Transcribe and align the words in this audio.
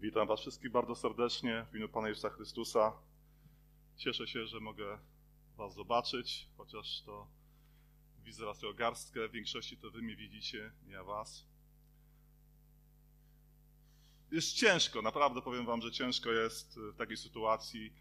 Witam 0.00 0.28
Was 0.28 0.40
wszystkich 0.40 0.70
bardzo 0.70 0.94
serdecznie 0.94 1.66
w 1.70 1.74
imieniu 1.74 1.88
Pana 1.88 2.08
Jezusa 2.08 2.30
Chrystusa. 2.30 2.92
Cieszę 3.96 4.26
się, 4.26 4.46
że 4.46 4.60
mogę 4.60 4.98
Was 5.56 5.74
zobaczyć, 5.74 6.48
chociaż 6.56 7.02
to 7.02 7.26
widzę 8.24 8.44
Was 8.44 8.58
tylko 8.58 8.74
garstkę. 8.74 9.28
W 9.28 9.32
większości 9.32 9.76
to 9.76 9.90
Wy 9.90 10.02
mnie 10.02 10.16
widzicie, 10.16 10.72
nie 10.86 10.92
ja 10.92 11.04
Was. 11.04 11.46
Jest 14.32 14.52
ciężko, 14.52 15.02
naprawdę 15.02 15.42
powiem 15.42 15.66
Wam, 15.66 15.82
że 15.82 15.92
ciężko 15.92 16.30
jest 16.30 16.78
w 16.78 16.96
takiej 16.96 17.16
sytuacji 17.16 17.92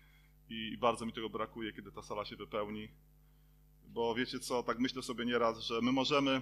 i 0.49 0.77
bardzo 0.77 1.05
mi 1.05 1.13
tego 1.13 1.29
brakuje, 1.29 1.73
kiedy 1.73 1.91
ta 1.91 2.01
sala 2.01 2.25
się 2.25 2.35
wypełni. 2.35 2.89
Bo 3.87 4.15
wiecie 4.15 4.39
co, 4.39 4.63
tak 4.63 4.79
myślę 4.79 5.01
sobie 5.01 5.25
nieraz, 5.25 5.59
że 5.59 5.81
my 5.81 5.91
możemy, 5.91 6.41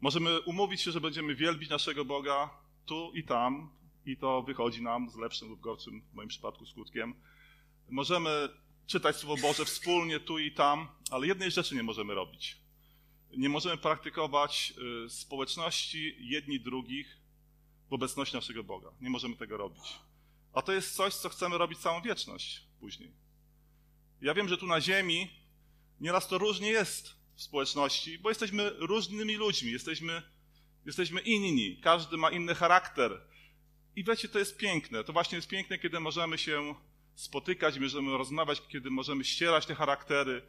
możemy 0.00 0.40
umówić 0.40 0.80
się, 0.80 0.92
że 0.92 1.00
będziemy 1.00 1.34
wielbić 1.34 1.70
naszego 1.70 2.04
Boga 2.04 2.50
tu 2.86 3.12
i 3.14 3.24
tam, 3.24 3.77
i 4.08 4.16
to 4.16 4.42
wychodzi 4.42 4.82
nam 4.82 5.10
z 5.10 5.16
lepszym 5.16 5.48
lub 5.48 5.60
gorszym, 5.60 6.02
w 6.02 6.14
moim 6.14 6.28
przypadku, 6.28 6.66
skutkiem. 6.66 7.14
Możemy 7.88 8.48
czytać 8.86 9.16
Słowo 9.16 9.42
Boże 9.42 9.64
wspólnie 9.64 10.20
tu 10.20 10.38
i 10.38 10.52
tam, 10.52 10.88
ale 11.10 11.26
jednej 11.26 11.50
rzeczy 11.50 11.74
nie 11.74 11.82
możemy 11.82 12.14
robić. 12.14 12.56
Nie 13.36 13.48
możemy 13.48 13.76
praktykować 13.76 14.72
y, 15.06 15.10
społeczności 15.10 16.16
jedni 16.18 16.60
drugich 16.60 17.18
w 17.90 17.92
obecności 17.92 18.36
naszego 18.36 18.64
Boga. 18.64 18.90
Nie 19.00 19.10
możemy 19.10 19.36
tego 19.36 19.56
robić. 19.56 19.98
A 20.52 20.62
to 20.62 20.72
jest 20.72 20.96
coś, 20.96 21.14
co 21.14 21.28
chcemy 21.28 21.58
robić 21.58 21.78
całą 21.78 22.02
wieczność 22.02 22.62
później. 22.80 23.12
Ja 24.20 24.34
wiem, 24.34 24.48
że 24.48 24.58
tu 24.58 24.66
na 24.66 24.80
Ziemi 24.80 25.30
nieraz 26.00 26.28
to 26.28 26.38
różnie 26.38 26.68
jest 26.68 27.14
w 27.34 27.42
społeczności, 27.42 28.18
bo 28.18 28.28
jesteśmy 28.28 28.70
różnymi 28.70 29.36
ludźmi, 29.36 29.72
jesteśmy, 29.72 30.22
jesteśmy 30.86 31.20
inni, 31.20 31.80
każdy 31.82 32.16
ma 32.16 32.30
inny 32.30 32.54
charakter, 32.54 33.28
i 33.98 34.04
wiecie, 34.04 34.28
to 34.28 34.38
jest 34.38 34.56
piękne. 34.56 35.04
To 35.04 35.12
właśnie 35.12 35.36
jest 35.36 35.48
piękne, 35.48 35.78
kiedy 35.78 36.00
możemy 36.00 36.38
się 36.38 36.74
spotykać, 37.14 37.78
możemy 37.78 38.18
rozmawiać, 38.18 38.62
kiedy 38.68 38.90
możemy 38.90 39.24
ścierać 39.24 39.66
te 39.66 39.74
charaktery, 39.74 40.42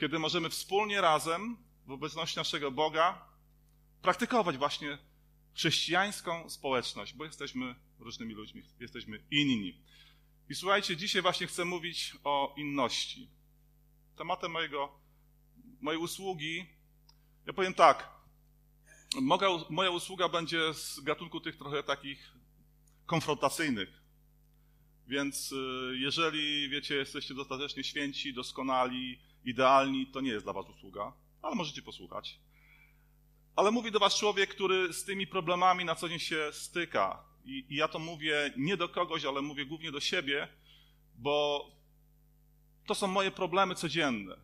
kiedy 0.00 0.18
możemy 0.18 0.50
wspólnie 0.50 1.00
razem 1.00 1.56
w 1.86 1.90
obecności 1.90 2.36
naszego 2.36 2.70
Boga 2.70 3.28
praktykować 4.02 4.56
właśnie 4.58 4.98
chrześcijańską 5.54 6.50
społeczność, 6.50 7.14
bo 7.14 7.24
jesteśmy 7.24 7.74
różnymi 7.98 8.34
ludźmi, 8.34 8.62
jesteśmy 8.80 9.22
inni. 9.30 9.82
I 10.48 10.54
słuchajcie, 10.54 10.96
dzisiaj 10.96 11.22
właśnie 11.22 11.46
chcę 11.46 11.64
mówić 11.64 12.16
o 12.24 12.54
inności. 12.56 13.28
Tematem 14.16 14.50
mojego, 14.50 14.98
mojej 15.80 16.00
usługi, 16.00 16.66
ja 17.46 17.52
powiem 17.52 17.74
tak, 17.74 18.08
moja 19.70 19.90
usługa 19.90 20.28
będzie 20.28 20.74
z 20.74 21.00
gatunku 21.00 21.40
tych 21.40 21.56
trochę 21.56 21.82
takich 21.82 22.43
konfrontacyjnych. 23.06 24.04
Więc 25.08 25.52
y, 25.52 25.56
jeżeli, 25.98 26.68
wiecie, 26.68 26.94
jesteście 26.94 27.34
dostatecznie 27.34 27.84
święci, 27.84 28.34
doskonali, 28.34 29.18
idealni, 29.44 30.06
to 30.06 30.20
nie 30.20 30.30
jest 30.30 30.46
dla 30.46 30.52
was 30.52 30.66
usługa, 30.68 31.12
ale 31.42 31.54
możecie 31.54 31.82
posłuchać. 31.82 32.40
Ale 33.56 33.70
mówi 33.70 33.90
do 33.90 33.98
was 33.98 34.18
człowiek, 34.18 34.50
który 34.50 34.92
z 34.92 35.04
tymi 35.04 35.26
problemami 35.26 35.84
na 35.84 35.94
co 35.94 36.08
dzień 36.08 36.18
się 36.18 36.48
styka. 36.52 37.24
I, 37.44 37.66
I 37.68 37.76
ja 37.76 37.88
to 37.88 37.98
mówię 37.98 38.52
nie 38.56 38.76
do 38.76 38.88
kogoś, 38.88 39.24
ale 39.24 39.42
mówię 39.42 39.66
głównie 39.66 39.92
do 39.92 40.00
siebie, 40.00 40.48
bo 41.14 41.66
to 42.86 42.94
są 42.94 43.06
moje 43.06 43.30
problemy 43.30 43.74
codzienne. 43.74 44.36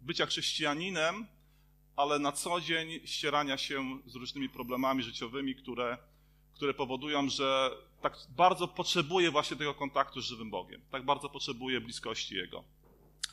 Bycia 0.00 0.26
chrześcijaninem, 0.26 1.26
ale 1.96 2.18
na 2.18 2.32
co 2.32 2.60
dzień 2.60 3.06
ścierania 3.06 3.58
się 3.58 3.98
z 4.06 4.14
różnymi 4.14 4.48
problemami 4.48 5.02
życiowymi, 5.02 5.54
które, 5.54 5.98
które 6.62 6.74
powodują, 6.74 7.28
że 7.28 7.70
tak 8.00 8.16
bardzo 8.28 8.68
potrzebuje 8.68 9.30
właśnie 9.30 9.56
tego 9.56 9.74
kontaktu 9.74 10.20
z 10.20 10.24
żywym 10.24 10.50
Bogiem. 10.50 10.80
Tak 10.90 11.04
bardzo 11.04 11.28
potrzebuje 11.28 11.80
bliskości 11.80 12.34
Jego. 12.34 12.64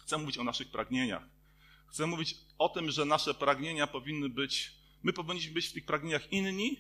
Chcę 0.04 0.18
mówić 0.18 0.38
o 0.38 0.44
naszych 0.44 0.72
pragnieniach. 0.72 1.24
Chcę 1.88 2.08
mówić 2.08 2.36
o 2.58 2.70
tym, 2.70 2.92
że 2.92 3.06
nasze 3.06 3.34
pragnienia 3.34 3.88
powinny 3.88 4.30
być, 4.30 4.72
my 5.04 5.14
powinniśmy 5.14 5.54
być 5.54 5.68
w 5.68 5.74
tych 5.74 5.86
pragnieniach 5.86 6.34
inni 6.34 6.80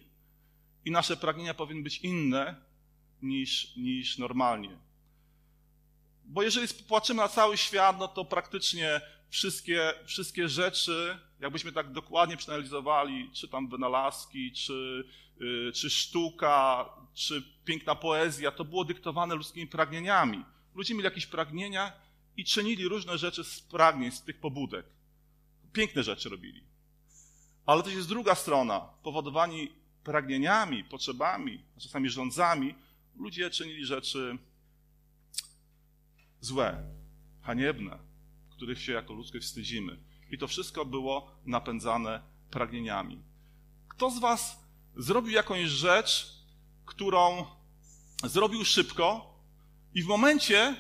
i 0.85 0.91
nasze 0.91 1.17
pragnienia 1.17 1.53
powinny 1.53 1.83
być 1.83 1.97
inne 1.97 2.55
niż, 3.21 3.75
niż 3.75 4.17
normalnie. 4.17 4.77
Bo 6.25 6.43
jeżeli 6.43 6.67
patrzymy 6.89 7.21
na 7.21 7.27
cały 7.27 7.57
świat, 7.57 7.99
no 7.99 8.07
to 8.07 8.25
praktycznie 8.25 9.01
wszystkie, 9.29 9.93
wszystkie 10.05 10.49
rzeczy, 10.49 11.19
jakbyśmy 11.39 11.71
tak 11.71 11.91
dokładnie 11.91 12.37
przeanalizowali, 12.37 13.29
czy 13.33 13.47
tam 13.47 13.67
wynalazki, 13.67 14.51
czy, 14.51 15.03
czy 15.73 15.89
sztuka, 15.89 16.89
czy 17.13 17.43
piękna 17.65 17.95
poezja, 17.95 18.51
to 18.51 18.65
było 18.65 18.85
dyktowane 18.85 19.35
ludzkimi 19.35 19.67
pragnieniami. 19.67 20.45
Ludzie 20.75 20.93
mieli 20.93 21.05
jakieś 21.05 21.25
pragnienia 21.25 21.91
i 22.37 22.45
czynili 22.45 22.87
różne 22.87 23.17
rzeczy 23.17 23.43
z 23.43 23.61
pragnień, 23.61 24.11
z 24.11 24.21
tych 24.21 24.39
pobudek. 24.39 24.85
Piękne 25.73 26.03
rzeczy 26.03 26.29
robili. 26.29 26.63
Ale 27.65 27.83
to 27.83 27.89
jest 27.89 28.07
druga 28.07 28.35
strona. 28.35 28.79
Powodowani 28.79 29.71
pragnieniami, 30.03 30.83
potrzebami, 30.83 31.63
a 31.77 31.79
czasami 31.79 32.09
rządzami, 32.09 32.75
ludzie 33.15 33.49
czynili 33.49 33.85
rzeczy 33.85 34.37
złe, 36.39 36.83
haniebne, 37.41 37.99
których 38.49 38.81
się 38.81 38.91
jako 38.91 39.13
ludzkość 39.13 39.45
wstydzimy. 39.45 39.97
I 40.31 40.37
to 40.37 40.47
wszystko 40.47 40.85
było 40.85 41.31
napędzane 41.45 42.21
pragnieniami. 42.51 43.23
Kto 43.87 44.11
z 44.11 44.19
Was 44.19 44.68
zrobił 44.99 45.31
jakąś 45.31 45.69
rzecz, 45.69 46.33
którą 46.85 47.45
zrobił 48.23 48.65
szybko 48.65 49.35
i 49.93 50.03
w 50.03 50.07
momencie, 50.07 50.75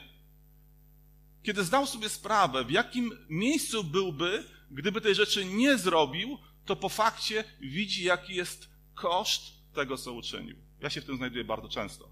kiedy 1.43 1.63
zdał 1.63 1.87
sobie 1.87 2.09
sprawę, 2.09 2.65
w 2.65 2.71
jakim 2.71 3.17
miejscu 3.29 3.83
byłby, 3.83 4.43
gdyby 4.71 5.01
tej 5.01 5.15
rzeczy 5.15 5.45
nie 5.45 5.77
zrobił, 5.77 6.37
to 6.65 6.75
po 6.75 6.89
fakcie 6.89 7.43
widzi, 7.61 8.03
jaki 8.03 8.35
jest 8.35 8.69
koszt 8.95 9.43
tego, 9.73 9.97
co 9.97 10.13
uczynił. 10.13 10.57
Ja 10.79 10.89
się 10.89 11.01
w 11.01 11.05
tym 11.05 11.17
znajduję 11.17 11.43
bardzo 11.43 11.69
często. 11.69 12.09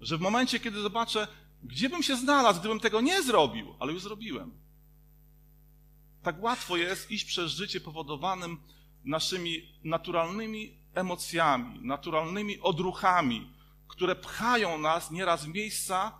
Że 0.00 0.18
w 0.18 0.20
momencie, 0.20 0.60
kiedy 0.60 0.80
zobaczę, 0.80 1.28
gdzie 1.62 1.88
bym 1.88 2.02
się 2.02 2.16
znalazł, 2.16 2.60
gdybym 2.60 2.80
tego 2.80 3.00
nie 3.00 3.22
zrobił, 3.22 3.74
ale 3.78 3.92
już 3.92 4.02
zrobiłem. 4.02 4.52
Tak 6.22 6.42
łatwo 6.42 6.76
jest 6.76 7.10
iść 7.10 7.24
przez 7.24 7.52
życie 7.52 7.80
powodowanym 7.80 8.58
naszymi 9.04 9.68
naturalnymi 9.84 10.79
emocjami, 10.94 11.80
naturalnymi 11.82 12.60
odruchami, 12.60 13.52
które 13.88 14.16
pchają 14.16 14.78
nas 14.78 15.10
nieraz 15.10 15.44
w 15.44 15.48
miejsca, 15.48 16.18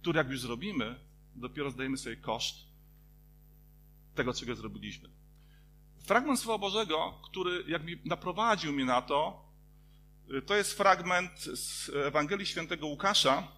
które 0.00 0.18
jak 0.18 0.30
już 0.30 0.40
zrobimy, 0.40 1.00
dopiero 1.34 1.70
zdajemy 1.70 1.98
sobie 1.98 2.16
koszt 2.16 2.56
tego, 4.14 4.34
czego 4.34 4.54
zrobiliśmy. 4.54 5.08
Fragment 5.98 6.40
Słowa 6.40 6.58
Bożego, 6.58 7.20
który 7.24 7.64
jakby 7.68 7.98
naprowadził 8.04 8.72
mnie 8.72 8.84
na 8.84 9.02
to, 9.02 9.44
to 10.46 10.56
jest 10.56 10.72
fragment 10.72 11.40
z 11.40 11.88
Ewangelii 11.88 12.46
Świętego 12.46 12.86
Łukasza, 12.86 13.48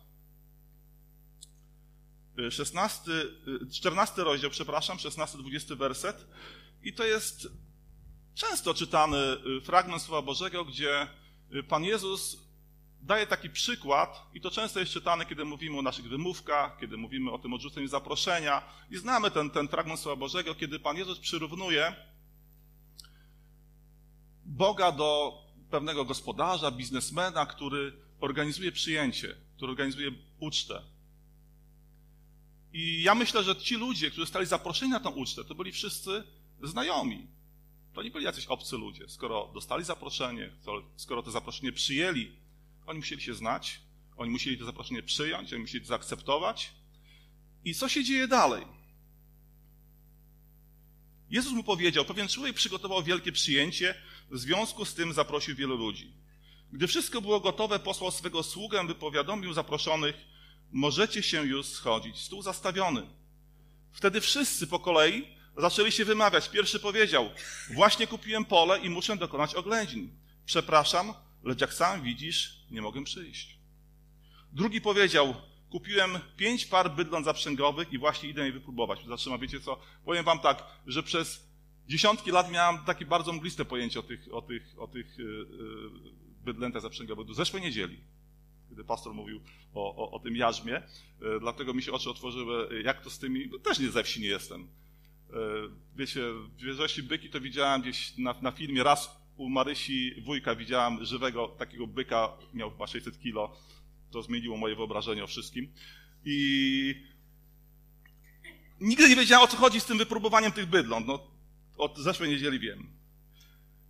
16, 2.50 3.10
14 3.72 4.24
rozdział, 4.24 4.50
przepraszam, 4.50 4.96
16-20 4.96 5.76
werset. 5.76 6.26
I 6.82 6.92
to 6.92 7.04
jest 7.04 7.48
często 8.36 8.74
czytany 8.74 9.16
y, 9.58 9.60
fragment 9.60 10.02
Słowa 10.02 10.22
Bożego, 10.22 10.64
gdzie 10.64 11.08
y, 11.54 11.62
Pan 11.62 11.84
Jezus 11.84 12.38
daje 13.02 13.26
taki 13.26 13.50
przykład, 13.50 14.22
i 14.34 14.40
to 14.40 14.50
często 14.50 14.80
jest 14.80 14.92
czytane, 14.92 15.26
kiedy 15.26 15.44
mówimy 15.44 15.78
o 15.78 15.82
naszych 15.82 16.08
wymówkach, 16.08 16.78
kiedy 16.80 16.96
mówimy 16.96 17.30
o 17.30 17.38
tym 17.38 17.52
odrzuceniu 17.52 17.88
zaproszenia. 17.88 18.62
I 18.90 18.96
znamy 18.96 19.30
ten, 19.30 19.50
ten 19.50 19.68
fragment 19.68 20.00
Słowa 20.00 20.16
Bożego, 20.16 20.54
kiedy 20.54 20.78
Pan 20.78 20.96
Jezus 20.96 21.18
przyrównuje 21.18 21.94
Boga 24.44 24.92
do 24.92 25.38
pewnego 25.70 26.04
gospodarza, 26.04 26.70
biznesmena, 26.70 27.46
który 27.46 27.92
organizuje 28.20 28.72
przyjęcie, 28.72 29.36
który 29.56 29.70
organizuje 29.70 30.10
ucztę. 30.40 30.82
I 32.72 33.02
ja 33.02 33.14
myślę, 33.14 33.42
że 33.42 33.56
ci 33.56 33.74
ludzie, 33.74 34.10
którzy 34.10 34.26
stali 34.26 34.46
zaproszeni 34.46 34.92
na 34.92 35.00
tę 35.00 35.08
ucztę, 35.08 35.44
to 35.44 35.54
byli 35.54 35.72
wszyscy 35.72 36.24
znajomi. 36.62 37.35
To 37.96 38.02
nie 38.02 38.10
byli 38.10 38.24
jacyś 38.24 38.46
obcy 38.46 38.76
ludzie. 38.76 39.08
Skoro 39.08 39.50
dostali 39.54 39.84
zaproszenie, 39.84 40.50
skoro 40.96 41.22
to 41.22 41.30
zaproszenie 41.30 41.72
przyjęli, 41.72 42.32
oni 42.86 42.98
musieli 42.98 43.22
się 43.22 43.34
znać, 43.34 43.80
oni 44.16 44.30
musieli 44.30 44.58
to 44.58 44.64
zaproszenie 44.64 45.02
przyjąć, 45.02 45.52
oni 45.52 45.62
musieli 45.62 45.84
to 45.84 45.88
zaakceptować. 45.88 46.72
I 47.64 47.74
co 47.74 47.88
się 47.88 48.04
dzieje 48.04 48.28
dalej? 48.28 48.66
Jezus 51.30 51.52
mu 51.52 51.64
powiedział, 51.64 52.04
pewien 52.04 52.28
człowiek 52.28 52.56
przygotował 52.56 53.02
wielkie 53.02 53.32
przyjęcie, 53.32 53.94
w 54.30 54.38
związku 54.38 54.84
z 54.84 54.94
tym 54.94 55.12
zaprosił 55.12 55.56
wielu 55.56 55.76
ludzi. 55.76 56.12
Gdy 56.72 56.86
wszystko 56.86 57.20
było 57.20 57.40
gotowe, 57.40 57.78
posłał 57.78 58.10
swego 58.10 58.42
sługę, 58.42 58.86
by 58.86 58.94
powiadomił 58.94 59.52
zaproszonych, 59.52 60.16
możecie 60.72 61.22
się 61.22 61.46
już 61.46 61.66
schodzić, 61.66 62.18
stół 62.18 62.42
zastawiony. 62.42 63.06
Wtedy 63.92 64.20
wszyscy 64.20 64.66
po 64.66 64.78
kolei 64.78 65.35
zaczęli 65.56 65.92
się 65.92 66.04
wymawiać. 66.04 66.48
Pierwszy 66.48 66.80
powiedział, 66.80 67.30
właśnie 67.74 68.06
kupiłem 68.06 68.44
pole 68.44 68.78
i 68.78 68.90
muszę 68.90 69.16
dokonać 69.16 69.54
oględzin. 69.54 70.10
Przepraszam, 70.46 71.14
lecz 71.44 71.60
jak 71.60 71.74
sam 71.74 72.02
widzisz, 72.02 72.66
nie 72.70 72.82
mogę 72.82 73.04
przyjść. 73.04 73.58
Drugi 74.52 74.80
powiedział, 74.80 75.34
kupiłem 75.70 76.18
pięć 76.36 76.66
par 76.66 76.94
bydląt 76.94 77.24
zaprzęgowych 77.24 77.92
i 77.92 77.98
właśnie 77.98 78.28
idę 78.28 78.46
je 78.46 78.52
wypróbować. 78.52 79.06
Zatrzymam, 79.06 79.40
wiecie 79.40 79.60
co? 79.60 79.80
Powiem 80.04 80.24
wam 80.24 80.38
tak, 80.38 80.64
że 80.86 81.02
przez 81.02 81.46
dziesiątki 81.88 82.30
lat 82.30 82.50
miałem 82.50 82.84
takie 82.84 83.06
bardzo 83.06 83.32
mgliste 83.32 83.64
pojęcie 83.64 84.00
o 84.00 84.02
tych, 84.02 84.28
o 84.32 84.42
tych, 84.42 84.62
o 84.78 84.86
tych 84.86 85.18
yy, 85.18 85.46
bydlętach 86.44 86.82
zaprzęgowych. 86.82 87.26
Do 87.26 87.34
zeszłej 87.34 87.62
niedzieli, 87.62 88.00
kiedy 88.68 88.84
pastor 88.84 89.14
mówił 89.14 89.40
o, 89.74 89.96
o, 89.96 90.10
o 90.10 90.18
tym 90.18 90.36
jarzmie, 90.36 90.82
yy, 91.20 91.40
dlatego 91.40 91.74
mi 91.74 91.82
się 91.82 91.92
oczy 91.92 92.10
otworzyły, 92.10 92.82
jak 92.82 93.02
to 93.02 93.10
z 93.10 93.18
tymi, 93.18 93.48
no 93.52 93.58
też 93.58 93.78
nie 93.78 93.90
ze 93.90 94.04
wsi 94.04 94.20
nie 94.20 94.28
jestem. 94.28 94.68
Yy, 95.32 95.70
wiecie, 95.96 96.20
w 96.58 97.02
byki 97.02 97.30
to 97.30 97.40
widziałem 97.40 97.82
gdzieś 97.82 98.18
na, 98.18 98.34
na 98.42 98.52
filmie, 98.52 98.82
raz 98.82 99.26
u 99.36 99.48
Marysi 99.48 100.22
wujka 100.22 100.54
widziałem 100.54 101.04
żywego 101.04 101.48
takiego 101.48 101.86
byka, 101.86 102.32
miał 102.54 102.70
chyba 102.70 102.86
600 102.86 103.20
kilo, 103.20 103.56
to 104.10 104.22
zmieniło 104.22 104.56
moje 104.56 104.76
wyobrażenie 104.76 105.24
o 105.24 105.26
wszystkim. 105.26 105.72
I 106.24 106.94
nigdy 108.80 109.08
nie 109.08 109.16
wiedziałem, 109.16 109.44
o 109.44 109.48
co 109.48 109.56
chodzi 109.56 109.80
z 109.80 109.84
tym 109.84 109.98
wypróbowaniem 109.98 110.52
tych 110.52 110.66
bydląt. 110.66 111.06
No, 111.06 111.26
od 111.76 111.98
zeszłej 111.98 112.30
niedzieli 112.30 112.58
wiem. 112.58 112.86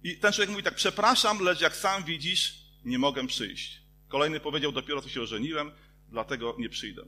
I 0.03 0.17
ten 0.17 0.33
człowiek 0.33 0.51
mówi 0.51 0.63
tak, 0.63 0.75
przepraszam, 0.75 1.41
lecz 1.41 1.61
jak 1.61 1.77
sam 1.77 2.05
widzisz, 2.05 2.59
nie 2.85 2.99
mogę 2.99 3.27
przyjść. 3.27 3.81
Kolejny 4.09 4.41
powiedział, 4.41 4.73
dopiero 4.73 5.03
co 5.03 5.09
się 5.09 5.21
ożeniłem, 5.21 5.71
dlatego 6.09 6.57
nie 6.59 6.69
przyjdę. 6.69 7.03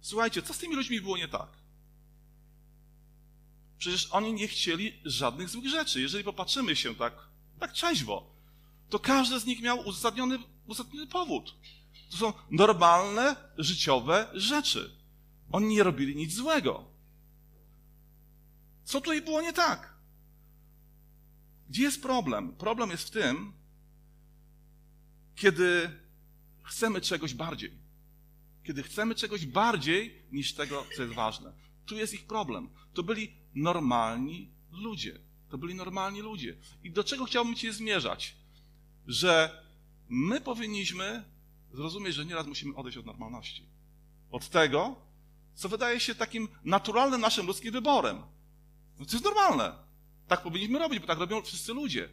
Słuchajcie, 0.00 0.42
co 0.42 0.54
z 0.54 0.58
tymi 0.58 0.74
ludźmi 0.74 1.00
było 1.00 1.16
nie 1.16 1.28
tak? 1.28 1.61
Przecież 3.82 4.08
oni 4.10 4.32
nie 4.32 4.48
chcieli 4.48 5.00
żadnych 5.04 5.48
złych 5.48 5.68
rzeczy. 5.68 6.00
Jeżeli 6.00 6.24
popatrzymy 6.24 6.76
się 6.76 6.94
tak, 6.94 7.14
tak 7.58 7.72
trzeźwo, 7.72 8.34
to 8.90 8.98
każdy 8.98 9.40
z 9.40 9.46
nich 9.46 9.62
miał 9.62 9.80
uzasadniony, 9.80 10.38
uzasadniony 10.66 11.06
powód. 11.06 11.54
To 12.10 12.16
są 12.16 12.32
normalne, 12.50 13.36
życiowe 13.58 14.30
rzeczy. 14.34 14.96
Oni 15.52 15.74
nie 15.74 15.82
robili 15.82 16.16
nic 16.16 16.34
złego. 16.34 16.84
Co 18.84 19.00
tutaj 19.00 19.22
było 19.22 19.42
nie 19.42 19.52
tak? 19.52 19.94
Gdzie 21.68 21.82
jest 21.82 22.02
problem? 22.02 22.52
Problem 22.56 22.90
jest 22.90 23.08
w 23.08 23.10
tym, 23.10 23.52
kiedy 25.34 25.90
chcemy 26.62 27.00
czegoś 27.00 27.34
bardziej. 27.34 27.72
Kiedy 28.64 28.82
chcemy 28.82 29.14
czegoś 29.14 29.46
bardziej 29.46 30.22
niż 30.32 30.54
tego, 30.54 30.86
co 30.96 31.02
jest 31.02 31.14
ważne. 31.14 31.52
Tu 31.86 31.96
jest 31.96 32.14
ich 32.14 32.26
problem. 32.26 32.68
To 32.94 33.02
byli 33.02 33.41
normalni 33.54 34.50
ludzie. 34.72 35.18
To 35.50 35.58
byli 35.58 35.74
normalni 35.74 36.20
ludzie. 36.20 36.56
I 36.84 36.90
do 36.90 37.04
czego 37.04 37.24
chciałbym 37.24 37.54
Cię 37.54 37.72
zmierzać? 37.72 38.36
Że 39.06 39.62
my 40.08 40.40
powinniśmy 40.40 41.24
zrozumieć, 41.72 42.14
że 42.14 42.24
nieraz 42.24 42.46
musimy 42.46 42.74
odejść 42.74 42.98
od 42.98 43.06
normalności. 43.06 43.66
Od 44.30 44.48
tego, 44.48 44.96
co 45.54 45.68
wydaje 45.68 46.00
się 46.00 46.14
takim 46.14 46.48
naturalnym 46.64 47.20
naszym 47.20 47.46
ludzkim 47.46 47.72
wyborem. 47.72 48.22
No 48.98 49.04
to 49.04 49.12
jest 49.12 49.24
normalne. 49.24 49.72
Tak 50.28 50.42
powinniśmy 50.42 50.78
robić, 50.78 50.98
bo 51.00 51.06
tak 51.06 51.18
robią 51.18 51.42
wszyscy 51.42 51.72
ludzie. 51.72 52.08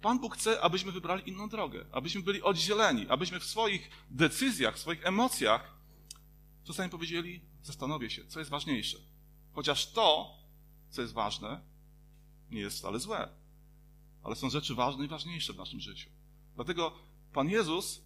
Pan 0.00 0.18
Bóg 0.18 0.36
chce, 0.36 0.60
abyśmy 0.60 0.92
wybrali 0.92 1.28
inną 1.28 1.48
drogę, 1.48 1.84
abyśmy 1.92 2.22
byli 2.22 2.42
oddzieleni, 2.42 3.06
abyśmy 3.08 3.40
w 3.40 3.44
swoich 3.44 3.90
decyzjach, 4.10 4.76
w 4.76 4.78
swoich 4.78 5.06
emocjach 5.06 5.74
czasami 6.64 6.90
powiedzieli, 6.90 7.40
zastanowię 7.62 8.10
się, 8.10 8.26
co 8.26 8.38
jest 8.38 8.50
ważniejsze. 8.50 8.98
Chociaż 9.60 9.92
to, 9.92 10.36
co 10.90 11.02
jest 11.02 11.14
ważne, 11.14 11.60
nie 12.50 12.60
jest 12.60 12.78
wcale 12.78 12.98
złe. 12.98 13.28
Ale 14.22 14.36
są 14.36 14.50
rzeczy 14.50 14.74
ważne 14.74 15.04
i 15.04 15.08
ważniejsze 15.08 15.52
w 15.52 15.56
naszym 15.56 15.80
życiu. 15.80 16.10
Dlatego 16.54 16.92
Pan 17.32 17.48
Jezus 17.48 18.02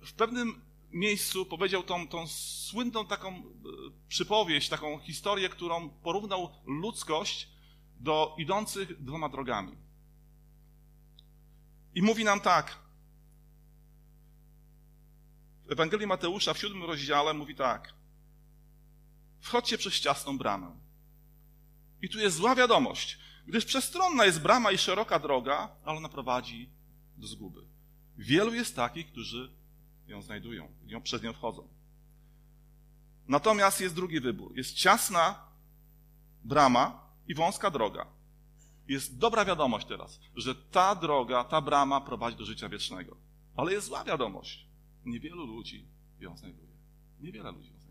w 0.00 0.12
pewnym 0.12 0.60
miejscu 0.90 1.46
powiedział 1.46 1.82
tą, 1.82 2.08
tą 2.08 2.26
słynną 2.26 3.06
taką 3.06 3.28
e, 3.28 3.42
przypowieść, 4.08 4.68
taką 4.68 4.98
historię, 4.98 5.48
którą 5.48 5.88
porównał 5.88 6.52
ludzkość 6.66 7.48
do 8.00 8.34
idących 8.38 9.04
dwoma 9.04 9.28
drogami. 9.28 9.76
I 11.94 12.02
mówi 12.02 12.24
nam 12.24 12.40
tak. 12.40 12.78
W 15.66 15.72
Ewangelii 15.72 16.06
Mateusza 16.06 16.54
w 16.54 16.58
siódmym 16.58 16.84
rozdziale 16.84 17.34
mówi 17.34 17.54
tak. 17.54 18.03
Wchodźcie 19.44 19.78
przez 19.78 20.00
ciasną 20.00 20.38
bramę. 20.38 20.76
I 22.02 22.08
tu 22.08 22.18
jest 22.18 22.36
zła 22.36 22.54
wiadomość, 22.54 23.18
gdyż 23.46 23.64
przestronna 23.64 24.24
jest 24.24 24.40
brama 24.40 24.72
i 24.72 24.78
szeroka 24.78 25.18
droga, 25.18 25.68
ale 25.84 25.98
ona 25.98 26.08
prowadzi 26.08 26.70
do 27.16 27.26
zguby. 27.26 27.60
Wielu 28.16 28.54
jest 28.54 28.76
takich, 28.76 29.06
którzy 29.06 29.52
ją 30.06 30.22
znajdują, 30.22 30.68
ją 30.86 31.02
przez 31.02 31.22
nią 31.22 31.32
wchodzą. 31.32 31.68
Natomiast 33.28 33.80
jest 33.80 33.94
drugi 33.94 34.20
wybór. 34.20 34.56
Jest 34.56 34.74
ciasna 34.74 35.48
brama 36.44 37.00
i 37.28 37.34
wąska 37.34 37.70
droga. 37.70 38.06
Jest 38.88 39.18
dobra 39.18 39.44
wiadomość 39.44 39.86
teraz, 39.86 40.20
że 40.36 40.54
ta 40.54 40.94
droga, 40.94 41.44
ta 41.44 41.60
brama 41.60 42.00
prowadzi 42.00 42.36
do 42.36 42.44
życia 42.44 42.68
wiecznego. 42.68 43.16
Ale 43.56 43.72
jest 43.72 43.86
zła 43.86 44.04
wiadomość. 44.04 44.66
Niewielu 45.04 45.46
ludzi 45.46 45.88
ją 46.20 46.36
znajduje. 46.36 46.72
Niewiele 47.20 47.52
ludzi 47.52 47.68
ją 47.68 47.72
znajduje. 47.72 47.83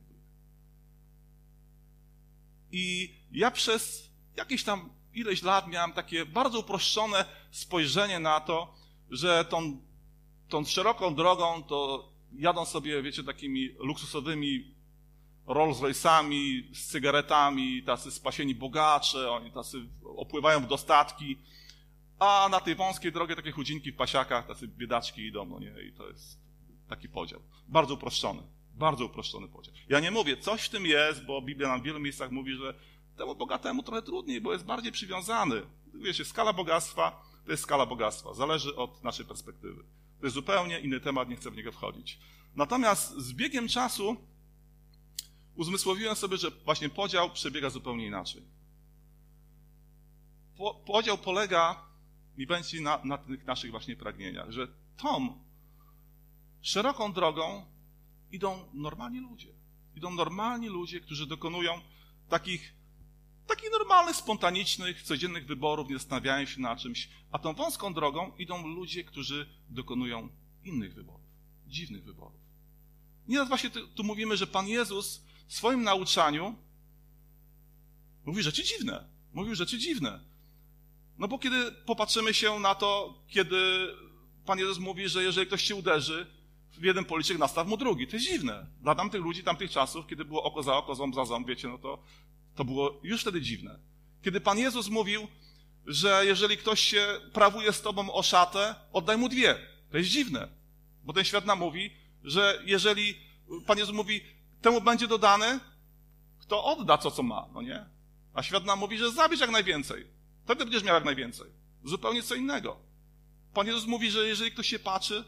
I 2.76 3.16
ja 3.32 3.52
przez 3.52 4.10
jakieś 4.38 4.64
tam 4.64 4.90
ileś 5.14 5.44
lat 5.44 5.68
miałem 5.68 5.92
takie 5.92 6.26
bardzo 6.26 6.60
uproszczone 6.60 7.26
spojrzenie 7.52 8.20
na 8.20 8.40
to, 8.40 8.76
że 9.10 9.46
tą 9.46 9.82
tą 10.50 10.66
szeroką 10.66 11.16
drogą 11.16 11.64
to 11.64 12.10
jadą 12.32 12.66
sobie, 12.66 13.02
wiecie, 13.02 13.24
takimi 13.24 13.70
luksusowymi 13.80 14.74
Rolls 15.48 15.80
Royce'ami, 15.80 16.76
z 16.76 16.88
cygaretami, 16.88 17.84
tacy 17.84 18.12
spasieni 18.12 18.56
bogacze, 18.56 19.32
oni 19.32 19.52
tacy 19.52 19.78
opływają 20.18 20.60
w 20.60 20.68
dostatki, 20.68 21.38
a 22.20 22.48
na 22.52 22.60
tej 22.60 22.76
wąskiej 22.76 23.12
drogie 23.12 23.36
takie 23.36 23.52
chudzinki 23.52 23.92
w 23.92 23.96
pasiakach, 23.96 24.48
tacy 24.48 24.68
biedaczki 24.68 25.22
idą, 25.22 25.46
no 25.46 25.60
nie, 25.60 25.74
i 25.88 25.94
to 25.94 26.08
jest 26.08 26.40
taki 26.90 27.10
podział. 27.10 27.42
Bardzo 27.68 27.94
uproszczony, 27.94 28.44
bardzo 28.74 29.06
uproszczony 29.06 29.48
podział. 29.48 29.74
Ja 29.90 30.00
nie 30.00 30.12
mówię, 30.12 30.38
coś 30.38 30.62
w 30.62 30.70
tym 30.70 30.86
jest, 30.86 31.26
bo 31.26 31.42
Biblia 31.42 31.68
nam 31.68 31.82
w 31.82 31.84
wielu 31.84 32.00
miejscach 32.00 32.32
mówi, 32.32 32.56
że 32.56 32.74
temu 33.18 33.36
bogatemu 33.36 33.84
trochę 33.84 34.02
trudniej, 34.02 34.42
bo 34.42 34.54
jest 34.54 34.66
bardziej 34.66 34.92
przywiązany. 34.92 35.62
Wiecie, 35.94 36.26
skala 36.26 36.54
bogactwa 36.54 37.34
to 37.46 37.52
jest 37.52 37.64
skala 37.64 37.86
bogactwa, 37.86 38.34
zależy 38.34 38.76
od 38.76 39.04
naszej 39.04 39.26
perspektywy. 39.26 39.84
To 40.20 40.26
jest 40.26 40.34
zupełnie 40.34 40.80
inny 40.80 41.00
temat, 41.00 41.30
nie 41.30 41.36
chcę 41.36 41.52
w 41.52 41.56
niego 41.56 41.72
wchodzić. 41.72 42.20
Natomiast 42.56 43.18
z 43.18 43.34
biegiem 43.34 43.68
czasu 43.68 44.18
uzmysłowiłem 45.56 46.16
sobie, 46.16 46.38
że 46.38 46.52
właśnie 46.52 46.90
podział 46.90 47.30
przebiega 47.30 47.70
zupełnie 47.70 48.06
inaczej. 48.06 48.42
Po, 50.58 50.74
podział 50.74 51.18
polega 51.18 51.86
i 52.38 52.48
będzie 52.48 52.82
na, 52.82 53.02
na 53.04 53.18
tych 53.18 53.46
naszych 53.46 53.72
właśnie 53.72 53.96
pragnieniach, 53.96 54.52
że 54.52 54.68
tą 54.98 55.40
szeroką 56.62 57.14
drogą 57.14 57.66
idą 58.34 58.70
normalni 58.74 59.20
ludzie. 59.20 59.54
Idą 59.96 60.12
normalni 60.12 60.68
ludzie, 60.68 61.02
którzy 61.02 61.28
dokonują 61.28 61.82
takich 62.30 62.74
takich 63.48 63.72
normalnych, 63.72 64.16
spontanicznych, 64.16 65.04
codziennych 65.04 65.46
wyborów, 65.46 65.90
nie 65.90 65.96
zastanawiają 65.96 66.46
się 66.46 66.62
na 66.62 66.76
czymś, 66.76 67.10
a 67.32 67.40
tą 67.40 67.54
wąską 67.54 67.94
drogą 67.94 68.32
idą 68.38 68.68
ludzie, 68.68 69.04
którzy 69.04 69.50
dokonują 69.70 70.30
innych 70.64 70.94
wyborów, 70.94 71.28
dziwnych 71.68 72.04
wyborów. 72.04 72.42
Nieraz 73.28 73.48
właśnie 73.48 73.70
tu, 73.70 74.04
mówimy, 74.04 74.38
że 74.38 74.48
Pan 74.48 74.68
Jezus 74.68 75.24
w 75.48 75.54
swoim 75.54 75.84
nauczaniu 75.84 76.56
mówi 78.26 78.44
rzeczy 78.44 78.64
dziwne. 78.64 79.10
Mówił 79.34 79.56
rzeczy 79.56 79.78
dziwne. 79.78 80.20
No 81.18 81.28
bo 81.28 81.40
kiedy 81.40 81.72
popatrzymy 81.72 82.34
się 82.34 82.60
na 82.60 82.76
to, 82.76 83.22
kiedy 83.28 83.88
Pan 84.46 84.60
Jezus 84.60 84.78
mówi, 84.78 85.10
że 85.10 85.24
jeżeli 85.24 85.48
ktoś 85.48 85.64
się 85.64 85.76
uderzy, 85.76 86.28
jeden 86.82 87.06
policzek 87.06 87.38
nastaw 87.38 87.68
mu 87.68 87.78
drugi. 87.78 88.08
To 88.08 88.16
jest 88.16 88.26
dziwne. 88.26 88.66
Dla 88.82 88.96
tamtych 88.96 89.22
ludzi, 89.22 89.44
tamtych 89.44 89.72
czasów, 89.72 90.08
kiedy 90.08 90.26
było 90.26 90.44
oko 90.44 90.64
za 90.64 90.78
oko, 90.78 90.96
ząb 90.96 91.16
za 91.16 91.26
ząb, 91.26 91.48
wiecie, 91.48 91.68
no 91.68 91.78
to 91.78 92.04
to 92.56 92.66
było 92.66 93.00
już 93.04 93.22
wtedy 93.22 93.42
dziwne. 93.42 93.80
Kiedy 94.24 94.42
Pan 94.42 94.58
Jezus 94.58 94.90
mówił, 94.90 95.28
że 95.86 96.22
jeżeli 96.26 96.58
ktoś 96.58 96.80
się 96.80 97.08
prawuje 97.34 97.74
z 97.74 97.82
tobą 97.82 98.14
o 98.14 98.24
szatę, 98.24 98.76
oddaj 98.94 99.18
mu 99.18 99.30
dwie. 99.30 99.56
To 99.92 99.98
jest 99.98 100.10
dziwne, 100.10 100.48
bo 101.04 101.14
ten 101.14 101.24
świat 101.24 101.46
nam 101.46 101.60
mówi, 101.60 101.94
że 102.24 102.62
jeżeli 102.66 103.16
Pan 103.66 103.78
Jezus 103.78 103.96
mówi, 103.96 104.22
temu 104.62 104.82
będzie 104.82 105.08
dodane, 105.08 105.60
kto 106.40 106.64
odda 106.64 106.98
to, 106.98 107.12
co 107.12 107.24
ma, 107.24 107.48
no 107.54 107.62
nie? 107.62 107.86
A 108.34 108.44
świat 108.44 108.66
nam 108.66 108.80
mówi, 108.80 108.98
że 108.98 109.12
zabierz 109.12 109.40
jak 109.40 109.52
najwięcej. 109.52 110.08
Wtedy 110.44 110.66
będziesz 110.66 110.84
miał 110.84 110.96
jak 110.96 111.06
najwięcej. 111.06 111.48
Zupełnie 111.84 112.24
co 112.24 112.36
innego. 112.36 112.78
Pan 113.54 113.68
Jezus 113.68 113.86
mówi, 113.86 114.12
że 114.12 114.28
jeżeli 114.28 114.52
ktoś 114.52 114.68
się 114.68 114.80
patrzy 114.80 115.24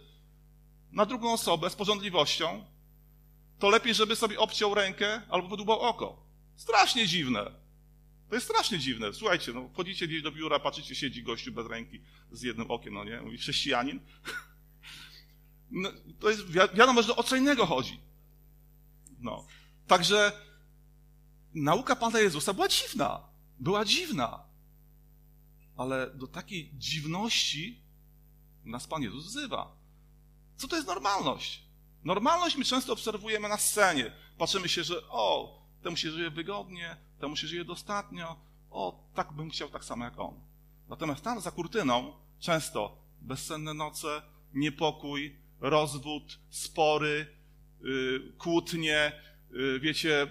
na 0.92 1.06
drugą 1.06 1.34
osobę 1.34 1.70
z 1.70 1.76
porządliwością, 1.76 2.66
to 3.60 3.70
lepiej, 3.70 3.94
żeby 3.94 4.16
sobie 4.16 4.40
obciął 4.40 4.74
rękę 4.74 5.22
albo 5.30 5.48
wydłubał 5.48 5.80
oko. 5.80 6.26
Strasznie 6.56 7.08
dziwne. 7.08 7.52
To 8.30 8.36
jest 8.36 8.48
strasznie 8.48 8.80
dziwne. 8.80 9.14
Słuchajcie, 9.14 9.54
no, 9.54 9.70
wchodzicie 9.70 10.08
gdzieś 10.08 10.22
do 10.22 10.32
biura, 10.32 10.60
patrzycie, 10.60 10.96
siedzi 10.96 11.24
gościu 11.24 11.52
bez 11.52 11.68
ręki 11.68 12.02
z 12.32 12.42
jednym 12.42 12.72
okiem, 12.72 12.94
no 12.94 13.04
nie? 13.04 13.22
Mówi 13.22 13.38
chrześcijanin. 13.38 14.00
No, 15.72 15.90
to 16.20 16.30
jest, 16.30 16.46
wi 16.48 16.54
wiadomo, 16.54 17.02
że 17.04 17.16
o 17.16 17.24
co 17.24 17.36
innego 17.36 17.66
chodzi. 17.66 18.00
No. 19.20 19.46
Także 19.88 20.32
nauka 21.54 21.96
Pana 21.96 22.20
Jezusa 22.20 22.54
była 22.54 22.68
dziwna. 22.68 23.24
Była 23.60 23.86
dziwna. 23.86 24.44
Ale 25.78 26.12
do 26.14 26.28
takiej 26.28 26.72
dziwności 26.74 27.82
nas 28.66 28.88
Pan 28.88 29.04
Jezus 29.04 29.26
wzywa. 29.26 29.76
Co 30.58 30.68
to 30.68 30.76
jest 30.76 30.88
normalność? 30.88 31.66
Normalność 32.04 32.58
my 32.58 32.66
często 32.66 32.94
obserwujemy 32.94 33.50
na 33.50 33.58
scenie. 33.58 34.12
Patrzymy 34.38 34.70
się, 34.70 34.84
że 34.84 35.08
o, 35.10 35.60
temu 35.84 35.98
się 35.98 36.12
żyje 36.12 36.30
wygodnie, 36.30 36.98
temu 37.20 37.36
się 37.36 37.48
żyje 37.48 37.66
dostatnio, 37.66 38.40
o, 38.70 39.10
tak 39.14 39.34
bym 39.34 39.50
chciał 39.50 39.70
tak 39.70 39.86
samo 39.86 40.06
jak 40.06 40.20
on. 40.20 40.40
Natomiast 40.88 41.24
tam 41.24 41.42
za 41.42 41.52
kurtyną 41.52 42.14
często 42.40 42.98
bezsenne 43.22 43.74
noce, 43.74 44.22
niepokój, 44.54 45.36
rozwód, 45.60 46.40
spory, 46.50 47.28
yy, 47.82 48.34
kłótnie, 48.38 49.12
yy, 49.52 49.80
wiecie, 49.80 50.28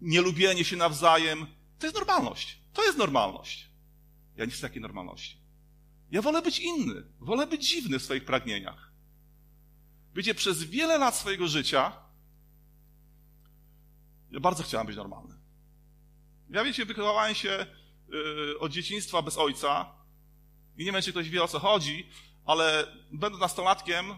nielubienie 0.00 0.64
się 0.64 0.76
nawzajem. 0.76 1.46
To 1.78 1.86
jest 1.86 1.96
normalność. 1.98 2.60
To 2.72 2.84
jest 2.84 2.98
normalność. 2.98 3.70
Ja 4.36 4.44
nie 4.44 4.50
chcę 4.50 4.62
takiej 4.62 4.82
normalności. 4.82 5.36
Ja 6.10 6.22
wolę 6.22 6.42
być 6.42 6.58
inny, 6.58 7.02
wolę 7.20 7.46
być 7.46 7.68
dziwny 7.68 7.98
w 7.98 8.02
swoich 8.02 8.24
pragnieniach. 8.24 8.89
Wiecie, 10.14 10.34
przez 10.34 10.64
wiele 10.64 10.98
lat 10.98 11.16
swojego 11.16 11.48
życia 11.48 11.92
ja 14.30 14.40
bardzo 14.40 14.62
chciałem 14.62 14.86
być 14.86 14.96
normalny. 14.96 15.34
Ja 16.50 16.64
wiecie, 16.64 16.84
wychowałem 16.84 17.34
się 17.34 17.66
yy, 18.08 18.58
od 18.58 18.72
dzieciństwa 18.72 19.22
bez 19.22 19.38
ojca 19.38 19.92
i 20.76 20.84
nie 20.84 20.92
wiem, 20.92 21.02
czy 21.02 21.10
ktoś 21.10 21.28
wie 21.28 21.42
o 21.42 21.48
co 21.48 21.58
chodzi, 21.58 22.06
ale 22.44 22.86
będąc 23.12 23.40
nastolatkiem, 23.40 24.14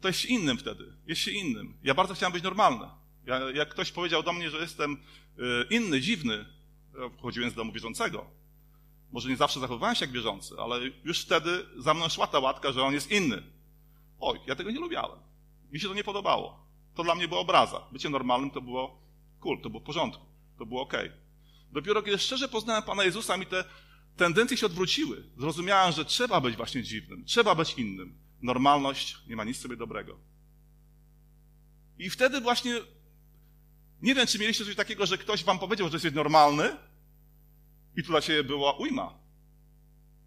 to 0.00 0.08
jest 0.08 0.20
się 0.20 0.28
innym 0.28 0.58
wtedy. 0.58 0.92
Jest 1.06 1.20
się 1.20 1.30
innym. 1.30 1.78
Ja 1.82 1.94
bardzo 1.94 2.14
chciałem 2.14 2.32
być 2.32 2.42
normalny. 2.42 2.86
Ja, 3.26 3.50
jak 3.50 3.68
ktoś 3.68 3.92
powiedział 3.92 4.22
do 4.22 4.32
mnie, 4.32 4.50
że 4.50 4.58
jestem 4.58 5.02
yy, 5.36 5.66
inny, 5.70 6.00
dziwny, 6.00 6.44
ja 7.00 7.08
wchodziłem 7.08 7.50
z 7.50 7.54
domu 7.54 7.72
wierzącego. 7.72 8.26
Może 9.12 9.28
nie 9.28 9.36
zawsze 9.36 9.60
zachowywałem 9.60 9.94
się 9.94 10.04
jak 10.04 10.14
wierzący, 10.14 10.54
ale 10.58 10.80
już 11.04 11.20
wtedy 11.20 11.66
za 11.76 11.94
mną 11.94 12.08
szła 12.08 12.26
ta 12.26 12.38
łatka, 12.38 12.72
że 12.72 12.82
on 12.82 12.94
jest 12.94 13.10
inny. 13.10 13.42
Oj, 14.22 14.40
ja 14.46 14.54
tego 14.56 14.70
nie 14.70 14.80
lubiałem. 14.80 15.18
Mi 15.72 15.80
się 15.80 15.88
to 15.88 15.94
nie 15.94 16.04
podobało. 16.04 16.66
To 16.94 17.02
dla 17.02 17.14
mnie 17.14 17.28
była 17.28 17.40
obraza. 17.40 17.86
Bycie 17.92 18.10
normalnym 18.10 18.50
to 18.50 18.60
było 18.60 19.02
cool, 19.40 19.60
to 19.60 19.70
było 19.70 19.80
w 19.80 19.84
porządku, 19.86 20.26
to 20.58 20.66
było 20.66 20.82
ok. 20.82 20.92
Dopiero 21.72 22.02
kiedy 22.02 22.18
szczerze 22.18 22.48
poznałem 22.48 22.82
Pana 22.82 23.04
Jezusa, 23.04 23.36
mi 23.36 23.46
te 23.46 23.64
tendencje 24.16 24.56
się 24.56 24.66
odwróciły. 24.66 25.24
Zrozumiałem, 25.36 25.92
że 25.92 26.04
trzeba 26.04 26.40
być 26.40 26.56
właśnie 26.56 26.82
dziwnym, 26.82 27.24
trzeba 27.24 27.54
być 27.54 27.74
innym. 27.74 28.18
Normalność 28.42 29.18
nie 29.28 29.36
ma 29.36 29.44
nic 29.44 29.56
sobie 29.56 29.76
dobrego. 29.76 30.18
I 31.98 32.10
wtedy 32.10 32.40
właśnie, 32.40 32.80
nie 34.02 34.14
wiem, 34.14 34.26
czy 34.26 34.38
mieliście 34.38 34.64
coś 34.64 34.76
takiego, 34.76 35.06
że 35.06 35.18
ktoś 35.18 35.44
wam 35.44 35.58
powiedział, 35.58 35.88
że 35.88 35.94
jesteś 35.94 36.12
normalny 36.12 36.76
i 37.96 38.02
tu 38.02 38.08
dla 38.08 38.20
ciebie 38.20 38.44
była 38.44 38.72
ujma. 38.72 39.21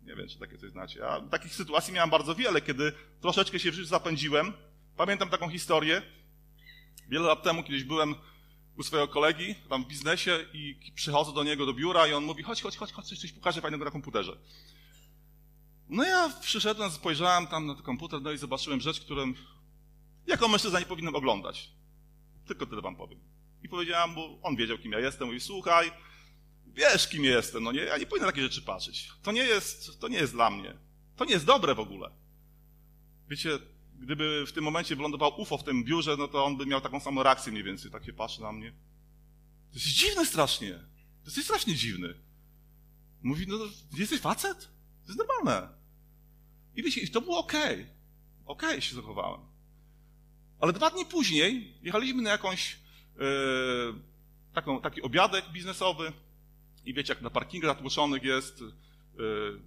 Nie 0.06 0.16
wiem, 0.16 0.28
czy 0.28 0.40
takie 0.40 0.58
coś 0.58 0.72
znacie. 0.72 1.00
Ja 1.00 1.22
takich 1.22 1.56
sytuacji 1.56 1.94
miałem 1.94 2.10
bardzo 2.10 2.36
wiele, 2.36 2.62
kiedy 2.62 2.92
troszeczkę 3.22 3.60
się 3.60 3.72
w 3.72 3.74
życiu 3.74 3.88
zapędziłem. 3.88 4.54
Pamiętam 4.98 5.30
taką 5.30 5.50
historię. 5.50 6.02
Wiele 7.10 7.28
lat 7.28 7.44
temu 7.44 7.64
kiedyś 7.64 7.84
byłem 7.84 8.16
u 8.78 8.84
swojego 8.84 9.08
kolegi 9.08 9.56
tam 9.70 9.84
w 9.84 9.88
biznesie 9.88 10.46
i 10.54 10.92
przychodzę 10.96 11.34
do 11.34 11.44
niego 11.44 11.66
do 11.66 11.74
biura 11.74 12.08
i 12.08 12.14
on 12.14 12.24
mówi, 12.24 12.44
chodź, 12.44 12.62
chodź, 12.62 12.78
chodź, 12.78 12.92
chodź 12.92 13.06
coś, 13.06 13.20
coś 13.20 13.32
pokażę 13.32 13.62
fajnego 13.62 13.86
na 13.86 13.92
komputerze. 13.92 14.38
No 15.90 16.04
ja 16.04 16.30
przyszedłem, 16.42 16.92
spojrzałem 16.92 17.48
tam 17.48 17.66
na 17.66 17.76
ten 17.76 17.84
komputer, 17.84 18.22
no 18.22 18.32
i 18.32 18.38
zobaczyłem 18.38 18.82
rzecz, 18.82 19.00
którą 19.00 19.34
jako 20.28 20.48
mężczyzna 20.48 20.80
nie 20.80 20.86
powinienem 20.86 21.16
oglądać. 21.16 21.70
Tylko 22.48 22.66
tyle 22.66 22.82
wam 22.82 22.96
powiem. 22.96 23.20
I 23.64 23.70
powiedziałem 23.70 24.10
mu, 24.10 24.40
on 24.44 24.56
wiedział, 24.56 24.78
kim 24.78 24.92
ja 24.92 25.00
jestem, 25.00 25.28
mówi, 25.28 25.40
słuchaj, 25.40 25.92
wiesz, 26.76 27.08
kim 27.08 27.24
jestem, 27.24 27.64
no 27.64 27.72
nie, 27.72 27.82
ja 27.82 27.98
nie 27.98 28.06
powinienem 28.06 28.32
takie 28.32 28.42
rzeczy 28.42 28.62
patrzeć. 28.62 29.10
To 29.24 29.32
nie 29.32 29.44
jest, 29.44 30.00
to 30.00 30.08
nie 30.08 30.18
jest 30.18 30.34
dla 30.34 30.50
mnie. 30.50 30.74
To 31.16 31.26
nie 31.26 31.32
jest 31.32 31.46
dobre 31.46 31.76
w 31.76 31.80
ogóle. 31.80 32.12
Wiecie, 33.30 33.60
gdyby 34.00 34.46
w 34.48 34.52
tym 34.52 34.64
momencie 34.64 34.96
wylądował 34.96 35.42
UFO 35.42 35.58
w 35.58 35.64
tym 35.64 35.84
biurze, 35.84 36.18
no 36.18 36.28
to 36.28 36.46
on 36.46 36.58
by 36.58 36.66
miał 36.66 36.82
taką 36.82 37.00
samą 37.00 37.24
reakcję 37.24 37.52
mniej 37.52 37.64
więcej. 37.64 37.92
Tak 37.92 38.06
się 38.06 38.14
patrzy 38.14 38.42
na 38.42 38.52
mnie. 38.52 38.72
To 39.70 39.76
jest 39.76 39.88
dziwne 39.88 40.26
strasznie. 40.26 40.74
To 41.24 41.32
jest 41.32 41.44
strasznie 41.44 41.76
dziwny. 41.76 42.14
Mówi, 43.22 43.46
no 43.48 43.58
jesteś 43.98 44.20
facet? 44.20 44.60
To 45.06 45.08
jest 45.08 45.20
normalne. 45.20 45.70
I 46.76 46.84
wiecie, 46.84 47.08
to 47.08 47.22
było 47.22 47.40
okej. 47.40 47.74
Okay. 47.74 47.96
Okej 48.46 48.70
okay, 48.70 48.82
się 48.82 48.96
zachowałem. 48.96 49.42
Ale 50.60 50.74
dwa 50.74 50.90
dni 50.90 51.06
później 51.06 51.74
jechaliśmy 51.82 52.22
na 52.22 52.30
jakąś 52.30 52.78
yy, 53.20 53.26
taką, 54.54 54.82
taki 54.82 55.02
obiadek 55.02 55.52
biznesowy 55.52 56.14
i 56.86 56.94
wiecie, 56.94 57.14
jak 57.14 57.22
na 57.22 57.30
parkingach 57.30 57.72
zatłoczonych 57.72 58.24
jest 58.24 58.62
yy, 58.62 59.62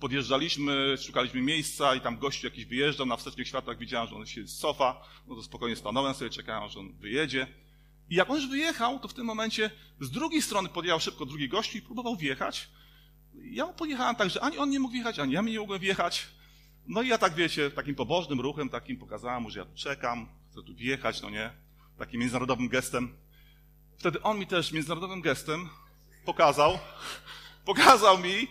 podjeżdżaliśmy, 0.00 0.96
szukaliśmy 0.98 1.42
miejsca 1.42 1.94
i 1.94 2.00
tam 2.00 2.18
gościu 2.18 2.46
jakiś 2.46 2.64
wyjeżdżał, 2.64 3.06
na 3.06 3.16
wstecznych 3.16 3.48
światłach 3.48 3.78
widziałem, 3.78 4.08
że 4.08 4.16
on 4.16 4.26
się 4.26 4.48
sofa, 4.48 5.02
no 5.26 5.34
to 5.34 5.42
spokojnie 5.42 5.76
stanąłem 5.76 6.14
sobie, 6.14 6.30
czekałem, 6.30 6.70
że 6.70 6.80
on 6.80 6.92
wyjedzie. 6.92 7.46
I 8.10 8.14
jak 8.14 8.30
on 8.30 8.36
już 8.36 8.48
wyjechał, 8.48 8.98
to 8.98 9.08
w 9.08 9.14
tym 9.14 9.26
momencie 9.26 9.70
z 10.00 10.10
drugiej 10.10 10.42
strony 10.42 10.68
podjechał 10.68 11.00
szybko 11.00 11.26
drugi 11.26 11.48
gościu 11.48 11.78
i 11.78 11.82
próbował 11.82 12.16
wjechać. 12.16 12.68
Ja 13.34 13.66
pojechałem 13.66 14.16
tak, 14.16 14.30
że 14.30 14.40
ani 14.40 14.58
on 14.58 14.70
nie 14.70 14.80
mógł 14.80 14.92
wjechać, 14.92 15.18
ani 15.18 15.32
ja 15.32 15.42
nie 15.42 15.58
mogłem 15.58 15.80
wjechać. 15.80 16.26
No 16.86 17.02
i 17.02 17.08
ja 17.08 17.18
tak, 17.18 17.34
wiecie, 17.34 17.70
takim 17.70 17.94
pobożnym 17.94 18.40
ruchem 18.40 18.68
takim 18.68 18.96
pokazałem 18.96 19.42
mu, 19.42 19.50
że 19.50 19.58
ja 19.58 19.64
tu 19.64 19.74
czekam, 19.74 20.28
chcę 20.50 20.62
tu 20.62 20.74
wjechać, 20.74 21.22
no 21.22 21.30
nie, 21.30 21.50
takim 21.98 22.20
międzynarodowym 22.20 22.68
gestem. 22.68 23.16
Wtedy 23.98 24.22
on 24.22 24.38
mi 24.38 24.46
też 24.46 24.72
międzynarodowym 24.72 25.20
gestem 25.20 25.68
pokazał, 26.24 26.78
pokazał 27.64 28.18
mi, 28.18 28.48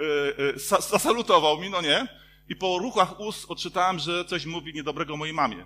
Y, 0.00 0.42
y, 0.56 0.58
zasalutował 0.80 1.58
mi, 1.58 1.70
no 1.70 1.80
nie? 1.82 2.08
I 2.48 2.56
po 2.56 2.78
ruchach 2.78 3.20
ust 3.20 3.50
odczytałem, 3.50 3.98
że 3.98 4.24
coś 4.24 4.46
mówi 4.46 4.74
niedobrego 4.74 5.16
mojej 5.16 5.34
mamie. 5.34 5.64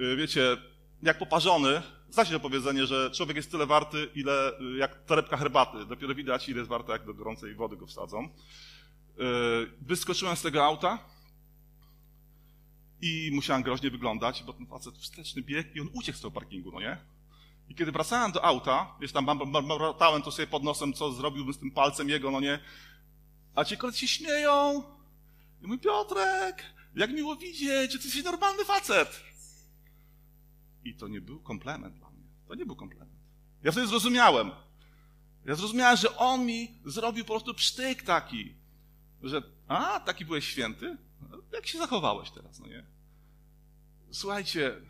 Y, 0.00 0.16
wiecie, 0.16 0.56
jak 1.02 1.18
poparzony, 1.18 1.82
znacie 2.10 2.32
to 2.32 2.40
powiedzenie, 2.40 2.86
że 2.86 3.10
człowiek 3.10 3.36
jest 3.36 3.50
tyle 3.50 3.66
warty, 3.66 4.08
ile 4.14 4.52
jak 4.78 5.04
torebka 5.04 5.36
herbaty. 5.36 5.86
Dopiero 5.86 6.14
widać, 6.14 6.48
ile 6.48 6.58
jest 6.58 6.70
warta, 6.70 6.92
jak 6.92 7.06
do 7.06 7.14
gorącej 7.14 7.54
wody 7.54 7.76
go 7.76 7.86
wsadzą. 7.86 8.28
Wyskoczyłem 9.80 10.36
z 10.36 10.42
tego 10.42 10.64
auta 10.64 10.98
i 13.00 13.30
musiałem 13.32 13.62
groźnie 13.62 13.90
wyglądać, 13.90 14.42
bo 14.42 14.52
ten 14.52 14.66
facet 14.66 14.94
wsteczny 14.94 15.42
bieg 15.42 15.76
i 15.76 15.80
on 15.80 15.88
uciekł 15.92 16.18
z 16.18 16.20
tego 16.20 16.30
parkingu, 16.30 16.72
no 16.72 16.80
nie? 16.80 16.98
I 17.70 17.74
kiedy 17.74 17.92
wracałem 17.92 18.32
do 18.32 18.44
auta, 18.44 18.94
wiesz, 19.00 19.12
tam 19.12 19.26
bambatałem 19.26 20.22
to 20.22 20.32
sobie 20.32 20.46
pod 20.46 20.62
nosem, 20.62 20.92
co 20.92 21.12
zrobiłbym 21.12 21.54
z 21.54 21.58
tym 21.58 21.70
palcem 21.70 22.08
jego, 22.08 22.30
no 22.30 22.40
nie? 22.40 22.58
A 23.54 23.64
ci 23.64 23.76
koledzy 23.76 23.98
się 23.98 24.08
śmieją. 24.08 24.82
I 25.62 25.66
mój 25.66 25.78
Piotrek, 25.78 26.62
jak 26.94 27.10
miło 27.10 27.36
widzieć, 27.36 27.92
ty 27.92 27.98
jesteś 28.04 28.24
normalny 28.24 28.64
facet. 28.64 29.22
I 30.84 30.94
to 30.94 31.08
nie 31.08 31.20
był 31.20 31.40
komplement 31.40 31.96
dla 31.96 32.10
mnie. 32.10 32.24
To 32.48 32.54
nie 32.54 32.66
był 32.66 32.76
komplement. 32.76 33.10
Ja 33.62 33.72
wtedy 33.72 33.86
zrozumiałem. 33.86 34.50
Ja 35.44 35.54
zrozumiałem, 35.54 35.96
że 35.96 36.16
on 36.16 36.46
mi 36.46 36.78
zrobił 36.84 37.24
po 37.24 37.32
prostu 37.32 37.54
psztyk 37.54 38.02
taki, 38.02 38.54
że 39.22 39.42
a, 39.68 40.00
taki 40.00 40.24
byłeś 40.24 40.44
święty? 40.48 40.96
Jak 41.52 41.66
się 41.66 41.78
zachowałeś 41.78 42.30
teraz, 42.30 42.58
no 42.58 42.66
nie? 42.66 42.84
Słuchajcie, 44.10 44.80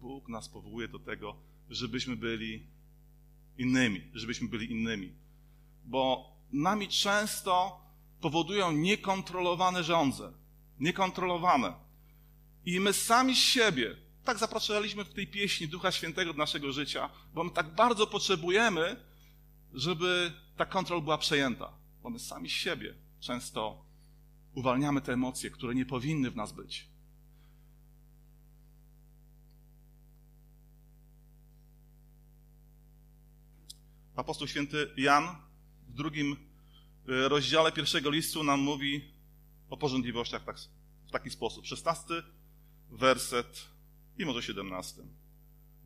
Bóg 0.00 0.28
nas 0.28 0.48
powołuje 0.48 0.88
do 0.88 0.98
tego, 0.98 1.36
żebyśmy 1.72 2.16
byli 2.16 2.66
innymi, 3.58 4.00
żebyśmy 4.14 4.48
byli 4.48 4.70
innymi. 4.70 5.12
Bo 5.84 6.32
nami 6.52 6.88
często 6.88 7.80
powodują 8.20 8.72
niekontrolowane 8.72 9.84
żądze. 9.84 10.32
Niekontrolowane. 10.80 11.74
I 12.66 12.80
my 12.80 12.92
sami 12.92 13.36
siebie, 13.36 13.96
tak 14.24 14.38
zapraszaliśmy 14.38 15.04
w 15.04 15.14
tej 15.14 15.26
pieśni 15.26 15.68
Ducha 15.68 15.92
Świętego 15.92 16.32
do 16.32 16.38
naszego 16.38 16.72
życia, 16.72 17.10
bo 17.34 17.44
my 17.44 17.50
tak 17.50 17.74
bardzo 17.74 18.06
potrzebujemy, 18.06 18.96
żeby 19.74 20.32
ta 20.56 20.66
kontrola 20.66 21.02
była 21.02 21.18
przejęta. 21.18 21.72
Bo 22.02 22.10
my 22.10 22.18
sami 22.18 22.50
siebie 22.50 22.94
często 23.20 23.84
uwalniamy 24.54 25.00
te 25.00 25.12
emocje, 25.12 25.50
które 25.50 25.74
nie 25.74 25.86
powinny 25.86 26.30
w 26.30 26.36
nas 26.36 26.52
być. 26.52 26.91
Apostoł 34.16 34.48
święty 34.48 34.90
Jan 34.96 35.36
w 35.88 35.94
drugim 35.94 36.32
e, 36.32 37.28
rozdziale 37.28 37.72
pierwszego 37.72 38.10
listu 38.10 38.44
nam 38.44 38.60
mówi 38.60 39.12
o 39.70 39.76
porządliwościach 39.76 40.44
tak, 40.44 40.56
w 41.06 41.10
taki 41.10 41.30
sposób. 41.30 41.66
Szesnasty 41.66 42.22
werset 42.90 43.68
i 44.18 44.24
może 44.24 44.42
siedemnasty. 44.42 45.02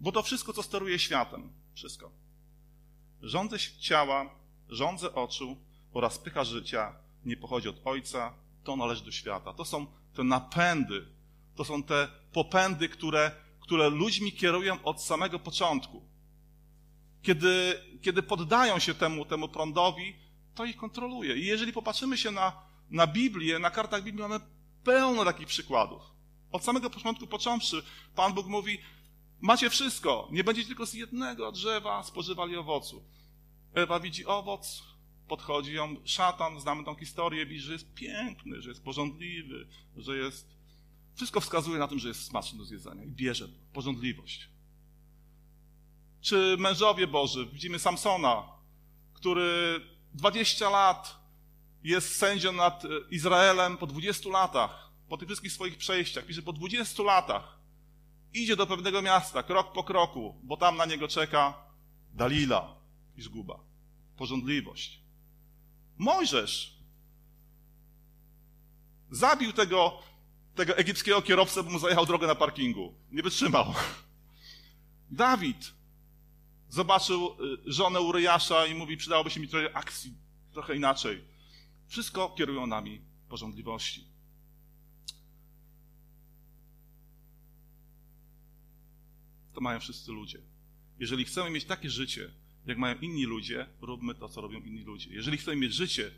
Bo 0.01 0.13
to 0.13 0.23
wszystko, 0.23 0.53
co 0.53 0.63
steruje 0.63 0.99
światem, 0.99 1.53
wszystko. 1.75 2.11
Rządzę 3.23 3.59
ciała, 3.59 4.35
rządzę 4.69 5.15
oczu 5.15 5.57
oraz 5.93 6.19
pycha 6.19 6.45
życia 6.45 6.97
nie 7.25 7.37
pochodzi 7.37 7.69
od 7.69 7.81
Ojca, 7.85 8.35
to 8.65 8.77
należy 8.77 9.05
do 9.05 9.11
świata. 9.11 9.53
To 9.53 9.65
są 9.65 9.87
te 10.15 10.25
napędy, 10.25 11.07
to 11.55 11.65
są 11.65 11.83
te 11.83 12.09
popędy, 12.33 12.89
które, 12.89 13.31
które 13.61 13.91
ludźmi 13.91 14.33
kierują 14.33 14.83
od 14.83 15.03
samego 15.03 15.39
początku. 15.39 16.16
Kiedy, 17.27 17.83
kiedy 18.03 18.23
poddają 18.23 18.79
się 18.79 18.95
temu, 18.95 19.25
temu 19.25 19.49
prądowi, 19.49 20.17
to 20.55 20.65
ich 20.65 20.77
kontroluje. 20.77 21.37
I 21.37 21.47
jeżeli 21.47 21.73
popatrzymy 21.73 22.19
się 22.19 22.31
na, 22.31 22.53
na 22.91 23.07
Biblię, 23.07 23.59
na 23.59 23.71
kartach 23.71 24.03
Biblii 24.03 24.23
mamy 24.23 24.41
pełno 24.85 25.25
takich 25.25 25.47
przykładów. 25.47 26.03
Od 26.53 26.65
samego 26.65 26.91
początku 26.91 27.27
począwszy, 27.27 27.83
Pan 28.15 28.35
Bóg 28.35 28.47
mówi, 28.47 28.79
macie 29.41 29.71
wszystko, 29.71 30.29
nie 30.31 30.45
będziecie 30.45 30.67
tylko 30.67 30.87
z 30.87 30.95
jednego 30.95 31.53
drzewa 31.53 32.03
spożywali 32.03 32.57
owocu. 32.57 33.05
Ewa 33.75 34.01
widzi 34.01 34.27
owoc, 34.27 34.83
podchodzi 35.29 35.73
ją 35.75 35.97
szatan, 36.05 36.61
znamy 36.61 36.85
tą 36.85 36.95
historię, 36.95 37.47
widzi, 37.47 37.65
że 37.65 37.73
jest 37.73 37.95
piękny, 37.95 38.63
że 38.63 38.69
jest 38.69 38.85
porządliwy, 38.85 39.69
że 39.97 40.17
jest... 40.17 40.57
Wszystko 41.15 41.41
wskazuje 41.41 41.79
na 41.79 41.89
tym, 41.89 41.99
że 41.99 42.09
jest 42.09 42.25
smaczny 42.25 42.59
do 42.59 42.65
zjedzenia 42.65 43.05
i 43.05 43.11
bierze 43.11 43.49
porządliwość. 43.73 44.56
Czy 46.27 46.57
mężowie 46.59 47.07
Boży, 47.07 47.47
widzimy 47.47 47.79
Samsona, 47.79 48.43
który 49.15 49.81
20 50.15 50.71
lat 50.71 51.17
jest 51.85 52.17
sędzią 52.17 52.53
nad 52.53 52.83
Izraelem 53.11 53.77
po 53.77 53.87
20 53.87 54.31
latach, 54.31 54.91
po 55.09 55.17
tych 55.17 55.29
wszystkich 55.29 55.53
swoich 55.53 55.79
przejściach, 55.79 56.27
pisze 56.27 56.43
po 56.43 56.53
20 56.53 57.03
latach, 57.03 57.59
idzie 58.35 58.57
do 58.57 58.67
pewnego 58.67 59.03
miasta, 59.03 59.43
krok 59.43 59.73
po 59.73 59.85
kroku, 59.85 60.35
bo 60.43 60.57
tam 60.57 60.77
na 60.77 60.87
niego 60.87 61.09
czeka 61.09 61.55
Dalila 62.15 62.75
i 63.17 63.23
zguba, 63.23 63.59
porządliwość. 64.17 65.01
Mojżesz 65.99 66.77
zabił 69.11 69.53
tego, 69.53 70.03
tego 70.55 70.77
egipskiego 70.77 71.23
kierowcę, 71.23 71.63
bo 71.63 71.71
mu 71.71 71.79
zajechał 71.79 72.07
drogę 72.07 72.27
na 72.27 72.35
parkingu. 72.35 72.95
Nie 73.11 73.23
wytrzymał. 73.23 73.75
Dawid 75.11 75.77
zobaczył 76.69 77.27
y, 77.27 77.73
żonę 77.73 78.01
Uryjasza 78.01 78.67
i 78.67 78.75
mówi, 78.75 78.97
przydałoby 78.97 79.31
się 79.31 79.41
mi 79.41 79.49
trochę 79.49 79.77
akcji, 79.77 80.15
trochę 80.53 80.77
inaczej. 80.77 81.25
Wszystko 81.87 82.31
kierują 82.31 82.67
nami 82.67 83.01
porządliwości. 83.29 84.05
To 89.55 89.61
mają 89.61 89.81
wszyscy 89.81 90.13
ludzie. 90.13 90.39
Jeżeli 90.99 91.25
chcemy 91.25 91.51
mieć 91.51 91.65
takie 91.65 91.91
życie, 91.91 92.31
jak 92.67 92.79
mają 92.79 92.99
inni 92.99 93.25
ludzie, 93.25 93.67
róbmy 93.81 94.15
to, 94.15 94.29
co 94.29 94.41
robią 94.41 94.61
inni 94.61 94.85
ludzie. 94.85 95.11
Jeżeli 95.11 95.39
chcemy 95.39 95.57
mieć 95.57 95.73
życie 95.75 96.11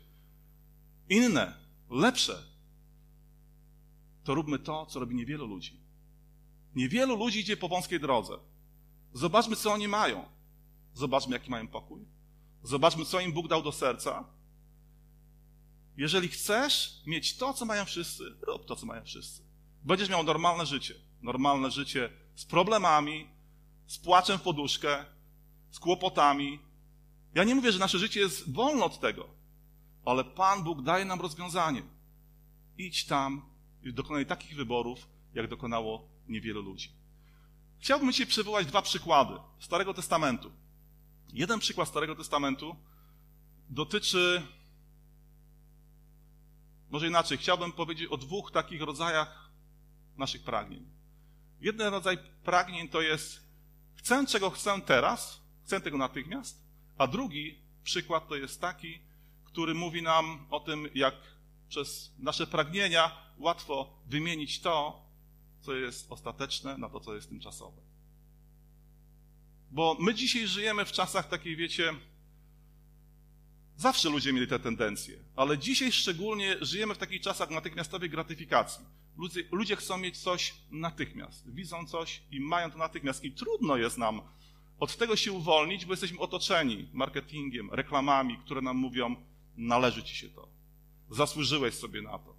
inne, 1.09 1.53
lepsze, 1.89 2.43
to 4.23 4.35
róbmy 4.35 4.59
to, 4.59 4.85
co 4.85 4.99
robi 4.99 5.15
niewielu 5.15 5.47
ludzi. 5.47 5.79
Niewielu 6.75 7.15
ludzi 7.17 7.39
idzie 7.39 7.57
po 7.57 7.67
wąskiej 7.69 7.99
drodze. 7.99 8.37
Zobaczmy, 9.13 9.55
co 9.55 9.73
oni 9.73 9.87
mają. 9.87 10.38
Zobaczmy, 10.93 11.33
jaki 11.33 11.51
mają 11.51 11.67
pokój. 11.67 12.05
Zobaczmy, 12.63 13.05
co 13.05 13.19
im 13.19 13.33
Bóg 13.33 13.47
dał 13.47 13.63
do 13.63 13.71
serca. 13.71 14.23
Jeżeli 15.97 16.27
chcesz 16.27 17.01
mieć 17.05 17.37
to, 17.37 17.53
co 17.53 17.65
mają 17.65 17.85
wszyscy, 17.85 18.23
rób 18.41 18.65
to, 18.65 18.75
co 18.75 18.85
mają 18.85 19.03
wszyscy. 19.03 19.41
Będziesz 19.83 20.09
miał 20.09 20.23
normalne 20.23 20.65
życie. 20.65 20.93
Normalne 21.21 21.71
życie 21.71 22.09
z 22.35 22.45
problemami, 22.45 23.27
z 23.87 23.97
płaczem 23.97 24.37
w 24.37 24.41
poduszkę, 24.41 25.05
z 25.71 25.79
kłopotami. 25.79 26.59
Ja 27.35 27.43
nie 27.43 27.55
mówię, 27.55 27.71
że 27.71 27.79
nasze 27.79 27.99
życie 27.99 28.19
jest 28.19 28.53
wolne 28.53 28.85
od 28.85 28.99
tego, 28.99 29.29
ale 30.05 30.23
Pan 30.23 30.63
Bóg 30.63 30.81
daje 30.81 31.05
nam 31.05 31.21
rozwiązanie. 31.21 31.83
Idź 32.77 33.05
tam 33.05 33.41
i 33.83 33.93
dokonaj 33.93 34.25
takich 34.25 34.55
wyborów, 34.55 35.07
jak 35.33 35.47
dokonało 35.47 36.07
niewielu 36.27 36.61
ludzi. 36.61 36.91
Chciałbym 37.79 38.13
Ci 38.13 38.27
przywołać 38.27 38.67
dwa 38.67 38.81
przykłady 38.81 39.33
Starego 39.59 39.93
Testamentu. 39.93 40.51
Jeden 41.33 41.59
przykład 41.59 41.87
Starego 41.87 42.15
Testamentu 42.15 42.75
dotyczy, 43.69 44.41
może 46.89 47.07
inaczej, 47.07 47.37
chciałbym 47.37 47.71
powiedzieć 47.71 48.11
o 48.11 48.17
dwóch 48.17 48.51
takich 48.51 48.81
rodzajach 48.81 49.49
naszych 50.17 50.43
pragnień. 50.43 50.85
Jeden 51.61 51.87
rodzaj 51.87 52.17
pragnień 52.43 52.89
to 52.89 53.01
jest 53.01 53.49
chcę, 53.95 54.25
czego 54.27 54.49
chcę 54.49 54.81
teraz, 54.81 55.41
chcę 55.65 55.81
tego 55.81 55.97
natychmiast, 55.97 56.63
a 56.97 57.07
drugi 57.07 57.59
przykład 57.83 58.27
to 58.27 58.35
jest 58.35 58.61
taki, 58.61 58.99
który 59.43 59.73
mówi 59.73 60.01
nam 60.01 60.47
o 60.49 60.59
tym, 60.59 60.89
jak 60.95 61.15
przez 61.69 62.13
nasze 62.19 62.47
pragnienia 62.47 63.11
łatwo 63.37 63.99
wymienić 64.05 64.61
to, 64.61 65.05
co 65.61 65.73
jest 65.75 66.11
ostateczne, 66.11 66.77
na 66.77 66.89
to, 66.89 66.99
co 66.99 67.15
jest 67.15 67.29
tymczasowe. 67.29 67.88
Bo 69.71 69.97
my 69.99 70.13
dzisiaj 70.13 70.47
żyjemy 70.47 70.85
w 70.85 70.91
czasach 70.91 71.29
takiej, 71.29 71.55
wiecie, 71.55 71.93
zawsze 73.77 74.09
ludzie 74.09 74.33
mieli 74.33 74.47
te 74.47 74.59
tendencje, 74.59 75.19
ale 75.35 75.57
dzisiaj 75.57 75.91
szczególnie 75.91 76.57
żyjemy 76.61 76.95
w 76.95 76.97
takich 76.97 77.21
czasach 77.21 77.49
natychmiastowej 77.49 78.09
gratyfikacji. 78.09 78.85
Ludzie, 79.17 79.43
ludzie 79.51 79.75
chcą 79.75 79.97
mieć 79.97 80.17
coś 80.17 80.53
natychmiast, 80.71 81.53
widzą 81.53 81.85
coś 81.85 82.21
i 82.31 82.39
mają 82.39 82.71
to 82.71 82.77
natychmiast. 82.77 83.23
I 83.23 83.31
trudno 83.31 83.77
jest 83.77 83.97
nam 83.97 84.21
od 84.79 84.97
tego 84.97 85.15
się 85.15 85.31
uwolnić, 85.31 85.85
bo 85.85 85.93
jesteśmy 85.93 86.19
otoczeni 86.19 86.89
marketingiem, 86.93 87.73
reklamami, 87.73 88.37
które 88.37 88.61
nam 88.61 88.77
mówią, 88.77 89.15
należy 89.57 90.03
ci 90.03 90.15
się 90.15 90.29
to. 90.29 90.47
Zasłużyłeś 91.09 91.73
sobie 91.73 92.01
na 92.01 92.19
to. 92.19 92.35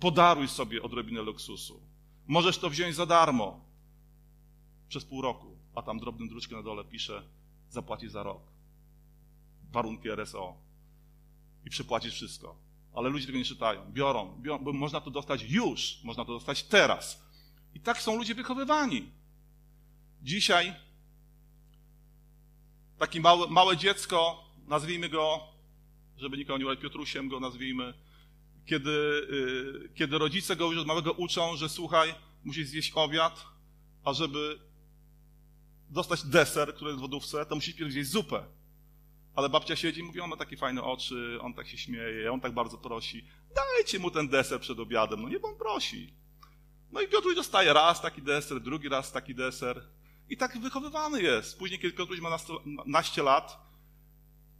Podaruj 0.00 0.48
sobie 0.48 0.82
odrobinę 0.82 1.22
luksusu. 1.22 1.80
Możesz 2.26 2.58
to 2.58 2.70
wziąć 2.70 2.94
za 2.94 3.06
darmo 3.06 3.64
przez 4.88 5.04
pół 5.04 5.22
roku, 5.22 5.49
a 5.80 5.82
tam 5.82 5.98
drobnym 5.98 6.28
druczkiem 6.28 6.56
na 6.56 6.62
dole 6.62 6.84
pisze, 6.84 7.22
zapłacisz 7.70 8.10
za 8.10 8.22
rok. 8.22 8.42
Warunki 9.72 10.08
RSO. 10.08 10.56
I 11.66 11.70
przepłacisz 11.70 12.14
wszystko. 12.14 12.56
Ale 12.94 13.08
ludzie 13.08 13.26
tego 13.26 13.38
nie 13.38 13.44
czytają. 13.44 13.92
Biorą, 13.92 14.36
biorą, 14.42 14.64
bo 14.64 14.72
można 14.72 15.00
to 15.00 15.10
dostać 15.10 15.42
już, 15.42 16.00
można 16.04 16.24
to 16.24 16.32
dostać 16.32 16.62
teraz. 16.62 17.24
I 17.74 17.80
tak 17.80 18.02
są 18.02 18.16
ludzie 18.16 18.34
wychowywani. 18.34 19.10
Dzisiaj 20.22 20.74
takie 22.98 23.20
małe, 23.20 23.46
małe 23.50 23.76
dziecko, 23.76 24.44
nazwijmy 24.66 25.08
go, 25.08 25.40
żeby 26.16 26.36
nikogo 26.36 26.58
nie 26.58 26.64
ubrać, 26.64 26.80
Piotrusiem 26.80 27.28
go 27.28 27.40
nazwijmy, 27.40 27.94
kiedy, 28.66 29.26
yy, 29.30 29.88
kiedy 29.94 30.18
rodzice 30.18 30.56
go 30.56 30.72
już 30.72 30.80
od 30.80 30.86
małego 30.86 31.12
uczą, 31.12 31.56
że 31.56 31.68
słuchaj, 31.68 32.14
musisz 32.44 32.66
zjeść 32.66 32.92
obiad, 32.94 33.44
a 34.04 34.12
żeby 34.12 34.69
dostać 35.90 36.22
deser, 36.22 36.74
który 36.74 36.90
jest 36.90 36.98
w 36.98 37.02
lodówce, 37.02 37.46
to 37.46 37.54
musisz 37.54 37.74
pierw 37.74 37.92
zjeść 37.92 38.10
zupę. 38.10 38.44
Ale 39.34 39.48
babcia 39.48 39.76
siedzi 39.76 40.00
i 40.00 40.02
mówi, 40.02 40.20
on 40.20 40.30
ma 40.30 40.36
takie 40.36 40.56
fajne 40.56 40.82
oczy, 40.82 41.38
on 41.40 41.54
tak 41.54 41.68
się 41.68 41.78
śmieje, 41.78 42.32
on 42.32 42.40
tak 42.40 42.52
bardzo 42.52 42.78
prosi. 42.78 43.24
Dajcie 43.54 43.98
mu 43.98 44.10
ten 44.10 44.28
deser 44.28 44.60
przed 44.60 44.78
obiadem, 44.78 45.22
no 45.22 45.28
nie, 45.28 45.40
bo 45.40 45.48
on 45.48 45.56
prosi. 45.56 46.14
No 46.92 47.00
i 47.00 47.08
Piotruś 47.08 47.34
dostaje 47.34 47.72
raz 47.72 48.00
taki 48.00 48.22
deser, 48.22 48.60
drugi 48.60 48.88
raz 48.88 49.12
taki 49.12 49.34
deser. 49.34 49.82
I 50.28 50.36
tak 50.36 50.58
wychowywany 50.58 51.22
jest. 51.22 51.58
Później, 51.58 51.80
kiedy 51.80 51.96
Piotruś 51.96 52.20
ma 52.20 52.36
naście 52.86 53.22
lat, 53.22 53.58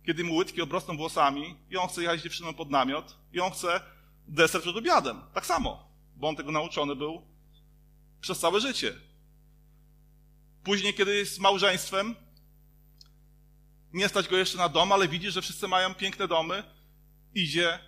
kiedy 0.06 0.24
mu 0.24 0.34
łydki 0.34 0.62
obrosną 0.62 0.96
włosami 0.96 1.54
i 1.70 1.76
on 1.76 1.88
chce 1.88 2.02
jechać 2.02 2.22
dziewczyną 2.22 2.54
pod 2.54 2.70
namiot 2.70 3.16
i 3.32 3.40
on 3.40 3.50
chce 3.50 3.80
deser 4.28 4.60
przed 4.62 4.76
obiadem. 4.76 5.20
Tak 5.34 5.46
samo, 5.46 5.88
bo 6.16 6.28
on 6.28 6.36
tego 6.36 6.52
nauczony 6.52 6.96
był 6.96 7.22
przez 8.20 8.38
całe 8.38 8.60
życie. 8.60 8.94
Później, 10.64 10.94
kiedy 10.94 11.16
jest 11.16 11.38
małżeństwem, 11.38 12.16
nie 13.92 14.08
stać 14.08 14.28
go 14.28 14.36
jeszcze 14.36 14.58
na 14.58 14.68
dom, 14.68 14.92
ale 14.92 15.08
widzi, 15.08 15.30
że 15.30 15.42
wszyscy 15.42 15.68
mają 15.68 15.94
piękne 15.94 16.28
domy, 16.28 16.62
idzie 17.34 17.78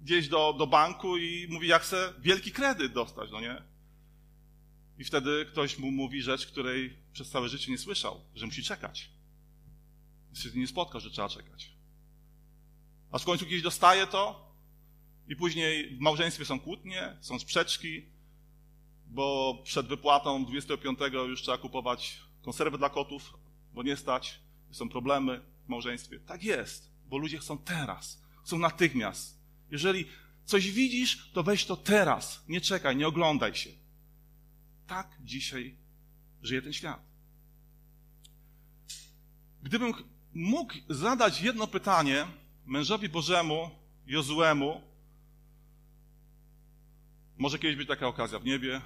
gdzieś 0.00 0.28
do, 0.28 0.52
do 0.52 0.66
banku 0.66 1.16
i 1.16 1.46
mówi, 1.50 1.68
jak 1.68 1.82
chce 1.82 2.12
wielki 2.18 2.52
kredyt 2.52 2.92
dostać, 2.92 3.30
no 3.30 3.40
nie? 3.40 3.62
I 4.98 5.04
wtedy 5.04 5.46
ktoś 5.52 5.78
mu 5.78 5.90
mówi 5.90 6.22
rzecz, 6.22 6.46
której 6.46 6.96
przez 7.12 7.30
całe 7.30 7.48
życie 7.48 7.72
nie 7.72 7.78
słyszał, 7.78 8.20
że 8.34 8.46
musi 8.46 8.62
czekać. 8.62 9.10
Się 10.34 10.50
nie 10.54 10.66
spotkał, 10.66 11.00
że 11.00 11.10
trzeba 11.10 11.28
czekać. 11.28 11.70
A 13.10 13.18
w 13.18 13.24
końcu 13.24 13.44
kiedyś 13.44 13.62
dostaje 13.62 14.06
to 14.06 14.52
i 15.28 15.36
później 15.36 15.96
w 15.96 16.00
małżeństwie 16.00 16.44
są 16.44 16.60
kłótnie, 16.60 17.16
są 17.20 17.38
sprzeczki, 17.38 18.13
bo 19.14 19.58
przed 19.64 19.86
wypłatą 19.86 20.44
25 20.44 20.98
już 21.28 21.42
trzeba 21.42 21.58
kupować 21.58 22.20
konserwy 22.42 22.78
dla 22.78 22.90
kotów, 22.90 23.34
bo 23.74 23.82
nie 23.82 23.96
stać, 23.96 24.40
są 24.70 24.88
problemy 24.88 25.40
w 25.66 25.68
małżeństwie. 25.68 26.18
Tak 26.18 26.44
jest, 26.44 26.90
bo 27.06 27.18
ludzie 27.18 27.38
chcą 27.38 27.58
teraz, 27.58 28.22
chcą 28.42 28.58
natychmiast. 28.58 29.38
Jeżeli 29.70 30.04
coś 30.44 30.70
widzisz, 30.70 31.30
to 31.32 31.42
weź 31.42 31.64
to 31.64 31.76
teraz, 31.76 32.44
nie 32.48 32.60
czekaj, 32.60 32.96
nie 32.96 33.08
oglądaj 33.08 33.54
się. 33.54 33.70
Tak 34.86 35.16
dzisiaj 35.20 35.76
żyje 36.42 36.62
ten 36.62 36.72
świat. 36.72 37.00
Gdybym 39.62 39.92
mógł 40.34 40.74
zadać 40.88 41.40
jedno 41.40 41.66
pytanie 41.66 42.26
mężowi 42.66 43.08
Bożemu, 43.08 43.70
Jozuemu, 44.06 44.80
może 47.38 47.58
kiedyś 47.58 47.76
być 47.76 47.88
taka 47.88 48.06
okazja 48.06 48.38
w 48.38 48.44
niebie, 48.44 48.80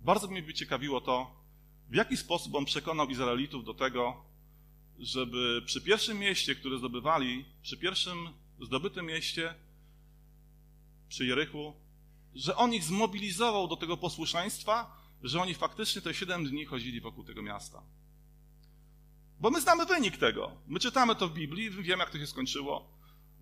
bardzo 0.00 0.28
by 0.28 0.34
mnie 0.34 0.54
ciekawiło 0.54 1.00
to, 1.00 1.40
w 1.88 1.94
jaki 1.94 2.16
sposób 2.16 2.54
on 2.54 2.64
przekonał 2.64 3.08
Izraelitów 3.08 3.64
do 3.64 3.74
tego, 3.74 4.24
żeby 4.98 5.62
przy 5.66 5.80
pierwszym 5.80 6.18
mieście, 6.18 6.54
które 6.54 6.78
zdobywali, 6.78 7.44
przy 7.62 7.76
pierwszym 7.76 8.28
zdobytym 8.60 9.06
mieście, 9.06 9.54
przy 11.08 11.26
Jerychu, 11.26 11.74
że 12.34 12.56
on 12.56 12.74
ich 12.74 12.84
zmobilizował 12.84 13.68
do 13.68 13.76
tego 13.76 13.96
posłuszeństwa, 13.96 14.96
że 15.22 15.40
oni 15.40 15.54
faktycznie 15.54 16.02
te 16.02 16.14
siedem 16.14 16.44
dni 16.44 16.64
chodzili 16.64 17.00
wokół 17.00 17.24
tego 17.24 17.42
miasta. 17.42 17.82
Bo 19.40 19.50
my 19.50 19.60
znamy 19.60 19.86
wynik 19.86 20.16
tego. 20.16 20.52
My 20.66 20.80
czytamy 20.80 21.14
to 21.16 21.28
w 21.28 21.32
Biblii, 21.32 21.70
wiemy, 21.70 22.02
jak 22.02 22.10
to 22.10 22.18
się 22.18 22.26
skończyło. 22.26 22.90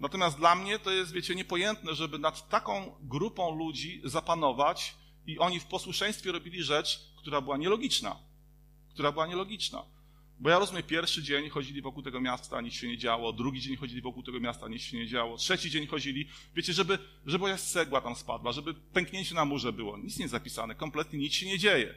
Natomiast 0.01 0.37
dla 0.37 0.55
mnie 0.55 0.79
to 0.79 0.91
jest, 0.91 1.13
wiecie, 1.13 1.35
niepojętne, 1.35 1.95
żeby 1.95 2.19
nad 2.19 2.49
taką 2.49 2.95
grupą 3.01 3.55
ludzi 3.55 4.01
zapanować 4.05 4.95
i 5.29 5.39
oni 5.39 5.61
w 5.61 5.67
posłuszeństwie 5.67 6.33
robili 6.33 6.63
rzecz, 6.63 7.01
która 7.17 7.41
była 7.41 7.57
nielogiczna. 7.57 8.17
Która 8.89 9.13
była 9.13 9.27
nielogiczna. 9.27 9.83
Bo 10.41 10.51
ja 10.51 10.59
rozumiem, 10.59 10.83
pierwszy 10.83 11.23
dzień 11.23 11.49
chodzili 11.49 11.83
wokół 11.83 12.03
tego 12.03 12.21
miasta, 12.21 12.61
nic 12.61 12.75
się 12.75 12.89
nie 12.89 12.99
działo, 12.99 13.33
drugi 13.33 13.61
dzień 13.61 13.77
chodzili 13.77 14.03
wokół 14.03 14.23
tego 14.23 14.41
miasta, 14.41 14.69
nic 14.69 14.83
się 14.83 14.97
nie 14.97 15.07
działo, 15.07 15.37
trzeci 15.37 15.71
dzień 15.71 15.87
chodzili, 15.87 16.29
wiecie, 16.55 16.73
żeby, 16.73 16.99
żeby 17.27 17.45
jakaś 17.45 17.61
cegła 17.61 18.01
tam 18.01 18.17
spadła, 18.17 18.53
żeby 18.53 18.75
pęknięcie 18.75 19.35
na 19.35 19.45
murze 19.45 19.73
było. 19.73 19.99
Nic 19.99 20.19
nie 20.19 20.23
jest 20.23 20.33
zapisane, 20.33 20.75
kompletnie 20.75 21.19
nic 21.19 21.35
się 21.35 21.47
nie 21.47 21.59
dzieje. 21.59 21.95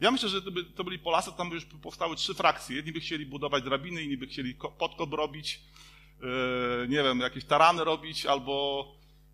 Ja 0.00 0.10
myślę, 0.10 0.28
że 0.28 0.42
gdyby 0.42 0.64
to 0.64 0.84
byli 0.84 0.98
Polacy, 0.98 1.32
tam 1.36 1.48
by 1.48 1.54
już 1.54 1.64
powstały 1.64 2.16
trzy 2.16 2.34
frakcje. 2.34 2.76
Jedni 2.76 2.92
by 2.92 3.00
chcieli 3.00 3.26
budować 3.26 3.64
drabiny, 3.64 4.02
inni 4.02 4.16
by 4.16 4.26
chcieli 4.26 4.54
podkop 4.54 5.12
robić, 5.12 5.60
yy, 6.20 6.28
nie 6.88 7.02
wiem, 7.02 7.20
jakieś 7.20 7.44
tarany 7.44 7.84
robić, 7.84 8.26
albo 8.26 8.86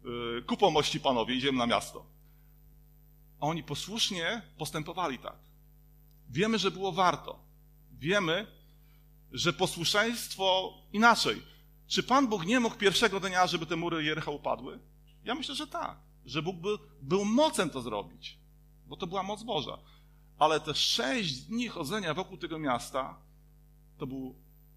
yy, 0.04 0.42
kupą 0.46 0.70
mości 0.70 1.00
panowie, 1.00 1.34
idziemy 1.34 1.58
na 1.58 1.66
miasto. 1.66 2.14
A 3.40 3.46
oni 3.46 3.62
posłusznie 3.62 4.42
postępowali 4.58 5.18
tak. 5.18 5.36
Wiemy, 6.30 6.58
że 6.58 6.70
było 6.70 6.92
warto. 6.92 7.38
Wiemy, 7.92 8.46
że 9.32 9.52
posłuszeństwo 9.52 10.74
inaczej. 10.92 11.42
Czy 11.86 12.02
Pan 12.02 12.28
Bóg 12.28 12.46
nie 12.46 12.60
mógł 12.60 12.76
pierwszego 12.76 13.20
dnia, 13.20 13.46
żeby 13.46 13.66
te 13.66 13.76
mury 13.76 14.04
Jericha 14.04 14.30
upadły? 14.30 14.78
Ja 15.24 15.34
myślę, 15.34 15.54
że 15.54 15.66
tak. 15.66 15.98
Że 16.26 16.42
Bóg 16.42 16.56
był, 16.56 16.78
był 17.02 17.24
mocem 17.24 17.70
to 17.70 17.82
zrobić, 17.82 18.38
bo 18.86 18.96
to 18.96 19.06
była 19.06 19.22
moc 19.22 19.42
Boża. 19.42 19.78
Ale 20.38 20.60
te 20.60 20.74
sześć 20.74 21.34
dni 21.34 21.68
chodzenia 21.68 22.14
wokół 22.14 22.36
tego 22.36 22.58
miasta 22.58 23.18
to 23.98 24.06
był 24.06 24.34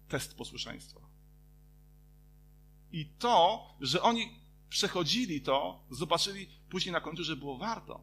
test 0.08 0.36
posłuszeństwa. 0.36 1.00
I 2.92 3.06
to, 3.06 3.66
że 3.80 4.02
oni 4.02 4.30
przechodzili 4.68 5.40
to, 5.40 5.84
zobaczyli 5.90 6.48
później 6.70 6.92
na 6.92 7.00
końcu, 7.00 7.24
że 7.24 7.36
było 7.36 7.58
warto. 7.58 8.00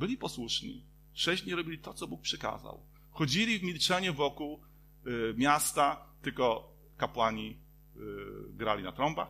Byli 0.00 0.16
posłuszni. 0.16 0.84
Sześć 1.12 1.42
dni 1.42 1.54
robili 1.54 1.78
to, 1.78 1.94
co 1.94 2.08
Bóg 2.08 2.20
przykazał. 2.20 2.82
Chodzili 3.10 3.58
w 3.58 3.62
milczeniu 3.62 4.14
wokół 4.14 4.60
y, 5.06 5.34
miasta, 5.36 6.06
tylko 6.22 6.72
kapłani 6.96 7.56
y, 7.96 8.00
grali 8.52 8.82
na 8.82 8.92
trąbach. 8.92 9.28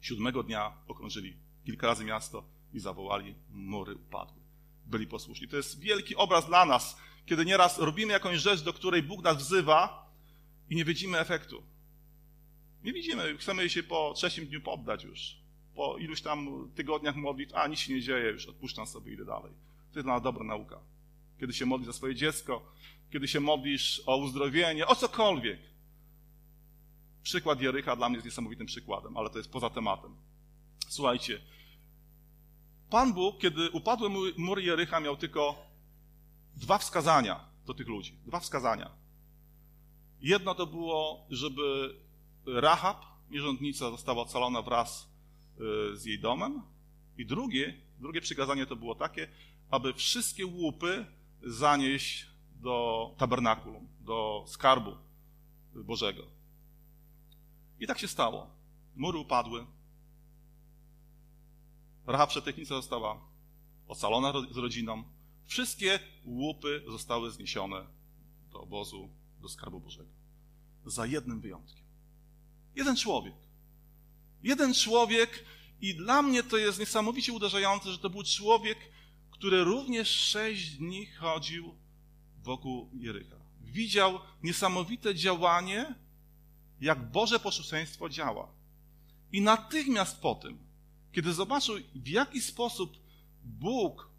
Siódmego 0.00 0.42
dnia 0.42 0.72
okrążyli 0.88 1.36
kilka 1.64 1.86
razy 1.86 2.04
miasto 2.04 2.44
i 2.72 2.80
zawołali, 2.80 3.34
mury 3.50 3.94
upadły 3.94 4.42
byli 4.86 5.06
posłuszni. 5.06 5.48
To 5.48 5.56
jest 5.56 5.80
wielki 5.80 6.16
obraz 6.16 6.46
dla 6.46 6.64
nas, 6.64 6.96
kiedy 7.26 7.44
nieraz 7.44 7.78
robimy 7.78 8.12
jakąś 8.12 8.38
rzecz, 8.38 8.62
do 8.62 8.72
której 8.72 9.02
Bóg 9.02 9.22
nas 9.22 9.36
wzywa 9.36 10.10
i 10.70 10.76
nie 10.76 10.84
widzimy 10.84 11.18
efektu. 11.18 11.62
Nie 12.84 12.92
widzimy, 12.92 13.36
chcemy 13.36 13.70
się 13.70 13.82
po 13.82 14.14
trzecim 14.16 14.46
dniu 14.46 14.60
poddać 14.60 15.04
już. 15.04 15.45
Po 15.76 15.98
iluś 15.98 16.22
tam 16.22 16.70
tygodniach 16.74 17.16
modlić, 17.16 17.50
a 17.54 17.66
nic 17.66 17.78
się 17.78 17.94
nie 17.94 18.00
dzieje, 18.00 18.30
już 18.30 18.46
odpuszczam 18.46 18.86
sobie, 18.86 19.12
idę 19.12 19.24
dalej. 19.24 19.52
To 19.92 19.98
jest 19.98 20.06
dla 20.06 20.14
nas 20.14 20.22
dobra 20.22 20.44
nauka. 20.44 20.80
Kiedy 21.40 21.52
się 21.52 21.66
modlisz 21.66 21.86
za 21.86 21.92
swoje 21.92 22.14
dziecko, 22.14 22.62
kiedy 23.12 23.28
się 23.28 23.40
modlisz 23.40 24.02
o 24.06 24.16
uzdrowienie, 24.16 24.86
o 24.86 24.94
cokolwiek. 24.94 25.60
Przykład 27.22 27.60
Jerycha 27.60 27.96
dla 27.96 28.08
mnie 28.08 28.16
jest 28.16 28.24
niesamowitym 28.24 28.66
przykładem, 28.66 29.16
ale 29.16 29.30
to 29.30 29.38
jest 29.38 29.50
poza 29.50 29.70
tematem. 29.70 30.16
Słuchajcie, 30.88 31.40
Pan 32.90 33.12
Bóg, 33.14 33.38
kiedy 33.38 33.70
upadły 33.70 34.10
mury 34.38 34.62
Jerycha, 34.62 35.00
miał 35.00 35.16
tylko 35.16 35.66
dwa 36.56 36.78
wskazania 36.78 37.40
do 37.66 37.74
tych 37.74 37.88
ludzi. 37.88 38.18
Dwa 38.26 38.40
wskazania. 38.40 38.90
Jedno 40.20 40.54
to 40.54 40.66
było, 40.66 41.26
żeby 41.30 41.94
Rahab, 42.46 43.04
nierządnica, 43.30 43.90
została 43.90 44.22
ocalona 44.22 44.62
wraz 44.62 45.15
z 45.94 46.04
jej 46.04 46.18
domem. 46.18 46.62
I 47.18 47.26
drugie, 47.26 47.74
drugie 48.00 48.20
przykazanie 48.20 48.66
to 48.66 48.76
było 48.76 48.94
takie, 48.94 49.28
aby 49.70 49.94
wszystkie 49.94 50.46
łupy 50.46 51.06
zanieść 51.42 52.26
do 52.60 53.14
tabernakulum, 53.18 53.88
do 54.00 54.44
skarbu 54.48 54.96
Bożego. 55.74 56.22
I 57.80 57.86
tak 57.86 57.98
się 57.98 58.08
stało. 58.08 58.50
Mury 58.96 59.18
upadły, 59.18 59.66
Rahab 62.06 62.30
Przetechnica 62.30 62.74
została 62.74 63.20
ocalona 63.88 64.32
z 64.50 64.56
rodziną. 64.56 65.04
Wszystkie 65.44 66.00
łupy 66.24 66.82
zostały 66.88 67.30
zniesione 67.30 67.86
do 68.52 68.60
obozu, 68.60 69.08
do 69.40 69.48
skarbu 69.48 69.80
Bożego. 69.80 70.10
Za 70.86 71.06
jednym 71.06 71.40
wyjątkiem. 71.40 71.84
Jeden 72.76 72.96
człowiek. 72.96 73.34
Jeden 74.46 74.74
człowiek 74.74 75.44
i 75.80 75.94
dla 75.94 76.22
mnie 76.22 76.42
to 76.42 76.56
jest 76.56 76.78
niesamowicie 76.78 77.32
uderzające, 77.32 77.92
że 77.92 77.98
to 77.98 78.10
był 78.10 78.22
człowiek, 78.22 78.78
który 79.30 79.64
również 79.64 80.08
sześć 80.08 80.70
dni 80.70 81.06
chodził 81.06 81.74
wokół 82.42 82.90
Jerycha. 82.94 83.36
Widział 83.60 84.20
niesamowite 84.42 85.14
działanie, 85.14 85.94
jak 86.80 87.10
Boże 87.10 87.38
posłuszeństwo 87.38 88.08
działa. 88.08 88.48
I 89.32 89.40
natychmiast 89.40 90.20
po 90.20 90.34
tym 90.34 90.66
kiedy 91.16 91.32
zobaczył, 91.32 91.76
w 91.94 92.08
jaki 92.08 92.40
sposób 92.40 92.96
Bóg 93.44 94.10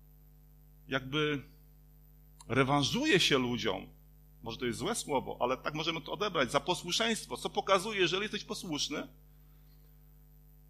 jakby 0.88 1.44
rewanżuje 2.48 3.20
się 3.20 3.38
ludziom, 3.38 3.88
może 4.44 4.58
to 4.58 4.66
jest 4.66 4.80
złe 4.80 4.96
słowo, 4.96 5.38
ale 5.40 5.58
tak 5.58 5.74
możemy 5.74 6.02
to 6.02 6.12
odebrać, 6.12 6.52
za 6.52 6.60
posłuszeństwo, 6.60 7.38
co 7.38 7.50
pokazuje, 7.50 8.00
jeżeli 8.00 8.22
jesteś 8.22 8.44
posłuszny, 8.44 9.08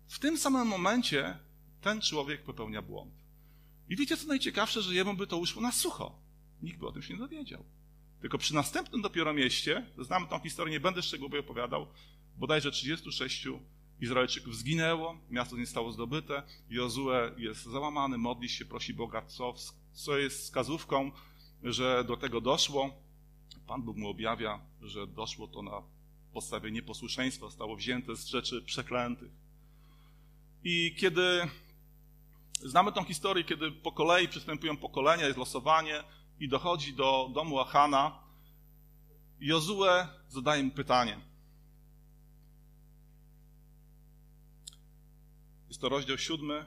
w 0.07 0.19
tym 0.19 0.37
samym 0.37 0.67
momencie 0.67 1.37
ten 1.81 2.01
człowiek 2.01 2.43
popełnia 2.43 2.81
błąd. 2.81 3.13
I 3.89 3.95
wiecie, 3.95 4.17
co 4.17 4.27
najciekawsze, 4.27 4.81
że 4.81 4.95
jemu 4.95 5.13
by 5.13 5.27
to 5.27 5.37
uszło 5.37 5.61
na 5.61 5.71
sucho. 5.71 6.19
Nikt 6.61 6.79
by 6.79 6.87
o 6.87 6.91
tym 6.91 7.01
się 7.01 7.13
nie 7.13 7.19
dowiedział. 7.19 7.63
Tylko 8.21 8.37
przy 8.37 8.55
następnym 8.55 9.01
dopiero 9.01 9.33
mieście, 9.33 9.85
znamy 9.97 10.27
tą 10.27 10.39
historię, 10.39 10.71
nie 10.71 10.79
będę 10.79 11.01
szczegółowo 11.01 11.39
opowiadał, 11.39 11.87
bodajże 12.37 12.71
36 12.71 13.47
Izraelczyków 14.01 14.55
zginęło, 14.55 15.17
miasto 15.29 15.57
nie 15.57 15.65
zostało 15.65 15.91
zdobyte, 15.91 16.43
Jozue 16.69 17.09
jest 17.37 17.63
załamany, 17.63 18.17
modli 18.17 18.49
się, 18.49 18.65
prosi 18.65 18.93
Boga, 18.93 19.25
co, 19.25 19.53
co 19.93 20.17
jest 20.17 20.41
wskazówką, 20.41 21.11
że 21.63 22.03
do 22.03 22.17
tego 22.17 22.41
doszło. 22.41 22.93
Pan 23.67 23.81
Bóg 23.81 23.97
mu 23.97 24.09
objawia, 24.09 24.59
że 24.81 25.07
doszło 25.07 25.47
to 25.47 25.61
na 25.61 25.81
podstawie 26.33 26.71
nieposłuszeństwa, 26.71 27.45
zostało 27.45 27.75
wzięte 27.75 28.15
z 28.15 28.25
rzeczy 28.25 28.61
przeklętych. 28.61 29.31
I 30.69 30.95
kiedy 30.97 31.47
znamy 32.63 32.91
tą 32.91 33.03
historię, 33.03 33.43
kiedy 33.43 33.71
po 33.71 33.91
kolei 33.91 34.27
przystępują 34.27 34.77
pokolenia, 34.77 35.25
jest 35.25 35.37
losowanie 35.37 36.03
i 36.39 36.49
dochodzi 36.49 36.93
do 36.93 37.29
domu 37.33 37.59
Achana, 37.59 38.19
Jozue 39.39 40.07
zadaje 40.29 40.63
mu 40.63 40.71
pytanie– 40.71 41.19
Jest 45.67 45.81
to 45.81 45.89
rozdział 45.89 46.17
siódmy 46.17 46.65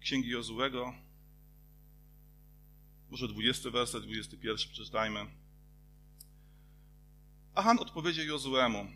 Księgi 0.00 0.28
Jozułego. 0.28 0.94
Może 3.10 3.28
dwudziesty 3.28 3.70
werset, 3.70 4.02
dwudziesty 4.02 4.36
pierwszy 4.36 4.68
przeczytajmy. 4.68 5.26
Achan 7.54 7.78
odpowiedział 7.78 8.26
Jozuemu, 8.26 8.86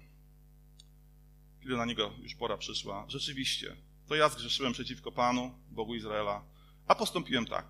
kiedy 1.61 1.77
na 1.77 1.85
niego 1.85 2.13
już 2.23 2.35
pora 2.35 2.57
przyszła. 2.57 3.05
Rzeczywiście, 3.09 3.77
to 4.11 4.15
ja 4.15 4.29
zgrzeszyłem 4.29 4.73
przeciwko 4.73 5.13
Panu, 5.13 5.55
Bogu 5.71 5.95
Izraela, 5.95 6.45
a 6.87 6.95
postąpiłem 6.95 7.47
tak. 7.47 7.67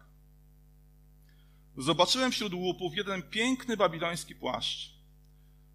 Zobaczyłem 1.76 2.32
wśród 2.32 2.54
łupów 2.54 2.96
jeden 2.96 3.22
piękny 3.22 3.76
babiloński 3.76 4.34
płaszcz. 4.34 4.94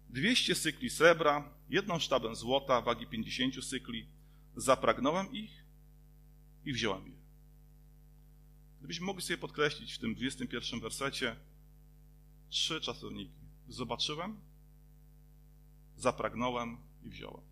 Dwieście 0.08 0.54
cykli 0.54 0.90
srebra, 0.90 1.50
jedną 1.68 1.98
sztabę 1.98 2.34
złota, 2.34 2.80
wagi 2.80 3.06
pięćdziesięciu 3.06 3.62
cykli, 3.62 4.06
zapragnąłem 4.56 5.32
ich 5.32 5.64
i 6.64 6.72
wziąłem 6.72 7.06
je. 7.06 7.16
Gdybyśmy 8.78 9.06
mogli 9.06 9.22
sobie 9.22 9.38
podkreślić 9.38 9.94
w 9.94 9.98
tym 9.98 10.14
21 10.14 10.80
wersecie 10.80 11.36
trzy 12.48 12.80
czasowniki. 12.80 13.40
Zobaczyłem, 13.68 14.40
zapragnąłem 15.96 16.76
i 17.04 17.08
wziąłem. 17.08 17.44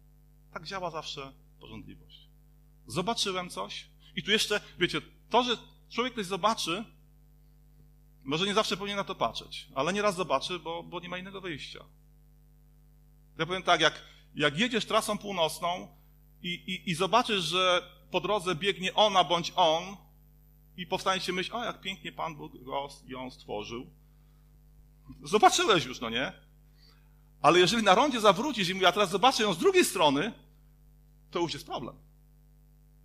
Tak 0.52 0.64
działa 0.64 0.90
zawsze 0.90 1.32
porządliwość. 1.60 2.03
Zobaczyłem 2.86 3.50
coś 3.50 3.86
i 4.16 4.22
tu 4.22 4.30
jeszcze, 4.30 4.60
wiecie, 4.78 5.00
to, 5.30 5.42
że 5.42 5.56
człowiek 5.90 6.14
coś 6.14 6.26
zobaczy, 6.26 6.84
może 8.24 8.46
nie 8.46 8.54
zawsze 8.54 8.76
powinien 8.76 8.96
na 8.96 9.04
to 9.04 9.14
patrzeć, 9.14 9.68
ale 9.74 9.92
nieraz 9.92 10.16
zobaczy, 10.16 10.58
bo, 10.58 10.82
bo 10.82 11.00
nie 11.00 11.08
ma 11.08 11.18
innego 11.18 11.40
wyjścia. 11.40 11.84
Ja 13.38 13.46
powiem 13.46 13.62
tak, 13.62 13.80
jak, 13.80 14.02
jak 14.34 14.58
jedziesz 14.58 14.86
trasą 14.86 15.18
północną 15.18 15.88
i, 16.42 16.48
i, 16.48 16.90
i 16.90 16.94
zobaczysz, 16.94 17.44
że 17.44 17.90
po 18.10 18.20
drodze 18.20 18.54
biegnie 18.54 18.94
ona 18.94 19.24
bądź 19.24 19.52
on 19.56 19.96
i 20.76 20.86
powstanie 20.86 21.20
się 21.20 21.32
myśl, 21.32 21.56
o 21.56 21.64
jak 21.64 21.80
pięknie 21.80 22.12
Pan 22.12 22.36
Bóg 22.36 22.64
go, 22.64 22.88
ją 23.06 23.30
stworzył. 23.30 23.86
Zobaczyłeś 25.22 25.84
już, 25.84 26.00
no 26.00 26.10
nie? 26.10 26.32
Ale 27.42 27.58
jeżeli 27.58 27.82
na 27.82 27.94
rondzie 27.94 28.20
zawrócisz 28.20 28.68
i 28.68 28.74
mówisz, 28.74 28.88
a 28.88 28.92
teraz 28.92 29.10
zobaczę 29.10 29.42
ją 29.42 29.54
z 29.54 29.58
drugiej 29.58 29.84
strony, 29.84 30.32
to 31.30 31.38
już 31.38 31.54
jest 31.54 31.66
problem. 31.66 31.96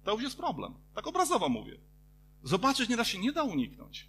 To 0.09 0.13
już 0.13 0.23
jest 0.23 0.37
problem. 0.37 0.73
Tak 0.95 1.07
obrazowo 1.07 1.49
mówię. 1.49 1.77
Zobaczyć 2.43 2.89
nieraz 2.89 3.07
się 3.07 3.19
nie 3.19 3.31
da 3.31 3.43
uniknąć. 3.43 4.07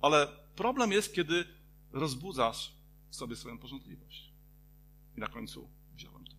Ale 0.00 0.28
problem 0.56 0.92
jest, 0.92 1.14
kiedy 1.14 1.44
rozbudzasz 1.92 2.72
sobie 3.10 3.36
swoją 3.36 3.58
porządliwość. 3.58 4.32
I 5.16 5.20
na 5.20 5.26
końcu 5.26 5.70
wziąłem 5.94 6.24
to. 6.24 6.32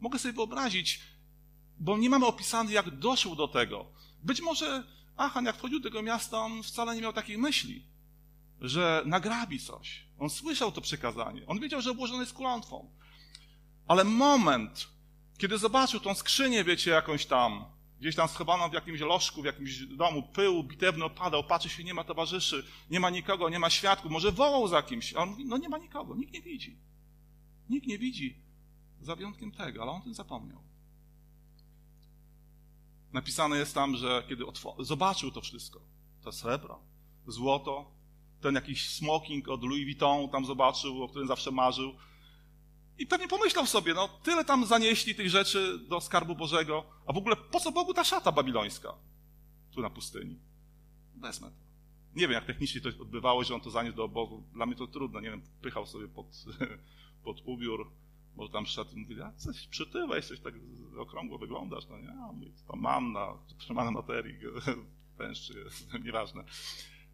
Mogę 0.00 0.18
sobie 0.18 0.32
wyobrazić, 0.32 1.00
bo 1.78 1.98
nie 1.98 2.10
mamy 2.10 2.26
opisane, 2.26 2.72
jak 2.72 2.98
doszło 2.98 3.36
do 3.36 3.48
tego. 3.48 3.86
Być 4.22 4.40
może 4.40 4.84
Achan, 5.16 5.44
jak 5.44 5.56
wchodził 5.56 5.80
do 5.80 5.88
tego 5.88 6.02
miasta, 6.02 6.38
on 6.38 6.62
wcale 6.62 6.94
nie 6.94 7.02
miał 7.02 7.12
takiej 7.12 7.38
myśli, 7.38 7.86
że 8.60 9.02
nagrabi 9.06 9.60
coś. 9.60 10.06
On 10.18 10.30
słyszał 10.30 10.72
to 10.72 10.80
przekazanie. 10.80 11.46
On 11.46 11.60
wiedział, 11.60 11.82
że 11.82 11.90
obłożony 11.90 12.20
jest 12.20 12.34
klątwą. 12.34 12.90
Ale 13.88 14.04
moment, 14.04 14.95
kiedy 15.38 15.58
zobaczył 15.58 16.00
tą 16.00 16.14
skrzynię, 16.14 16.64
wiecie, 16.64 16.90
jakąś 16.90 17.26
tam, 17.26 17.64
gdzieś 18.00 18.16
tam 18.16 18.28
schowaną 18.28 18.68
w 18.68 18.72
jakimś 18.72 19.00
lożku, 19.00 19.42
w 19.42 19.44
jakimś 19.44 19.78
domu, 19.78 20.22
pył 20.22 20.62
bitewny 20.62 21.04
opadał, 21.04 21.44
patrzy 21.44 21.68
się, 21.68 21.84
nie 21.84 21.94
ma 21.94 22.04
towarzyszy, 22.04 22.66
nie 22.90 23.00
ma 23.00 23.10
nikogo, 23.10 23.48
nie 23.48 23.58
ma 23.58 23.70
świadków, 23.70 24.10
może 24.10 24.32
wołał 24.32 24.68
za 24.68 24.82
kimś. 24.82 25.14
A 25.14 25.18
on 25.18 25.28
mówi, 25.28 25.44
no 25.44 25.56
nie 25.56 25.68
ma 25.68 25.78
nikogo, 25.78 26.14
nikt 26.14 26.32
nie 26.32 26.42
widzi. 26.42 26.76
Nikt 27.70 27.86
nie 27.86 27.98
widzi, 27.98 28.36
za 29.00 29.16
wyjątkiem 29.16 29.52
tego, 29.52 29.82
ale 29.82 29.90
on 29.90 30.02
ten 30.02 30.14
zapomniał. 30.14 30.58
Napisane 33.12 33.58
jest 33.58 33.74
tam, 33.74 33.96
że 33.96 34.22
kiedy 34.28 34.44
zobaczył 34.78 35.30
to 35.30 35.40
wszystko, 35.40 35.80
to 36.22 36.32
srebro, 36.32 36.80
złoto, 37.26 37.90
ten 38.40 38.54
jakiś 38.54 38.88
smoking 38.90 39.48
od 39.48 39.62
Louis 39.62 39.84
Vuitton 39.84 40.28
tam 40.28 40.46
zobaczył, 40.46 41.02
o 41.02 41.08
którym 41.08 41.28
zawsze 41.28 41.50
marzył. 41.50 41.94
I 42.98 43.06
pewnie 43.06 43.28
pomyślał 43.28 43.66
sobie, 43.66 43.94
no 43.94 44.08
tyle 44.08 44.44
tam 44.44 44.66
zanieśli 44.66 45.14
tych 45.14 45.30
rzeczy 45.30 45.78
do 45.78 46.00
skarbu 46.00 46.34
Bożego, 46.34 46.84
a 47.06 47.12
w 47.12 47.16
ogóle 47.16 47.36
po 47.36 47.60
co 47.60 47.72
Bogu 47.72 47.94
ta 47.94 48.04
szata 48.04 48.32
babilońska 48.32 48.94
tu 49.76 49.82
na 49.82 49.90
pustyni? 49.90 50.38
Wezmę 51.14 51.50
to. 51.50 51.66
Nie 52.14 52.22
wiem, 52.22 52.32
jak 52.32 52.46
technicznie 52.46 52.80
to 52.80 52.88
odbywało, 52.88 53.44
że 53.44 53.54
on 53.54 53.60
to 53.60 53.70
zaniósł 53.70 53.96
do 53.96 54.04
obozu. 54.04 54.42
Dla 54.52 54.66
mnie 54.66 54.76
to 54.76 54.86
trudno, 54.86 55.20
nie 55.20 55.30
wiem, 55.30 55.42
pychał 55.62 55.86
sobie 55.86 56.08
pod, 56.08 56.26
pod 57.24 57.42
ubiór, 57.44 57.90
może 58.36 58.52
tam 58.52 58.66
szedł 58.66 58.96
i 58.96 59.22
a 59.22 59.32
coś 59.32 59.66
przytyłeś, 59.66 60.26
coś 60.26 60.40
tak 60.40 60.54
okrągło 60.98 61.38
wyglądasz, 61.38 61.84
no 61.90 61.98
nie, 61.98 62.10
a 62.10 62.32
mówi, 62.32 62.52
tam 62.68 62.80
mam 62.80 63.12
na 63.12 63.26
przemanej 63.58 63.94
materii, 63.94 64.38
jest, 65.20 65.94
nieważne. 66.04 66.44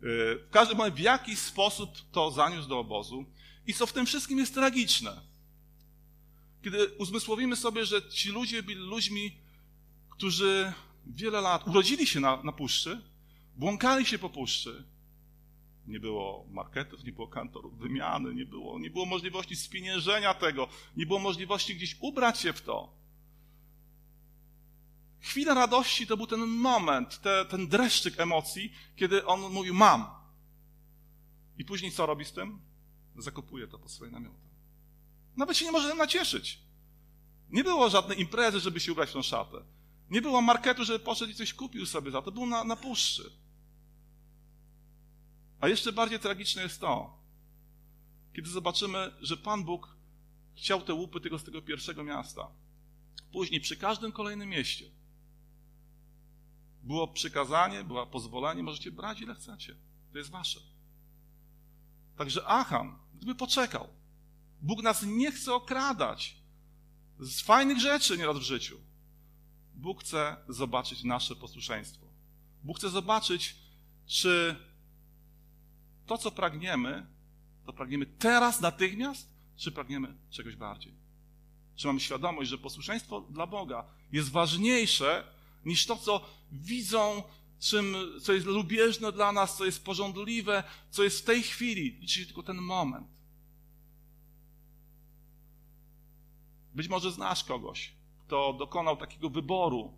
W 0.01 0.49
każdym 0.51 0.79
razie, 0.79 0.91
w 0.91 1.01
jaki 1.01 1.37
sposób 1.37 1.91
to 2.13 2.31
zaniósł 2.31 2.69
do 2.69 2.79
obozu 2.79 3.25
i 3.67 3.75
co 3.75 3.87
w 3.87 3.93
tym 3.93 4.07
wszystkim 4.07 4.39
jest 4.39 4.55
tragiczne. 4.55 5.32
Kiedy 6.63 6.89
uzmysłowimy 6.99 7.57
sobie, 7.57 7.87
że 7.87 8.09
ci 8.09 8.29
ludzie 8.29 8.63
byli 8.63 8.81
ludźmi, 8.81 9.33
którzy 10.11 10.73
wiele 11.07 11.41
lat 11.41 11.69
urodzili 11.69 12.07
się 12.07 12.21
na, 12.21 12.43
na 12.43 12.53
puszczy, 12.53 13.01
błąkali 13.57 14.07
się 14.07 14.19
po 14.19 14.31
puszczy, 14.31 14.85
nie 15.87 16.01
było 16.01 16.47
marketów, 16.51 17.05
nie 17.05 17.13
było 17.13 17.29
kantorów 17.29 17.79
wymiany, 17.79 18.35
nie 18.35 18.47
było, 18.47 18.79
nie 18.79 18.91
było 18.91 19.07
możliwości 19.07 19.57
spieniężenia 19.57 20.35
tego, 20.35 20.69
nie 20.97 21.07
było 21.07 21.19
możliwości 21.19 21.75
gdzieś 21.75 21.97
ubrać 22.01 22.41
się 22.41 22.53
w 22.53 22.63
to. 22.63 22.93
Chwila 25.21 25.55
radości 25.55 26.07
to 26.07 26.17
był 26.17 26.27
ten 26.27 26.41
moment, 26.41 27.21
te, 27.21 27.45
ten 27.45 27.69
dreszczyk 27.69 28.21
emocji, 28.21 28.73
kiedy 28.97 29.27
on 29.27 29.53
mówił: 29.53 29.75
Mam. 29.75 30.07
I 31.59 31.65
później 31.65 31.93
co 31.93 32.07
robi 32.07 32.25
z 32.25 32.33
tym? 32.33 32.59
Zakopuje 33.17 33.67
to 33.67 33.79
pod 33.79 33.91
swoje 33.91 34.11
namioty. 34.11 34.42
Nawet 35.37 35.57
się 35.57 35.65
nie 35.65 35.73
może 35.73 35.95
nacieszyć. 35.95 36.59
Nie 37.51 37.65
było 37.65 37.91
żadnej 37.91 38.21
imprezy, 38.21 38.61
żeby 38.61 38.81
się 38.81 38.93
ubrać 38.93 39.11
w 39.11 39.13
tą 39.13 39.23
szatę. 39.23 39.57
Nie 40.11 40.23
było 40.23 40.43
marketu, 40.43 40.85
żeby 40.85 40.99
poszedł 40.99 41.33
i 41.33 41.35
coś 41.35 41.55
kupił 41.55 41.87
sobie 41.87 42.11
za 42.11 42.23
to. 42.23 42.33
Był 42.33 42.47
na, 42.47 42.65
na 42.65 42.77
puszczy. 42.77 43.33
A 45.61 45.69
jeszcze 45.69 45.93
bardziej 45.93 46.19
tragiczne 46.19 46.63
jest 46.63 46.81
to, 46.81 47.19
kiedy 48.33 48.51
zobaczymy, 48.51 49.13
że 49.21 49.37
Pan 49.37 49.65
Bóg 49.65 49.97
chciał 50.57 50.83
te 50.83 50.95
łupy 50.95 51.21
tego 51.21 51.39
z 51.39 51.45
tego 51.45 51.63
pierwszego 51.63 52.05
miasta. 52.05 52.49
Później 53.33 53.61
przy 53.61 53.77
każdym 53.77 54.13
kolejnym 54.13 54.49
mieście 54.49 54.85
było 56.83 57.09
przykazanie, 57.09 57.85
było 57.85 58.07
pozwolenie, 58.07 58.63
możecie 58.63 58.91
brać 58.91 59.21
ile 59.21 59.35
chcecie. 59.35 59.77
To 60.13 60.19
jest 60.19 60.31
wasze. 60.31 60.61
Także 62.17 62.47
Achan, 62.47 62.99
gdyby 63.15 63.35
poczekał, 63.35 63.89
Bóg 64.63 64.83
nas 64.83 65.03
nie 65.03 65.33
chce 65.33 65.55
okradać 65.55 66.37
z 67.21 67.41
fajnych 67.41 67.81
rzeczy 67.81 68.19
nieraz 68.19 68.39
w 68.39 68.43
życiu. 68.43 68.81
Bóg 69.75 70.01
chce 70.01 70.37
zobaczyć 70.49 71.05
nasze 71.05 71.37
posłuszeństwo. 71.37 72.07
Bóg 72.63 72.79
chce 72.79 72.91
zobaczyć, 72.91 73.57
czy 74.07 74.57
to, 76.07 76.19
co 76.19 76.31
pragniemy, 76.31 77.07
to 77.67 77.73
pragniemy 77.73 78.07
teraz, 78.07 78.61
natychmiast, 78.61 79.29
czy 79.57 79.73
pragniemy 79.73 80.17
czegoś 80.31 80.57
bardziej? 80.57 80.95
Czy 81.77 81.87
mamy 81.87 82.01
świadomość, 82.01 82.51
że 82.51 82.59
posłuszeństwo 82.59 83.21
dla 83.21 83.47
Boga 83.47 83.85
jest 84.13 84.31
ważniejsze 84.31 85.25
niż 85.65 85.87
to, 85.87 85.97
co 85.97 86.27
widzą, 86.53 87.23
czym, 87.61 87.97
co 88.23 88.33
jest 88.33 88.47
lubieżne 88.47 89.13
dla 89.13 89.33
nas, 89.33 89.57
co 89.57 89.65
jest 89.65 89.85
porządliwe, 89.85 90.65
co 90.91 91.03
jest 91.05 91.21
w 91.21 91.25
tej 91.25 91.43
chwili, 91.43 91.99
liczy 92.01 92.21
się 92.21 92.27
tylko 92.27 92.43
ten 92.43 92.57
moment. 92.57 93.07
Być 96.75 96.89
może 96.89 97.13
znasz 97.13 97.45
kogoś, 97.45 97.93
kto 98.27 98.53
dokonał 98.53 98.97
takiego 98.97 99.31
wyboru. 99.31 99.93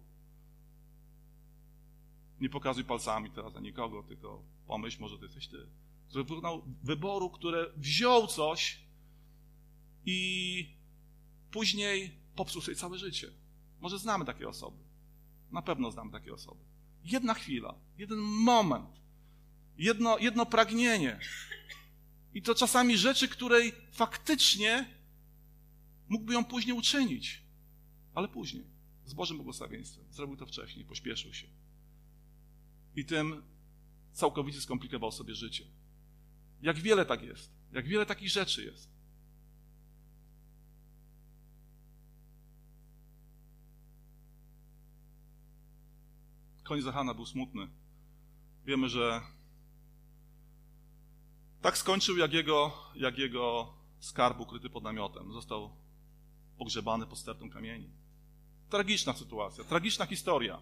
Nie 2.41 2.49
pokazuj 2.49 2.85
palcami 2.85 3.31
teraz 3.31 3.55
na 3.55 3.61
nikogo, 3.61 4.03
tylko 4.03 4.43
pomyśl, 4.67 5.01
może 5.01 5.19
to 5.19 5.25
jesteś 5.25 5.49
ty 5.49 5.67
dokonał 6.23 6.63
wyboru, 6.83 7.31
które 7.31 7.67
wziął 7.77 8.27
coś 8.27 8.79
i 10.07 10.69
później 11.51 12.15
popsuł 12.37 12.63
sobie 12.63 12.77
całe 12.77 12.99
życie. 12.99 13.31
Może 13.81 13.99
znamy 13.99 14.25
takie 14.25 14.49
osoby. 14.49 14.77
Na 15.51 15.63
pewno 15.63 15.91
znamy 15.91 16.13
takie 16.13 16.35
osoby. 16.35 16.61
Jedna 17.05 17.35
chwila, 17.35 17.75
jeden 17.99 18.19
moment, 18.19 18.91
jedno, 19.79 20.19
jedno 20.19 20.47
pragnienie. 20.47 21.21
I 22.35 22.43
to 22.43 22.55
czasami 22.55 22.97
rzeczy, 22.97 23.29
której 23.29 23.73
faktycznie 23.93 24.95
mógłby 26.09 26.35
ją 26.35 26.45
później 26.45 26.77
uczynić. 26.77 27.43
Ale 28.15 28.29
później, 28.29 28.65
z 29.05 29.15
Bożym 29.15 29.37
błogosławieństwem. 29.37 30.05
Zrobił 30.11 30.37
to 30.37 30.47
wcześniej, 30.47 30.85
pośpieszył 30.85 31.35
się. 31.35 31.47
I 32.97 33.05
tym 33.05 33.43
całkowicie 34.13 34.61
skomplikował 34.61 35.13
sobie 35.13 35.35
życie. 35.35 35.65
Jak 36.63 36.79
wiele 36.79 37.07
tak 37.07 37.23
jest. 37.23 37.51
Jak 37.73 37.89
wiele 37.89 38.07
takich 38.07 38.31
rzeczy 38.31 38.65
jest. 38.65 38.95
Koniec 46.63 46.85
Zachana 46.85 47.15
był 47.15 47.27
smutny. 47.27 47.69
Wiemy, 48.67 48.89
że 48.89 49.21
tak 51.63 51.79
skończył, 51.79 52.17
jak 52.17 52.33
jego, 52.33 52.73
jak 52.95 53.19
jego 53.19 53.75
skarb 53.99 54.41
ukryty 54.41 54.71
pod 54.71 54.85
namiotem. 54.85 55.33
Został 55.33 55.71
pogrzebany 56.59 57.07
pod 57.07 57.19
stertą 57.19 57.51
kamieni. 57.51 57.89
Tragiczna 58.71 59.13
sytuacja, 59.13 59.65
tragiczna 59.65 60.07
historia. 60.07 60.59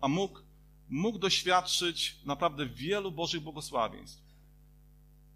A 0.00 0.08
mógł, 0.08 0.40
mógł 0.88 1.18
doświadczyć 1.18 2.16
naprawdę 2.24 2.66
wielu 2.66 3.12
Bożych 3.12 3.40
błogosławieństw. 3.40 4.22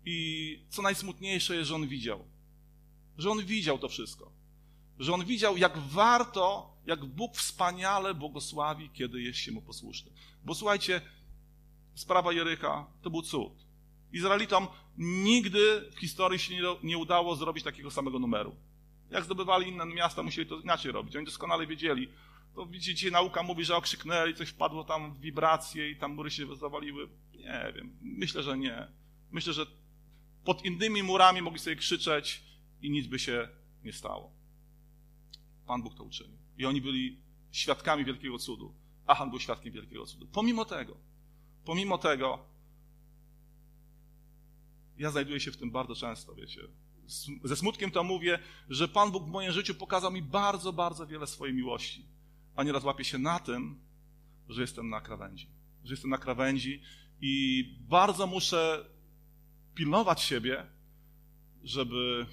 I 0.05 0.59
co 0.71 0.83
najsmutniejsze 0.83 1.57
jest, 1.57 1.69
że 1.69 1.75
on 1.75 1.89
widział. 1.89 2.25
Że 3.19 3.31
on 3.31 3.45
widział 3.45 3.79
to 3.79 3.89
wszystko. 3.89 4.33
Że 4.99 5.13
on 5.13 5.25
widział, 5.25 5.57
jak 5.57 5.79
warto, 5.79 6.75
jak 6.87 7.05
Bóg 7.05 7.37
wspaniale 7.37 8.15
błogosławi, 8.15 8.91
kiedy 8.91 9.23
jest 9.23 9.39
się 9.39 9.53
mu 9.53 9.63
posłuszny. 9.63 10.11
Bo 10.45 10.55
słuchajcie, 10.55 11.01
sprawa 11.95 12.33
Jerycha 12.33 12.87
to 13.03 13.11
był 13.11 13.23
cud. 13.23 13.53
Izraelitom 14.13 14.69
nigdy 14.99 15.91
w 15.97 15.99
historii 15.99 16.39
się 16.39 16.55
nie 16.83 16.99
udało 16.99 17.37
zrobić 17.37 17.65
takiego 17.65 17.91
samego 17.91 18.19
numeru. 18.19 18.57
Jak 19.11 19.25
zdobywali 19.25 19.69
inne 19.69 19.87
miasta, 19.87 20.23
musieli 20.23 20.49
to 20.49 20.61
inaczej 20.61 20.93
robić. 20.93 21.17
Oni 21.17 21.27
doskonale 21.27 21.67
wiedzieli. 21.67 22.09
To 22.55 22.67
widzicie, 22.67 23.11
nauka 23.11 23.43
mówi, 23.43 23.65
że 23.65 23.77
okrzyknęli, 23.77 24.35
coś 24.35 24.49
wpadło 24.49 24.85
tam 24.85 25.15
w 25.15 25.21
wibracje 25.21 25.91
i 25.91 25.97
tam 25.97 26.15
mury 26.15 26.31
się 26.31 26.57
zawaliły. 26.57 27.09
Nie 27.35 27.73
wiem. 27.77 27.97
Myślę, 28.03 28.43
że 28.43 28.59
nie. 28.59 28.89
Myślę, 29.31 29.53
że 29.53 29.67
pod 30.45 30.65
innymi 30.65 31.03
murami 31.03 31.43
mogli 31.43 31.59
sobie 31.59 31.77
krzyczeć 31.77 32.43
i 32.83 32.91
nic 32.91 33.07
by 33.07 33.19
się 33.19 33.49
nie 33.85 33.93
stało. 33.93 34.33
Pan 35.67 35.83
Bóg 35.83 35.95
to 35.95 36.05
uczynił. 36.05 36.39
I 36.59 36.67
oni 36.67 36.81
byli 36.81 37.21
świadkami 37.53 38.05
wielkiego 38.05 38.39
cudu. 38.39 38.75
Achan 39.07 39.31
był 39.31 39.41
świadkiem 39.41 39.73
wielkiego 39.73 40.07
cudu. 40.07 40.27
Pomimo 40.27 40.65
tego, 40.65 40.97
pomimo 41.65 41.99
tego, 41.99 42.39
ja 44.99 45.11
znajduję 45.11 45.41
się 45.41 45.51
w 45.51 45.57
tym 45.57 45.71
bardzo 45.71 45.95
często, 45.95 46.35
wiecie. 46.35 46.61
Ze 47.45 47.57
smutkiem 47.57 47.91
to 47.91 48.05
mówię, 48.05 48.39
że 48.69 48.89
Pan 48.89 49.11
Bóg 49.11 49.25
w 49.25 49.31
moim 49.31 49.53
życiu 49.53 49.75
pokazał 49.75 50.13
mi 50.13 50.23
bardzo, 50.23 50.73
bardzo 50.73 51.07
wiele 51.07 51.27
swojej 51.27 51.55
miłości. 51.55 52.05
A 52.57 52.63
nieraz 52.63 52.85
łapię 52.85 53.05
się 53.05 53.19
na 53.19 53.39
tym, 53.39 53.81
że 54.49 54.61
jestem 54.61 54.89
na 54.89 55.01
krawędzi. 55.01 55.49
Że 55.85 55.93
jestem 55.93 56.11
na 56.11 56.19
krawędzi 56.19 56.83
i 57.21 57.65
bardzo 57.81 58.27
muszę 58.27 58.85
pilnować 59.75 60.23
siebie, 60.23 60.67
żeby 61.65 62.27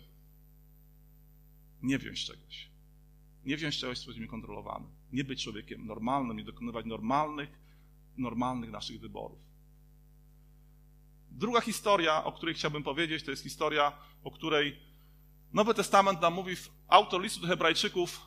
nie 1.81 1.99
wziąć 1.99 2.25
czegoś. 2.25 2.69
Nie 3.45 3.57
wziąć 3.57 3.79
czegoś, 3.79 3.99
co 3.99 4.05
będzie 4.05 4.21
mi 4.21 4.27
kontrolowane. 4.27 4.85
Nie 5.11 5.23
być 5.23 5.43
człowiekiem 5.43 5.85
normalnym, 5.85 6.37
nie 6.37 6.43
dokonywać 6.43 6.85
normalnych, 6.85 7.49
normalnych 8.17 8.71
naszych 8.71 8.99
wyborów. 8.99 9.52
Druga 11.33 11.61
historia, 11.61 12.23
o 12.23 12.31
której 12.31 12.55
chciałbym 12.55 12.83
powiedzieć, 12.83 13.23
to 13.23 13.31
jest 13.31 13.43
historia, 13.43 13.91
o 14.23 14.31
której 14.31 14.79
Nowy 15.53 15.73
Testament 15.73 16.21
nam 16.21 16.33
mówi, 16.33 16.55
autor 16.87 17.21
listu 17.21 17.41
do 17.41 17.47
Hebrajczyków 17.47 18.21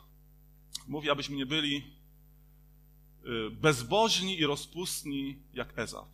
mówi, 0.88 1.10
abyśmy 1.10 1.36
nie 1.36 1.46
byli 1.46 1.76
y, 1.76 3.50
bezbożni 3.50 4.38
i 4.38 4.46
rozpustni 4.46 5.42
jak 5.54 5.78
Ezaf, 5.78 6.08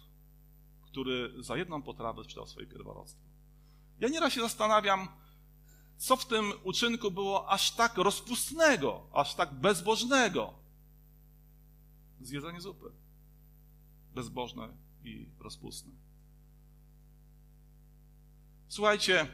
który 0.82 1.42
za 1.42 1.56
jedną 1.56 1.82
potrawę 1.82 2.24
sprzedał 2.24 2.46
swoje 2.46 2.66
pierworodstwo. 2.66 3.22
Ja 4.00 4.08
nieraz 4.08 4.32
się 4.32 4.40
zastanawiam, 4.40 5.08
co 5.96 6.16
w 6.16 6.26
tym 6.26 6.52
uczynku 6.64 7.10
było 7.10 7.50
aż 7.50 7.70
tak 7.70 7.96
rozpustnego, 7.96 9.06
aż 9.12 9.34
tak 9.34 9.54
bezbożnego. 9.54 10.54
Zjedzenie 12.20 12.60
zupy. 12.60 12.92
Bezbożne 14.14 14.68
i 15.04 15.26
rozpustne. 15.40 15.92
Słuchajcie, 18.72 19.26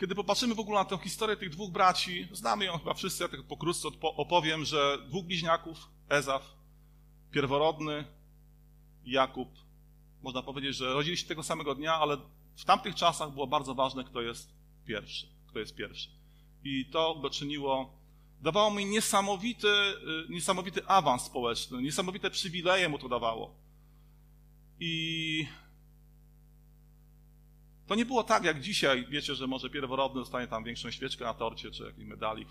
kiedy 0.00 0.14
popatrzymy 0.14 0.54
w 0.54 0.60
ogóle 0.60 0.78
na 0.78 0.84
tę 0.84 0.98
historię 0.98 1.36
tych 1.36 1.50
dwóch 1.50 1.72
braci, 1.72 2.28
znamy 2.32 2.64
ją 2.64 2.78
chyba 2.78 2.94
wszyscy, 2.94 3.22
ja 3.22 3.28
tak 3.28 3.42
pokrótce 3.42 3.88
opowiem, 4.00 4.64
że 4.64 4.98
dwóch 5.08 5.26
bliźniaków, 5.26 5.78
Ezaf, 6.08 6.54
pierworodny, 7.30 8.04
Jakub, 9.04 9.48
można 10.22 10.42
powiedzieć, 10.42 10.76
że 10.76 10.92
rodzili 10.92 11.16
się 11.16 11.26
tego 11.26 11.42
samego 11.42 11.74
dnia, 11.74 11.94
ale 11.94 12.16
w 12.56 12.64
tamtych 12.64 12.94
czasach 12.94 13.30
było 13.30 13.46
bardzo 13.46 13.74
ważne, 13.74 14.04
kto 14.04 14.22
jest 14.22 14.52
pierwszy, 14.84 15.26
kto 15.46 15.58
jest 15.58 15.74
pierwszy. 15.74 16.08
I 16.64 16.86
to 16.86 17.14
go 17.14 17.30
czyniło, 17.30 17.98
dawało 18.40 18.70
mi 18.70 18.86
niesamowity, 18.86 19.68
y, 19.68 20.32
niesamowity 20.32 20.86
awans 20.86 21.22
społeczny, 21.22 21.82
niesamowite 21.82 22.30
przywileje 22.30 22.88
mu 22.88 22.98
to 22.98 23.08
dawało. 23.08 23.54
I 24.80 25.46
to 27.86 27.94
nie 27.94 28.06
było 28.06 28.24
tak 28.24 28.44
jak 28.44 28.60
dzisiaj, 28.60 29.06
wiecie, 29.10 29.34
że 29.34 29.46
może 29.46 29.70
pierworodny 29.70 30.20
dostanie 30.20 30.46
tam 30.46 30.64
większą 30.64 30.90
świeczkę 30.90 31.24
na 31.24 31.34
torcie, 31.34 31.70
czy 31.70 31.84
jakiś 31.84 32.04
medalik 32.04 32.48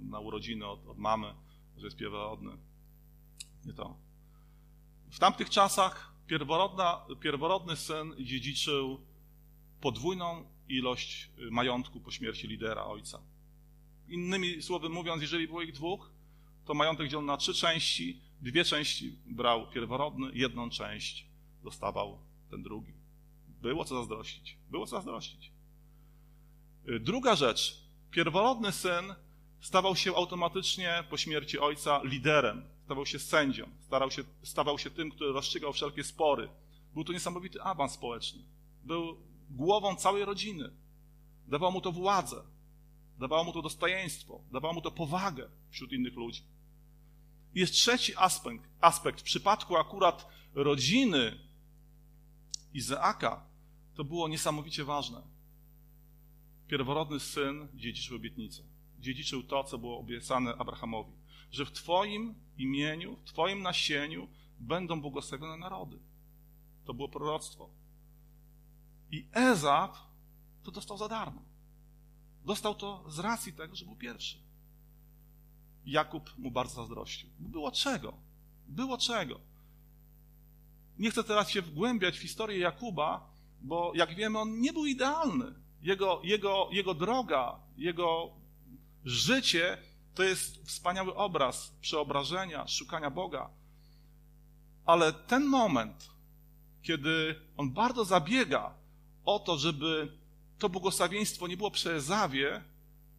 na 0.00 0.20
urodziny 0.20 0.66
od, 0.66 0.86
od 0.86 0.98
mamy, 0.98 1.34
że 1.76 1.84
jest 1.84 1.96
pierworodny. 1.96 2.52
Nie 3.64 3.72
to. 3.72 3.96
W 5.10 5.18
tamtych 5.18 5.50
czasach 5.50 6.14
pierworodny 7.20 7.76
syn 7.76 8.14
dziedziczył 8.18 9.00
podwójną 9.80 10.44
ilość 10.68 11.30
y, 11.38 11.50
majątku 11.50 12.00
po 12.00 12.10
śmierci 12.10 12.48
lidera 12.48 12.84
ojca. 12.84 13.18
Innymi 14.08 14.62
słowy 14.62 14.88
mówiąc, 14.88 15.22
jeżeli 15.22 15.46
było 15.46 15.62
ich 15.62 15.72
dwóch, 15.72 16.10
to 16.64 16.74
majątek 16.74 17.08
dzielony 17.08 17.26
na 17.26 17.36
trzy 17.36 17.54
części, 17.54 18.20
dwie 18.40 18.64
części 18.64 19.16
brał 19.26 19.70
pierworodny, 19.70 20.30
jedną 20.34 20.70
część 20.70 21.26
dostawał 21.62 22.18
ten 22.50 22.62
drugi. 22.62 22.97
Było 23.62 23.84
co 23.84 23.94
zazdrościć. 23.94 24.56
Było 24.70 24.86
co 24.86 24.96
zazdrościć. 24.96 25.52
Y, 26.88 27.00
druga 27.00 27.36
rzecz. 27.36 27.88
Pierworodny 28.10 28.72
syn 28.72 29.14
stawał 29.60 29.96
się 29.96 30.16
automatycznie 30.16 31.04
po 31.10 31.16
śmierci 31.16 31.58
ojca 31.58 32.00
liderem, 32.04 32.62
stawał 32.84 33.06
się 33.06 33.18
sędzią, 33.18 33.68
starał 33.80 34.10
się, 34.10 34.22
stawał 34.42 34.78
się 34.78 34.90
tym, 34.90 35.10
który 35.10 35.32
rozstrzygał 35.32 35.72
wszelkie 35.72 36.04
spory. 36.04 36.48
Był 36.94 37.04
to 37.04 37.12
niesamowity 37.12 37.62
awans 37.62 37.92
społeczny. 37.92 38.42
Był 38.84 39.16
głową 39.50 39.96
całej 39.96 40.24
rodziny. 40.24 40.70
Dawało 41.46 41.72
mu 41.72 41.80
to 41.80 41.92
władzę, 41.92 42.42
dawało 43.18 43.44
mu 43.44 43.52
to 43.52 43.62
dostojeństwo, 43.62 44.40
dawało 44.52 44.74
mu 44.74 44.80
to 44.80 44.90
powagę 44.90 45.48
wśród 45.70 45.92
innych 45.92 46.14
ludzi. 46.14 46.42
Jest 47.54 47.72
trzeci 47.72 48.12
aspekt, 48.16 48.64
aspekt. 48.80 49.20
W 49.20 49.22
przypadku 49.22 49.76
akurat 49.76 50.28
rodziny 50.54 51.38
Izaaka 52.74 53.47
to 53.98 54.04
było 54.04 54.28
niesamowicie 54.28 54.84
ważne. 54.84 55.22
Pierworodny 56.68 57.20
syn 57.20 57.68
dziedziczył 57.74 58.16
obietnicę. 58.16 58.62
Dziedziczył 58.98 59.42
to, 59.42 59.64
co 59.64 59.78
było 59.78 59.98
obiecane 59.98 60.54
Abrahamowi. 60.54 61.12
Że 61.50 61.66
w 61.66 61.72
Twoim 61.72 62.34
imieniu, 62.58 63.16
w 63.16 63.24
Twoim 63.24 63.62
nasieniu 63.62 64.28
będą 64.60 65.00
błogosławione 65.00 65.56
narody. 65.56 65.98
To 66.84 66.94
było 66.94 67.08
proroctwo. 67.08 67.70
I 69.10 69.26
Ezaf 69.32 70.06
to 70.62 70.70
dostał 70.70 70.98
za 70.98 71.08
darmo. 71.08 71.42
Dostał 72.44 72.74
to 72.74 73.04
z 73.08 73.18
racji 73.18 73.52
tego, 73.52 73.76
że 73.76 73.84
był 73.84 73.96
pierwszy. 73.96 74.38
Jakub 75.86 76.38
mu 76.38 76.50
bardzo 76.50 76.74
zazdrościł. 76.74 77.30
Było 77.38 77.70
czego? 77.70 78.12
Było 78.68 78.98
czego? 78.98 79.40
Nie 80.98 81.10
chcę 81.10 81.24
teraz 81.24 81.50
się 81.50 81.62
wgłębiać 81.62 82.18
w 82.18 82.22
historię 82.22 82.58
Jakuba, 82.58 83.37
bo 83.60 83.92
jak 83.94 84.14
wiemy, 84.14 84.38
on 84.38 84.60
nie 84.60 84.72
był 84.72 84.86
idealny. 84.86 85.54
Jego, 85.82 86.20
jego, 86.24 86.68
jego 86.72 86.94
droga, 86.94 87.60
jego 87.76 88.30
życie 89.04 89.78
to 90.14 90.22
jest 90.22 90.66
wspaniały 90.66 91.14
obraz 91.14 91.74
przeobrażenia, 91.80 92.66
szukania 92.66 93.10
Boga. 93.10 93.50
Ale 94.86 95.12
ten 95.12 95.44
moment, 95.44 96.10
kiedy 96.82 97.40
on 97.56 97.70
bardzo 97.70 98.04
zabiega 98.04 98.74
o 99.24 99.38
to, 99.38 99.58
żeby 99.58 100.12
to 100.58 100.68
błogosławieństwo 100.68 101.46
nie 101.46 101.56
było 101.56 101.70
przy 101.70 101.92
Ezawie, 101.92 102.62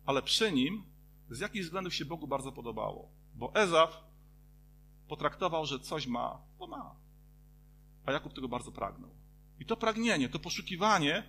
ale 0.06 0.21
przy 0.21 0.52
nim, 0.52 0.84
z 1.30 1.39
jakich 1.39 1.63
względów 1.63 1.95
się 1.95 2.06
Bogu 2.06 2.28
bardzo 2.28 2.52
podobało. 2.52 3.10
Bo 3.36 3.56
Ezaf 3.56 4.04
potraktował, 5.08 5.65
że 5.65 5.80
coś 5.80 6.08
ma, 6.08 6.41
to 6.60 6.67
ma. 6.67 6.95
A 8.06 8.12
Jakub 8.12 8.34
tego 8.34 8.47
bardzo 8.47 8.71
pragnął. 8.71 9.10
I 9.59 9.65
to 9.65 9.77
pragnienie, 9.77 10.29
to 10.29 10.39
poszukiwanie 10.39 11.23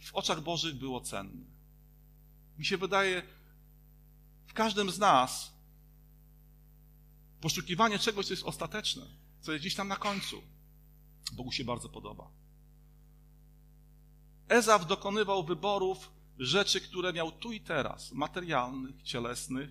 w 0.00 0.14
oczach 0.14 0.40
Bożych 0.40 0.74
było 0.74 1.00
cenne. 1.00 1.44
Mi 2.58 2.64
się 2.64 2.76
wydaje, 2.76 3.22
w 4.46 4.52
każdym 4.52 4.90
z 4.90 4.98
nas 4.98 5.52
poszukiwanie 7.40 7.98
czegoś, 7.98 8.26
co 8.26 8.32
jest 8.32 8.44
ostateczne, 8.44 9.06
co 9.40 9.52
jest 9.52 9.62
gdzieś 9.62 9.74
tam 9.74 9.88
na 9.88 9.96
końcu, 9.96 10.42
Bogu 11.32 11.52
się 11.52 11.64
bardzo 11.64 11.88
podoba. 11.88 12.30
Ezaf 14.48 14.86
dokonywał 14.86 15.44
wyborów 15.44 16.12
rzeczy, 16.38 16.80
które 16.80 17.12
miał 17.12 17.32
tu 17.32 17.52
i 17.52 17.60
teraz, 17.60 18.12
materialnych, 18.12 19.02
cielesnych, 19.02 19.70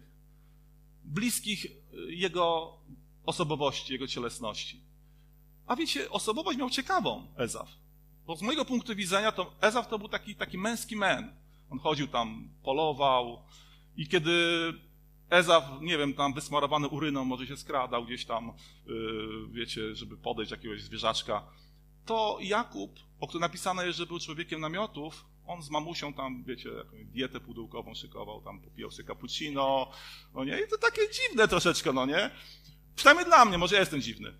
bliskich 1.03 1.65
jego 2.07 2.77
osobowości, 3.25 3.93
jego 3.93 4.07
cielesności. 4.07 4.86
A 5.67 5.75
wiecie, 5.75 6.09
osobowość 6.09 6.57
miał 6.57 6.69
ciekawą 6.69 7.27
Ezaf. 7.37 7.69
Bo 8.25 8.35
z 8.35 8.41
mojego 8.41 8.65
punktu 8.65 8.95
widzenia 8.95 9.31
to 9.31 9.53
Ezaf 9.61 9.87
to 9.87 9.99
był 9.99 10.07
taki, 10.07 10.35
taki 10.35 10.57
męski 10.57 10.95
men. 10.95 11.35
On 11.69 11.79
chodził 11.79 12.07
tam, 12.07 12.49
polował 12.63 13.43
i 13.97 14.07
kiedy 14.07 14.31
Ezaf, 15.29 15.63
nie 15.81 15.97
wiem, 15.97 16.13
tam 16.13 16.33
wysmarowany 16.33 16.87
uryną 16.87 17.25
może 17.25 17.47
się 17.47 17.57
skradał 17.57 18.05
gdzieś 18.05 18.25
tam, 18.25 18.53
yy, 18.85 19.47
wiecie, 19.51 19.95
żeby 19.95 20.17
podejść 20.17 20.51
jakiegoś 20.51 20.81
zwierzaczka, 20.81 21.43
to 22.05 22.37
Jakub, 22.41 22.99
o 23.19 23.27
którym 23.27 23.41
napisane 23.41 23.85
jest, 23.85 23.97
że 23.97 24.05
był 24.05 24.19
człowiekiem 24.19 24.61
namiotów, 24.61 25.25
on 25.47 25.63
z 25.63 25.69
mamusią 25.69 26.13
tam, 26.13 26.43
wiecie, 26.43 26.69
jakąś 26.69 27.05
dietę 27.05 27.39
pudełkową 27.39 27.95
szykował, 27.95 28.41
tam 28.41 28.61
popijał 28.61 28.91
się 28.91 29.03
cappuccino, 29.03 29.91
no 30.33 30.43
nie? 30.43 30.59
I 30.59 30.67
to 30.69 30.77
takie 30.77 31.01
dziwne 31.11 31.47
troszeczkę, 31.47 31.93
no 31.93 32.05
nie? 32.05 32.31
Przynajmniej 32.95 33.25
dla 33.25 33.45
mnie, 33.45 33.57
może 33.57 33.75
ja 33.75 33.81
jestem 33.81 34.01
dziwny. 34.01 34.33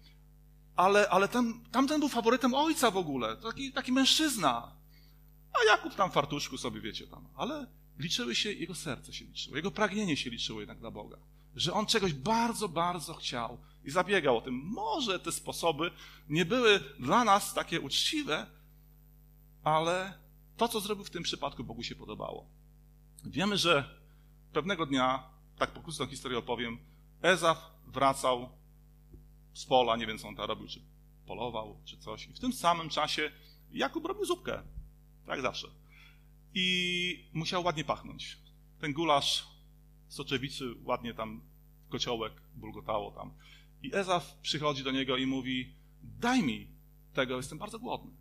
Ale, 0.78 1.10
ale 1.10 1.28
ten, 1.28 1.64
tamten 1.72 2.00
był 2.00 2.10
faworytem 2.10 2.54
ojca 2.54 2.92
w 2.92 2.98
ogóle, 2.98 3.38
taki, 3.38 3.72
taki 3.72 3.92
mężczyzna. 3.92 4.72
A 5.54 5.66
Jakub 5.66 5.96
tam 5.96 6.12
fartuszku 6.12 6.58
sobie, 6.58 6.82
wiecie 6.82 7.08
tam. 7.08 7.28
Ale 7.36 7.68
liczyły 8.00 8.36
się, 8.36 8.54
jego 8.54 8.76
serce 8.76 9.14
się 9.14 9.26
liczyło, 9.26 9.56
jego 9.56 9.72
pragnienie 9.72 10.18
się 10.18 10.30
liczyło 10.30 10.60
jednak 10.60 10.80
dla 10.80 10.92
Boga. 10.92 11.18
Że 11.56 11.74
on 11.74 11.86
czegoś 11.86 12.14
bardzo, 12.14 12.70
bardzo 12.70 13.14
chciał 13.14 13.58
i 13.84 13.92
zabiegał 13.92 14.38
o 14.38 14.42
tym. 14.42 14.54
Może 14.54 15.20
te 15.20 15.32
sposoby 15.32 15.92
nie 16.30 16.46
były 16.46 16.80
dla 17.00 17.24
nas 17.24 17.54
takie 17.54 17.82
uczciwe, 17.82 18.46
ale 19.64 20.14
to, 20.58 20.68
co 20.68 20.80
zrobił 20.80 21.06
w 21.06 21.10
tym 21.10 21.24
przypadku, 21.24 21.64
Bogu 21.64 21.84
się 21.84 21.96
podobało. 21.96 22.50
Wiemy, 23.26 23.58
że 23.58 24.00
pewnego 24.54 24.86
dnia, 24.86 25.24
tak 25.58 25.72
pokrótce 25.72 26.08
historię 26.08 26.38
opowiem, 26.38 26.78
Ezaf 27.22 27.72
wracał 27.88 28.50
z 29.58 29.66
pola, 29.66 29.96
nie 29.96 30.08
wiem 30.08 30.18
co 30.18 30.28
on 30.28 30.36
tam 30.36 30.46
robił, 30.46 30.68
czy 30.68 30.82
polował, 31.26 31.82
czy 31.86 31.98
coś. 31.98 32.28
I 32.28 32.34
w 32.34 32.40
tym 32.40 32.54
samym 32.54 32.90
czasie 32.90 33.32
Jakub 33.72 34.06
robił 34.06 34.26
zupkę, 34.26 34.64
tak 35.26 35.42
zawsze. 35.42 35.68
I 36.54 37.30
musiał 37.34 37.64
ładnie 37.64 37.84
pachnąć. 37.84 38.38
Ten 38.80 38.94
gulasz 38.94 39.48
soczewicy 40.08 40.66
ładnie 40.84 41.14
tam 41.14 41.42
kociołek 41.90 42.34
bulgotało 42.56 43.12
tam. 43.12 43.34
I 43.84 43.96
Ezaf 43.96 44.38
przychodzi 44.42 44.84
do 44.84 44.92
niego 44.92 45.18
i 45.18 45.26
mówi, 45.26 45.76
daj 46.04 46.44
mi 46.44 46.68
tego, 47.14 47.38
jestem 47.38 47.58
bardzo 47.58 47.80
głodny. 47.80 48.12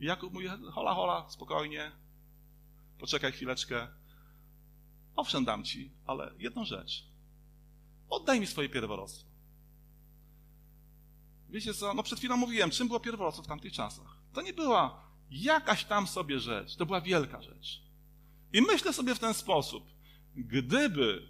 I 0.00 0.04
Jakub 0.06 0.32
mówi, 0.32 0.48
hola, 0.72 0.94
hola, 0.94 1.26
spokojnie, 1.28 1.92
poczekaj 2.98 3.32
chwileczkę. 3.32 3.88
Owszem, 5.16 5.44
dam 5.44 5.64
ci, 5.64 5.90
ale 6.06 6.32
jedną 6.38 6.64
rzecz. 6.64 7.04
Oddaj 8.08 8.40
mi 8.40 8.46
swoje 8.46 8.68
pierworodstwo. 8.68 9.31
Wiecie 11.52 11.74
co, 11.74 11.94
no 11.94 12.02
przed 12.02 12.18
chwilą 12.18 12.36
mówiłem, 12.36 12.70
czym 12.70 12.88
było 12.88 13.00
pierworodstwo 13.00 13.42
w 13.42 13.46
tamtych 13.46 13.72
czasach. 13.72 14.16
To 14.32 14.42
nie 14.42 14.52
była 14.52 15.04
jakaś 15.30 15.84
tam 15.84 16.06
sobie 16.06 16.40
rzecz, 16.40 16.76
to 16.76 16.86
była 16.86 17.00
wielka 17.00 17.42
rzecz. 17.42 17.82
I 18.52 18.62
myślę 18.62 18.92
sobie 18.92 19.14
w 19.14 19.18
ten 19.18 19.34
sposób, 19.34 19.84
gdyby 20.36 21.28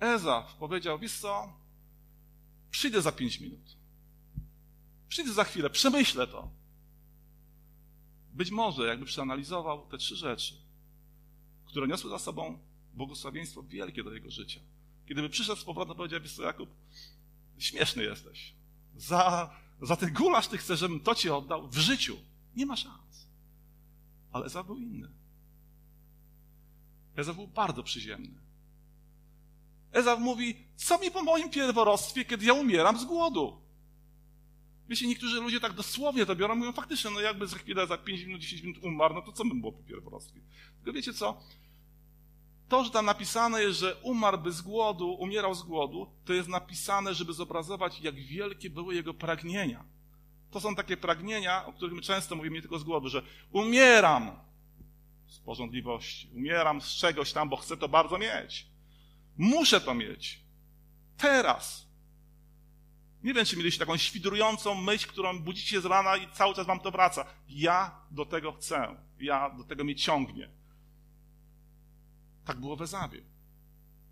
Ezaf 0.00 0.54
powiedział, 0.54 0.98
wiesz 0.98 1.18
co, 1.18 1.52
przyjdę 2.70 3.02
za 3.02 3.12
pięć 3.12 3.40
minut, 3.40 3.76
przyjdę 5.08 5.32
za 5.32 5.44
chwilę, 5.44 5.70
przemyślę 5.70 6.26
to. 6.26 6.50
Być 8.32 8.50
może, 8.50 8.86
jakby 8.86 9.06
przeanalizował 9.06 9.86
te 9.86 9.98
trzy 9.98 10.16
rzeczy, 10.16 10.54
które 11.66 11.88
niosły 11.88 12.10
za 12.10 12.18
sobą 12.18 12.58
błogosławieństwo 12.94 13.62
wielkie 13.62 14.04
do 14.04 14.12
jego 14.12 14.30
życia. 14.30 14.60
Kiedyby 15.08 15.28
przyszedł 15.28 15.60
z 15.60 15.64
powrotem, 15.64 15.96
powiedział, 15.96 16.20
wiesz 16.20 16.36
co, 16.36 16.42
Jakub, 16.42 16.70
śmieszny 17.58 18.02
jesteś. 18.02 18.54
Za, 18.96 19.50
za 19.82 19.96
ten 19.96 20.12
gulasz 20.12 20.48
ty 20.48 20.58
chcesz, 20.58 20.80
żebym 20.80 21.00
to 21.00 21.14
ci 21.14 21.30
oddał 21.30 21.68
w 21.68 21.76
życiu. 21.76 22.16
Nie 22.56 22.66
ma 22.66 22.76
szans. 22.76 23.28
Ale 24.32 24.46
Ezaf 24.46 24.66
był 24.66 24.76
inny. 24.76 25.08
Ezaf 27.16 27.36
był 27.36 27.46
bardzo 27.46 27.82
przyziemny. 27.82 28.40
Ezaf 29.92 30.20
mówi, 30.20 30.56
co 30.76 30.98
mi 30.98 31.10
po 31.10 31.22
moim 31.22 31.50
pierworodstwie, 31.50 32.24
kiedy 32.24 32.46
ja 32.46 32.52
umieram 32.52 32.98
z 32.98 33.04
głodu? 33.04 33.64
Wiecie, 34.88 35.06
niektórzy 35.06 35.40
ludzie 35.40 35.60
tak 35.60 35.72
dosłownie 35.72 36.26
to 36.26 36.36
biorą, 36.36 36.54
mówią 36.54 36.72
faktycznie, 36.72 37.10
no 37.10 37.20
jakby 37.20 37.46
za 37.46 37.58
chwilę, 37.58 37.86
za 37.86 37.98
5 37.98 38.22
minut, 38.22 38.40
10 38.40 38.62
minut 38.62 38.84
umarł, 38.84 39.14
no 39.14 39.22
to 39.22 39.32
co 39.32 39.44
by 39.44 39.54
było 39.54 39.72
po 39.72 39.82
pierworodstwie? 39.82 40.40
Tylko 40.76 40.92
wiecie 40.92 41.12
co? 41.12 41.40
To, 42.68 42.84
że 42.84 42.90
tam 42.90 43.06
napisane 43.06 43.62
jest, 43.62 43.78
że 43.78 43.94
umarłby 43.94 44.52
z 44.52 44.62
głodu, 44.62 45.12
umierał 45.12 45.54
z 45.54 45.62
głodu, 45.62 46.10
to 46.24 46.32
jest 46.32 46.48
napisane, 46.48 47.14
żeby 47.14 47.32
zobrazować, 47.32 48.00
jak 48.00 48.14
wielkie 48.14 48.70
były 48.70 48.94
jego 48.94 49.14
pragnienia. 49.14 49.84
To 50.50 50.60
są 50.60 50.74
takie 50.74 50.96
pragnienia, 50.96 51.66
o 51.66 51.72
których 51.72 51.94
my 51.94 52.02
często 52.02 52.36
mówimy 52.36 52.56
nie 52.56 52.62
tylko 52.62 52.78
z 52.78 52.84
głodu, 52.84 53.08
że 53.08 53.22
umieram 53.52 54.30
z 55.26 55.38
porządliwości, 55.38 56.30
umieram 56.34 56.80
z 56.80 56.88
czegoś 56.88 57.32
tam, 57.32 57.48
bo 57.48 57.56
chcę 57.56 57.76
to 57.76 57.88
bardzo 57.88 58.18
mieć. 58.18 58.66
Muszę 59.36 59.80
to 59.80 59.94
mieć. 59.94 60.40
Teraz. 61.16 61.88
Nie 63.22 63.34
wiem, 63.34 63.44
czy 63.44 63.56
mieliście 63.56 63.80
taką 63.80 63.96
świdrującą 63.96 64.74
myśl, 64.74 65.08
którą 65.08 65.38
budzicie 65.38 65.80
z 65.80 65.84
rana 65.84 66.16
i 66.16 66.28
cały 66.32 66.54
czas 66.54 66.66
wam 66.66 66.80
to 66.80 66.90
wraca. 66.90 67.26
Ja 67.48 68.00
do 68.10 68.26
tego 68.26 68.52
chcę. 68.52 68.96
Ja 69.20 69.50
do 69.50 69.64
tego 69.64 69.84
mnie 69.84 69.94
ciągnie. 69.94 70.50
Tak 72.44 72.60
było 72.60 72.76
w. 72.76 73.24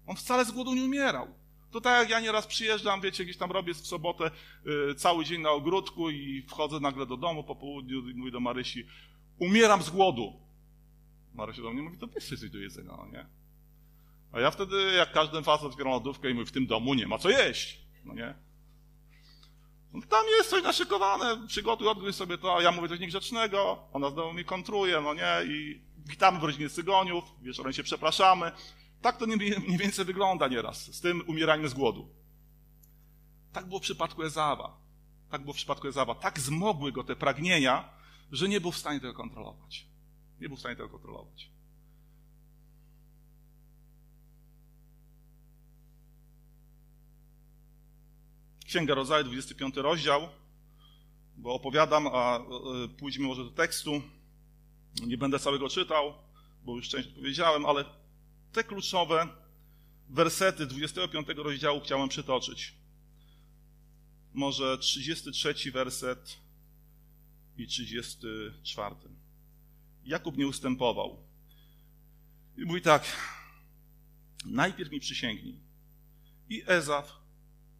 On 0.06 0.16
wcale 0.16 0.44
z 0.44 0.50
głodu 0.50 0.74
nie 0.74 0.84
umierał. 0.84 1.34
To 1.70 1.80
tak 1.80 2.00
jak 2.00 2.10
ja 2.10 2.20
nieraz 2.20 2.46
przyjeżdżam, 2.46 3.00
wiecie, 3.00 3.24
gdzieś 3.24 3.36
tam 3.36 3.50
robię 3.50 3.74
w 3.74 3.86
sobotę 3.86 4.30
y, 4.90 4.94
cały 4.94 5.24
dzień 5.24 5.42
na 5.42 5.50
ogródku 5.50 6.10
i 6.10 6.42
wchodzę 6.42 6.80
nagle 6.80 7.06
do 7.06 7.16
domu 7.16 7.44
po 7.44 7.56
południu 7.56 8.08
i 8.08 8.14
mówię 8.14 8.30
do 8.30 8.40
Marysi, 8.40 8.86
umieram 9.38 9.82
z 9.82 9.90
głodu. 9.90 10.32
Marysia 11.34 11.62
do 11.62 11.72
mnie 11.72 11.82
mówi, 11.82 11.98
to 11.98 12.06
weź 12.06 12.28
coś 12.28 12.50
do 12.50 12.58
jedzenia, 12.58 12.92
no 12.96 13.06
nie? 13.12 13.26
A 14.32 14.40
ja 14.40 14.50
wtedy, 14.50 14.92
jak 14.96 15.12
każdy 15.12 15.42
facet, 15.42 15.66
otwieram 15.66 15.92
lodówkę 15.92 16.30
i 16.30 16.34
mówię, 16.34 16.46
w 16.46 16.52
tym 16.52 16.66
domu 16.66 16.94
nie 16.94 17.06
ma 17.06 17.18
co 17.18 17.30
jeść, 17.30 17.78
no 18.04 18.14
nie? 18.14 18.34
No, 19.92 20.00
tam 20.08 20.26
jest 20.38 20.50
coś 20.50 20.62
naszykowane, 20.62 21.46
przygotuj, 21.46 21.88
odgryź 21.88 22.16
sobie 22.16 22.38
to, 22.38 22.56
a 22.56 22.62
ja 22.62 22.72
mówię 22.72 22.88
coś 22.88 23.00
niegrzecznego, 23.00 23.78
ona 23.92 24.10
znowu 24.10 24.32
mnie 24.32 24.44
kontruje, 24.44 25.00
no 25.00 25.14
nie? 25.14 25.54
I 25.54 25.80
witamy 26.06 26.40
w 26.40 26.44
rodzinie 26.44 26.68
Cygoniów, 26.68 27.24
wieczorem 27.42 27.72
się 27.72 27.82
przepraszamy. 27.82 28.52
Tak 29.02 29.16
to 29.16 29.26
mniej 29.26 29.78
więcej 29.78 30.04
wygląda 30.04 30.48
nieraz, 30.48 30.94
z 30.94 31.00
tym 31.00 31.22
umieraniem 31.26 31.68
z 31.68 31.74
głodu. 31.74 32.08
Tak 33.52 33.66
było 33.66 33.78
w 33.78 33.82
przypadku 33.82 34.22
Ezawa. 34.22 34.76
Tak 35.30 35.40
było 35.40 35.52
w 35.52 35.56
przypadku 35.56 35.88
Ezawa. 35.88 36.14
Tak 36.14 36.40
zmogły 36.40 36.92
go 36.92 37.04
te 37.04 37.16
pragnienia, 37.16 37.88
że 38.32 38.48
nie 38.48 38.60
był 38.60 38.72
w 38.72 38.78
stanie 38.78 39.00
tego 39.00 39.14
kontrolować. 39.14 39.86
Nie 40.40 40.48
był 40.48 40.56
w 40.56 40.60
stanie 40.60 40.76
tego 40.76 40.88
kontrolować. 40.88 41.50
Księga 48.66 48.94
Rodzaju, 48.94 49.24
25 49.24 49.76
rozdział, 49.76 50.28
bo 51.36 51.54
opowiadam, 51.54 52.06
a 52.06 52.38
e, 52.38 52.42
pójdźmy 52.98 53.26
może 53.26 53.44
do 53.44 53.50
tekstu. 53.50 54.02
Nie 55.00 55.18
będę 55.18 55.38
całego 55.38 55.68
czytał, 55.68 56.14
bo 56.64 56.76
już 56.76 56.88
część 56.88 57.08
powiedziałem, 57.08 57.66
ale 57.66 57.84
te 58.52 58.64
kluczowe 58.64 59.28
wersety 60.08 60.66
25 60.66 61.28
rozdziału 61.36 61.80
chciałem 61.80 62.08
przytoczyć. 62.08 62.74
Może 64.34 64.78
33 64.78 65.72
werset 65.72 66.36
i 67.56 67.66
34. 67.66 68.94
Jakub 70.04 70.36
nie 70.36 70.46
ustępował. 70.46 71.16
I 72.56 72.64
mówi 72.64 72.82
tak, 72.82 73.04
najpierw 74.44 74.90
mi 74.90 75.00
przysięgnij. 75.00 75.60
I 76.48 76.62
Ezaf 76.66 77.12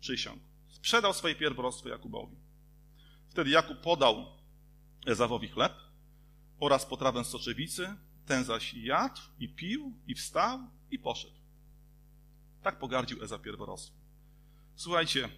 przysiągł. 0.01 0.41
Sprzedał 0.69 1.15
swoje 1.15 1.35
pierworodstwo 1.35 1.89
Jakubowi. 1.89 2.37
Wtedy 3.29 3.51
Jakub 3.51 3.81
podał 3.81 4.27
Ezawowi 5.07 5.49
chleb 5.49 5.73
oraz 6.63 6.87
potrawę 6.87 7.25
z 7.25 7.27
soczewicy, 7.27 7.97
ten 8.27 8.45
zaś 8.45 8.75
jadł 8.75 9.21
i 9.39 9.49
pił 9.49 9.93
i 10.07 10.15
wstał 10.15 10.59
i 10.91 10.99
poszedł. 10.99 11.35
Tak 12.63 12.79
pogardził 12.79 13.23
Eza 13.25 13.39
pierworodstwo. 13.39 13.95
Słuchajcie, 14.77 15.29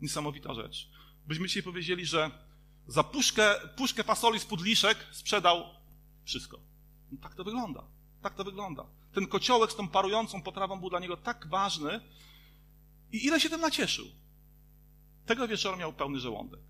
niesamowita 0.00 0.54
rzecz. 0.54 0.88
Byśmy 1.26 1.46
dzisiaj 1.48 1.62
powiedzieli, 1.62 2.06
że 2.06 2.30
za 2.86 3.04
puszkę, 3.04 3.54
puszkę 3.76 4.04
fasoli 4.04 4.40
z 4.40 4.44
pudliszek 4.44 5.06
sprzedał 5.12 5.64
wszystko. 6.24 6.58
No 7.12 7.18
tak 7.22 7.34
to 7.34 7.44
wygląda. 7.44 7.84
Tak 8.22 8.34
to 8.34 8.44
wygląda. 8.44 8.86
Ten 9.12 9.26
kociołek 9.26 9.72
z 9.72 9.76
tą 9.76 9.88
parującą 9.88 10.42
potrawą 10.42 10.80
był 10.80 10.90
dla 10.90 11.00
niego 11.00 11.16
tak 11.16 11.46
ważny 11.46 12.00
i 13.12 13.26
ile 13.26 13.40
się 13.40 13.50
tym 13.50 13.60
nacieszył. 13.60 14.06
Tego 15.26 15.48
wieczoru 15.48 15.76
miał 15.76 15.92
pełny 15.92 16.20
żołądek. 16.20 16.60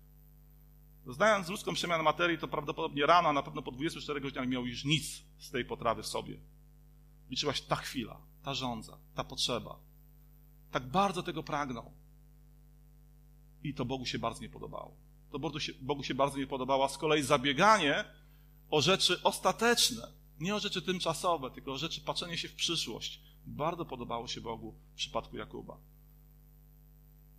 Znając 1.13 1.49
ludzką 1.49 1.73
przemianę 1.73 2.03
materii, 2.03 2.37
to 2.37 2.47
prawdopodobnie 2.47 3.05
rano, 3.05 3.29
a 3.29 3.33
na 3.33 3.43
pewno 3.43 3.61
po 3.61 3.71
24 3.71 4.21
godzinach 4.21 4.47
miał 4.47 4.65
już 4.65 4.85
nic 4.85 5.23
z 5.37 5.51
tej 5.51 5.65
potrawy 5.65 6.03
w 6.03 6.07
sobie. 6.07 6.39
Liczyła 7.29 7.53
się 7.53 7.63
ta 7.63 7.75
chwila, 7.75 8.21
ta 8.43 8.53
żądza, 8.53 8.97
ta 9.15 9.23
potrzeba. 9.23 9.79
Tak 10.71 10.87
bardzo 10.87 11.23
tego 11.23 11.43
pragnął. 11.43 11.91
I 13.63 13.73
to 13.73 13.85
Bogu 13.85 14.05
się 14.05 14.19
bardzo 14.19 14.41
nie 14.41 14.49
podobało. 14.49 14.95
To 15.31 15.39
Bogu 15.39 15.59
się, 15.59 15.73
Bogu 15.81 16.03
się 16.03 16.15
bardzo 16.15 16.37
nie 16.37 16.47
podobało. 16.47 16.85
A 16.85 16.89
z 16.89 16.97
kolei 16.97 17.23
zabieganie 17.23 18.05
o 18.69 18.81
rzeczy 18.81 19.23
ostateczne, 19.23 20.07
nie 20.39 20.55
o 20.55 20.59
rzeczy 20.59 20.81
tymczasowe, 20.81 21.51
tylko 21.51 21.73
o 21.73 21.77
rzeczy 21.77 22.01
patrzenie 22.01 22.37
się 22.37 22.47
w 22.47 22.55
przyszłość, 22.55 23.21
bardzo 23.45 23.85
podobało 23.85 24.27
się 24.27 24.41
Bogu 24.41 24.75
w 24.93 24.95
przypadku 24.95 25.37
Jakuba. 25.37 25.77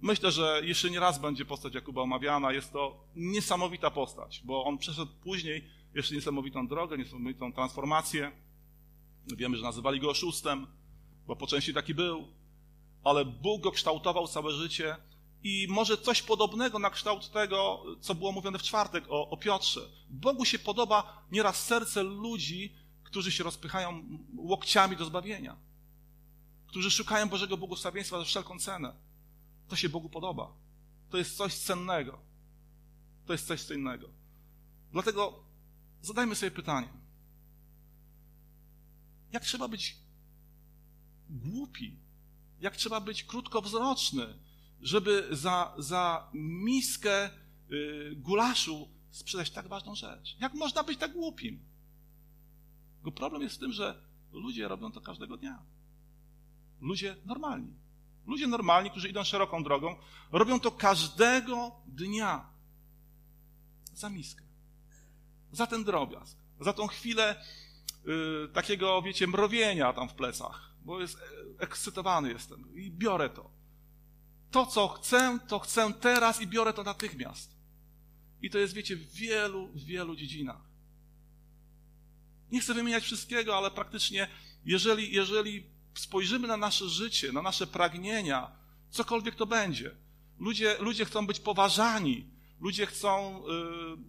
Myślę, 0.02 0.32
że 0.32 0.60
jeszcze 0.64 0.90
nie 0.90 1.00
raz 1.00 1.18
będzie 1.18 1.44
postać 1.44 1.74
Jakuba 1.74 2.02
omawiana. 2.02 2.52
Jest 2.52 2.72
to 2.72 3.04
niesamowita 3.16 3.90
postać, 3.90 4.42
bo 4.44 4.64
on 4.64 4.78
przeszedł 4.78 5.12
później 5.22 5.64
jeszcze 5.94 6.14
niesamowitą 6.14 6.66
drogę, 6.66 6.98
niesamowitą 6.98 7.52
transformację. 7.52 8.32
Wiemy, 9.36 9.56
że 9.56 9.62
nazywali 9.62 10.00
go 10.00 10.10
oszustem, 10.10 10.66
bo 11.26 11.36
po 11.36 11.46
części 11.46 11.74
taki 11.74 11.94
był, 11.94 12.28
ale 13.04 13.24
Bóg 13.24 13.62
go 13.62 13.70
kształtował 13.70 14.28
całe 14.28 14.52
życie 14.52 14.96
I 15.42 15.66
może 15.70 15.98
coś 15.98 16.22
podobnego 16.22 16.78
na 16.78 16.90
kształt 16.90 17.30
tego, 17.30 17.82
co 18.00 18.14
było 18.14 18.32
mówione 18.32 18.58
w 18.58 18.62
czwartek 18.62 19.04
o, 19.08 19.30
o 19.30 19.36
Piotrze. 19.36 19.80
Bogu 20.10 20.44
się 20.44 20.58
podoba 20.58 21.24
nieraz 21.32 21.66
serce 21.66 22.02
ludzi, 22.02 22.74
którzy 23.04 23.32
się 23.32 23.44
rozpychają 23.44 24.02
łokciami 24.36 24.96
do 24.96 25.04
zbawienia, 25.04 25.56
którzy 26.66 26.90
szukają 26.90 27.28
Bożego 27.28 27.56
błogosławieństwa 27.56 28.18
za 28.18 28.24
wszelką 28.24 28.58
cenę. 28.58 29.09
To 29.70 29.76
się 29.76 29.88
Bogu 29.88 30.08
podoba. 30.08 30.52
To 31.10 31.18
jest 31.18 31.36
coś 31.36 31.54
cennego. 31.54 32.18
To 33.26 33.32
jest 33.32 33.46
coś 33.46 33.62
cennego. 33.62 34.08
Dlatego 34.92 35.44
zadajmy 36.02 36.34
sobie 36.34 36.50
pytanie. 36.50 36.88
Jak 39.32 39.44
trzeba 39.44 39.68
być 39.68 39.96
głupi? 41.28 41.96
Jak 42.60 42.76
trzeba 42.76 43.00
być 43.00 43.24
krótkowzroczny, 43.24 44.38
żeby 44.82 45.28
za, 45.30 45.74
za 45.78 46.30
miskę 46.34 47.30
y, 47.70 48.12
gulaszu 48.16 48.88
sprzedać 49.10 49.50
tak 49.50 49.68
ważną 49.68 49.94
rzecz? 49.94 50.36
Jak 50.40 50.54
można 50.54 50.82
być 50.82 50.98
tak 50.98 51.12
głupim? 51.12 51.60
Bo 53.02 53.12
problem 53.12 53.42
jest 53.42 53.56
w 53.56 53.58
tym, 53.58 53.72
że 53.72 54.02
ludzie 54.32 54.68
robią 54.68 54.92
to 54.92 55.00
każdego 55.00 55.36
dnia. 55.36 55.62
Ludzie 56.80 57.16
normalni. 57.24 57.79
Ludzie 58.26 58.46
normalni, 58.46 58.90
którzy 58.90 59.08
idą 59.08 59.24
szeroką 59.24 59.62
drogą, 59.62 59.96
robią 60.32 60.60
to 60.60 60.70
każdego 60.70 61.72
dnia. 61.86 62.50
Za 63.94 64.10
miskę. 64.10 64.44
Za 65.52 65.66
ten 65.66 65.84
drobiazg. 65.84 66.38
Za 66.60 66.72
tą 66.72 66.86
chwilę 66.86 67.44
yy, 68.04 68.48
takiego, 68.52 69.02
wiecie, 69.02 69.26
mrowienia 69.26 69.92
tam 69.92 70.08
w 70.08 70.14
plecach. 70.14 70.70
Bo 70.84 71.00
jest 71.00 71.16
e, 71.16 71.20
ekscytowany 71.62 72.32
jestem 72.32 72.74
i 72.74 72.90
biorę 72.90 73.30
to. 73.30 73.50
To, 74.50 74.66
co 74.66 74.88
chcę, 74.88 75.38
to 75.48 75.58
chcę 75.58 75.92
teraz 76.00 76.40
i 76.40 76.46
biorę 76.46 76.72
to 76.72 76.82
natychmiast. 76.82 77.56
I 78.42 78.50
to 78.50 78.58
jest, 78.58 78.74
wiecie, 78.74 78.96
w 78.96 79.12
wielu, 79.12 79.68
wielu 79.74 80.16
dziedzinach. 80.16 80.70
Nie 82.52 82.60
chcę 82.60 82.74
wymieniać 82.74 83.04
wszystkiego, 83.04 83.56
ale 83.56 83.70
praktycznie, 83.70 84.28
jeżeli, 84.64 85.14
jeżeli 85.14 85.66
spojrzymy 85.94 86.48
na 86.48 86.56
nasze 86.56 86.88
życie, 86.88 87.32
na 87.32 87.42
nasze 87.42 87.66
pragnienia, 87.66 88.50
cokolwiek 88.90 89.34
to 89.34 89.46
będzie, 89.46 89.90
ludzie, 90.38 90.76
ludzie 90.80 91.04
chcą 91.04 91.26
być 91.26 91.40
poważani, 91.40 92.26
ludzie 92.60 92.86
chcą 92.86 93.42
y, 93.46 93.50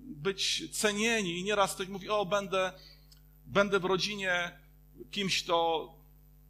być 0.06 0.64
cenieni 0.72 1.40
i 1.40 1.44
nieraz 1.44 1.76
ktoś 1.76 1.88
mówi, 1.88 2.10
o, 2.10 2.26
będę, 2.26 2.74
będę 3.46 3.80
w 3.80 3.86
rodzinie 3.86 4.52
kimś, 5.12 5.44
kto 5.44 5.88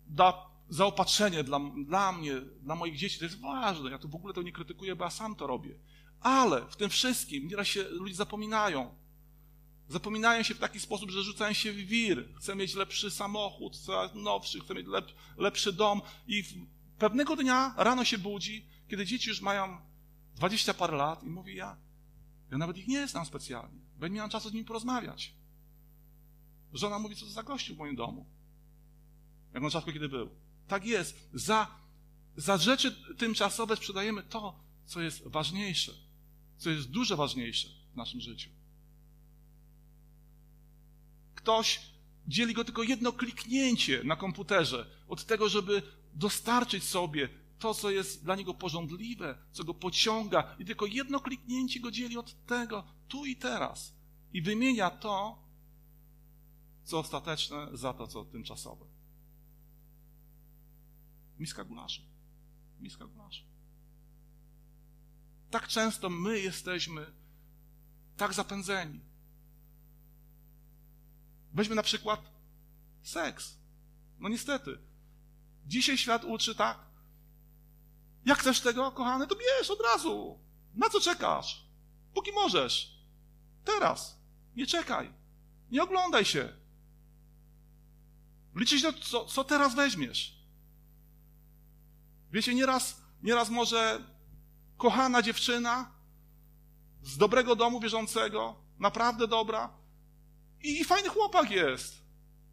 da 0.07 0.51
zaopatrzenie 0.69 1.43
dla, 1.43 1.59
dla 1.85 2.11
mnie, 2.11 2.35
dla 2.61 2.75
moich 2.75 2.97
dzieci. 2.97 3.19
To 3.19 3.25
jest 3.25 3.39
ważne. 3.39 3.91
Ja 3.91 3.97
tu 3.97 4.09
w 4.09 4.15
ogóle 4.15 4.33
to 4.33 4.41
nie 4.41 4.51
krytykuję, 4.51 4.95
bo 4.95 5.03
ja 5.03 5.09
sam 5.09 5.35
to 5.35 5.47
robię. 5.47 5.75
Ale 6.19 6.65
w 6.69 6.75
tym 6.75 6.89
wszystkim 6.89 7.47
nieraz 7.47 7.67
się 7.67 7.83
ludzie 7.83 8.15
zapominają, 8.15 8.95
Zapominają 9.91 10.43
się 10.43 10.55
w 10.55 10.59
taki 10.59 10.79
sposób, 10.79 11.11
że 11.11 11.23
rzucają 11.23 11.53
się 11.53 11.71
w 11.73 11.75
wir. 11.75 12.25
Chcę 12.35 12.55
mieć 12.55 12.75
lepszy 12.75 13.11
samochód, 13.11 13.77
coraz 13.77 14.15
nowszy, 14.15 14.59
chcę 14.59 14.73
mieć 14.73 14.87
lep, 14.87 15.11
lepszy 15.37 15.73
dom. 15.73 16.01
I 16.27 16.43
pewnego 16.97 17.35
dnia 17.35 17.73
rano 17.77 18.05
się 18.05 18.17
budzi, 18.17 18.65
kiedy 18.87 19.05
dzieci 19.05 19.29
już 19.29 19.41
mają 19.41 19.77
dwadzieścia 20.35 20.73
parę 20.73 20.97
lat 20.97 21.23
i 21.23 21.29
mówi, 21.29 21.55
ja, 21.55 21.77
ja 22.51 22.57
nawet 22.57 22.77
ich 22.77 22.87
nie 22.87 23.07
znam 23.07 23.25
specjalnie, 23.25 23.79
bo 23.99 24.07
nie 24.07 24.13
miałem 24.13 24.31
czasu 24.31 24.49
z 24.49 24.53
nimi 24.53 24.65
porozmawiać. 24.65 25.33
Żona 26.73 26.99
mówi, 26.99 27.15
co 27.15 27.25
to 27.25 27.31
za 27.31 27.43
gościu 27.43 27.75
w 27.75 27.77
moim 27.77 27.95
domu. 27.95 28.25
Jak 29.53 29.63
na 29.63 29.69
rzadko 29.69 29.93
kiedy 29.93 30.09
był. 30.09 30.29
Tak 30.67 30.85
jest. 30.85 31.29
Za, 31.33 31.67
za 32.35 32.57
rzeczy 32.57 33.15
tymczasowe 33.17 33.75
sprzedajemy 33.75 34.23
to, 34.23 34.59
co 34.85 35.01
jest 35.01 35.27
ważniejsze, 35.27 35.91
co 36.57 36.69
jest 36.69 36.89
dużo 36.89 37.17
ważniejsze 37.17 37.67
w 37.93 37.95
naszym 37.95 38.21
życiu. 38.21 38.60
Ktoś 41.41 41.79
dzieli 42.27 42.53
go 42.53 42.63
tylko 42.63 42.83
jedno 42.83 43.11
kliknięcie 43.11 44.03
na 44.03 44.15
komputerze 44.15 44.85
od 45.07 45.25
tego, 45.25 45.49
żeby 45.49 45.81
dostarczyć 46.13 46.83
sobie 46.83 47.29
to, 47.59 47.73
co 47.73 47.91
jest 47.91 48.23
dla 48.23 48.35
niego 48.35 48.53
porządliwe, 48.53 49.37
co 49.51 49.63
go 49.63 49.73
pociąga, 49.73 50.55
i 50.59 50.65
tylko 50.65 50.85
jedno 50.85 51.19
kliknięcie 51.19 51.79
go 51.79 51.91
dzieli 51.91 52.17
od 52.17 52.45
tego 52.45 52.83
tu 53.07 53.25
i 53.25 53.35
teraz. 53.35 53.93
I 54.33 54.41
wymienia 54.41 54.89
to, 54.89 55.43
co 56.83 56.99
ostateczne, 56.99 57.67
za 57.73 57.93
to, 57.93 58.07
co 58.07 58.25
tymczasowe. 58.25 58.85
Miska 61.39 61.63
gulaszu. 61.63 62.01
Miska 62.79 63.07
gulaszu. 63.07 63.43
Tak 65.49 65.67
często 65.67 66.09
my 66.09 66.39
jesteśmy 66.39 67.05
tak 68.17 68.33
zapędzeni, 68.33 68.99
Weźmy 71.53 71.75
na 71.75 71.83
przykład 71.83 72.21
seks. 73.03 73.57
No 74.19 74.29
niestety. 74.29 74.77
Dzisiaj 75.65 75.97
świat 75.97 76.23
uczy 76.23 76.55
tak. 76.55 76.79
Jak 78.25 78.39
chcesz 78.39 78.61
tego, 78.61 78.91
kochany, 78.91 79.27
to 79.27 79.35
bierz 79.35 79.69
od 79.69 79.79
razu. 79.93 80.39
Na 80.75 80.89
co 80.89 80.99
czekasz? 81.01 81.65
Póki 82.13 82.31
możesz. 82.31 82.97
Teraz. 83.63 84.17
Nie 84.55 84.67
czekaj. 84.67 85.13
Nie 85.71 85.83
oglądaj 85.83 86.25
się. 86.25 86.49
Liczyć 88.55 88.81
to, 88.81 88.93
co, 88.93 89.25
co 89.25 89.43
teraz 89.43 89.75
weźmiesz. 89.75 90.41
Wiecie, 92.31 92.55
nieraz, 92.55 93.01
nieraz 93.23 93.49
może 93.49 94.03
kochana 94.77 95.21
dziewczyna 95.21 95.91
z 97.03 97.17
dobrego 97.17 97.55
domu 97.55 97.79
wierzącego, 97.79 98.55
naprawdę 98.79 99.27
dobra, 99.27 99.69
i 100.63 100.83
fajny 100.83 101.09
chłopak 101.09 101.51
jest 101.51 102.03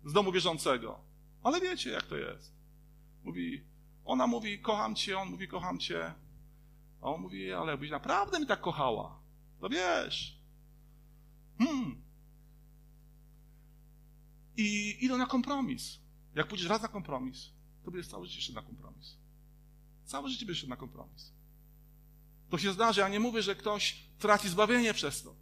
z 0.05 0.13
domu 0.13 0.33
wierzącego. 0.33 1.01
Ale 1.43 1.61
wiecie, 1.61 1.91
jak 1.91 2.03
to 2.03 2.17
jest. 2.17 2.53
Mówi, 3.25 3.65
ona 4.05 4.27
mówi, 4.27 4.59
kocham 4.59 4.95
cię, 4.95 5.19
on 5.19 5.31
mówi, 5.31 5.49
kocham 5.49 5.79
cię. 5.79 6.15
A 7.01 7.07
on 7.07 7.21
mówi, 7.21 7.53
ale 7.53 7.71
jakbyś 7.71 7.91
naprawdę 7.91 8.41
mi 8.41 8.47
tak 8.47 8.61
kochała, 8.61 9.21
to 9.61 9.69
wiesz. 9.69 10.39
Hmm. 11.59 12.03
I 14.57 14.97
idą 15.05 15.19
na 15.19 15.27
kompromis. 15.27 15.99
Jak 16.35 16.49
pójdziesz 16.49 16.69
raz 16.69 16.83
na 16.83 16.89
kompromis, 16.89 17.51
to 17.85 17.91
będziesz 17.91 18.11
całe 18.11 18.27
życie 18.27 18.41
szedł 18.43 18.55
na 18.55 18.63
kompromis. 18.63 19.17
Całe 20.05 20.29
życie 20.29 20.47
będziesz 20.47 20.61
szedł 20.61 20.71
na 20.71 20.77
kompromis. 20.77 21.33
To 22.51 22.59
się 22.59 22.73
zdarzy, 22.73 23.01
ja 23.01 23.09
nie 23.09 23.21
mówię, 23.21 23.43
że 23.43 23.57
ktoś 23.57 24.03
traci 24.19 24.49
zbawienie 24.49 24.95
przez 24.95 25.23
to. 25.23 25.35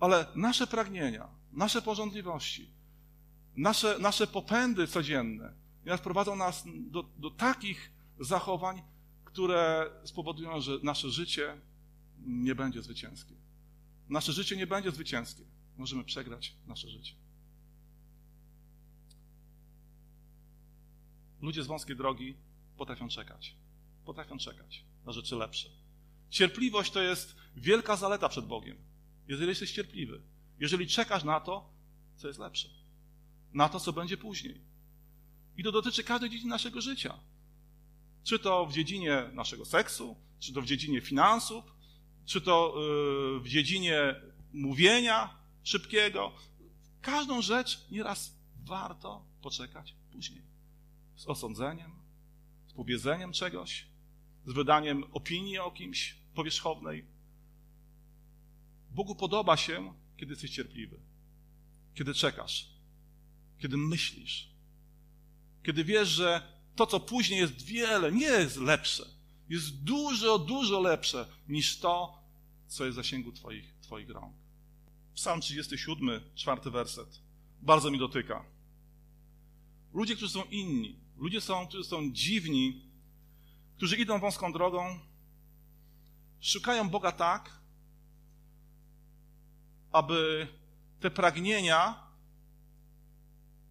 Ale 0.00 0.26
nasze 0.34 0.66
pragnienia, 0.66 1.28
nasze 1.52 1.82
porządliwości, 1.82 2.70
nasze, 3.56 3.98
nasze 3.98 4.26
popędy 4.26 4.86
codzienne 4.86 5.62
nieraz 5.84 6.00
prowadzą 6.00 6.36
nas 6.36 6.64
do, 6.90 7.02
do 7.02 7.30
takich 7.30 7.92
zachowań, 8.20 8.82
które 9.24 9.90
spowodują, 10.04 10.60
że 10.60 10.72
nasze 10.82 11.10
życie 11.10 11.60
nie 12.26 12.54
będzie 12.54 12.82
zwycięskie. 12.82 13.34
Nasze 14.08 14.32
życie 14.32 14.56
nie 14.56 14.66
będzie 14.66 14.90
zwycięskie. 14.90 15.42
Możemy 15.76 16.04
przegrać 16.04 16.54
nasze 16.66 16.88
życie. 16.88 17.14
Ludzie 21.40 21.62
z 21.62 21.66
wąskiej 21.66 21.96
drogi 21.96 22.36
potrafią 22.76 23.08
czekać. 23.08 23.56
Potrafią 24.04 24.38
czekać 24.38 24.84
na 25.04 25.12
rzeczy 25.12 25.36
lepsze. 25.36 25.68
Cierpliwość 26.30 26.92
to 26.92 27.02
jest 27.02 27.36
wielka 27.56 27.96
zaleta 27.96 28.28
przed 28.28 28.46
Bogiem. 28.46 28.76
Jeżeli 29.28 29.48
jesteś 29.48 29.72
cierpliwy, 29.72 30.22
jeżeli 30.62 30.86
czekasz 30.86 31.24
na 31.24 31.40
to, 31.40 31.70
co 32.16 32.28
jest 32.28 32.40
lepsze, 32.40 32.68
na 33.52 33.68
to, 33.68 33.80
co 33.80 33.92
będzie 33.92 34.16
później. 34.16 34.60
I 35.56 35.64
to 35.64 35.72
dotyczy 35.72 36.04
każdej 36.04 36.30
dziedziny 36.30 36.50
naszego 36.50 36.80
życia. 36.80 37.18
Czy 38.24 38.38
to 38.38 38.66
w 38.66 38.72
dziedzinie 38.72 39.30
naszego 39.32 39.64
seksu, 39.64 40.16
czy 40.38 40.52
to 40.52 40.62
w 40.62 40.66
dziedzinie 40.66 41.00
finansów, 41.00 41.64
czy 42.24 42.40
to 42.40 42.74
yy, 42.76 43.40
w 43.40 43.48
dziedzinie 43.48 44.14
mówienia 44.52 45.36
szybkiego. 45.62 46.32
Każdą 47.00 47.42
rzecz 47.42 47.90
nieraz 47.90 48.36
warto 48.64 49.24
poczekać 49.40 49.94
później. 50.12 50.42
Z 51.16 51.26
osądzeniem, 51.26 51.92
z 52.66 52.72
powiedzeniem 52.72 53.32
czegoś, 53.32 53.86
z 54.46 54.52
wydaniem 54.52 55.04
opinii 55.12 55.58
o 55.58 55.70
kimś 55.70 56.16
powierzchownej. 56.34 57.04
Bogu 58.90 59.14
podoba 59.14 59.56
się, 59.56 60.01
kiedy 60.22 60.32
jesteś 60.32 60.50
cierpliwy, 60.50 61.00
kiedy 61.94 62.14
czekasz, 62.14 62.68
kiedy 63.58 63.76
myślisz, 63.76 64.48
kiedy 65.62 65.84
wiesz, 65.84 66.08
że 66.08 66.42
to, 66.76 66.86
co 66.86 67.00
później 67.00 67.40
jest 67.40 67.62
wiele, 67.62 68.12
nie 68.12 68.26
jest 68.26 68.56
lepsze, 68.56 69.04
jest 69.48 69.82
dużo, 69.82 70.38
dużo 70.38 70.80
lepsze 70.80 71.26
niż 71.48 71.78
to, 71.78 72.22
co 72.66 72.84
jest 72.84 72.94
w 72.94 73.02
zasięgu 73.02 73.32
Twoich, 73.32 73.74
twoich 73.80 74.10
rąk. 74.10 74.34
Psalm 75.14 75.40
37, 75.40 76.20
czwarty 76.34 76.70
werset. 76.70 77.20
Bardzo 77.60 77.90
mi 77.90 77.98
dotyka. 77.98 78.44
Ludzie, 79.94 80.16
którzy 80.16 80.32
są 80.32 80.44
inni, 80.44 80.96
ludzie, 81.16 81.40
są, 81.40 81.66
którzy 81.66 81.84
są 81.84 82.12
dziwni, 82.12 82.82
którzy 83.76 83.96
idą 83.96 84.18
wąską 84.18 84.52
drogą, 84.52 84.98
szukają 86.40 86.88
Boga 86.88 87.12
tak, 87.12 87.61
aby 89.92 90.48
te 91.00 91.10
pragnienia, 91.10 92.06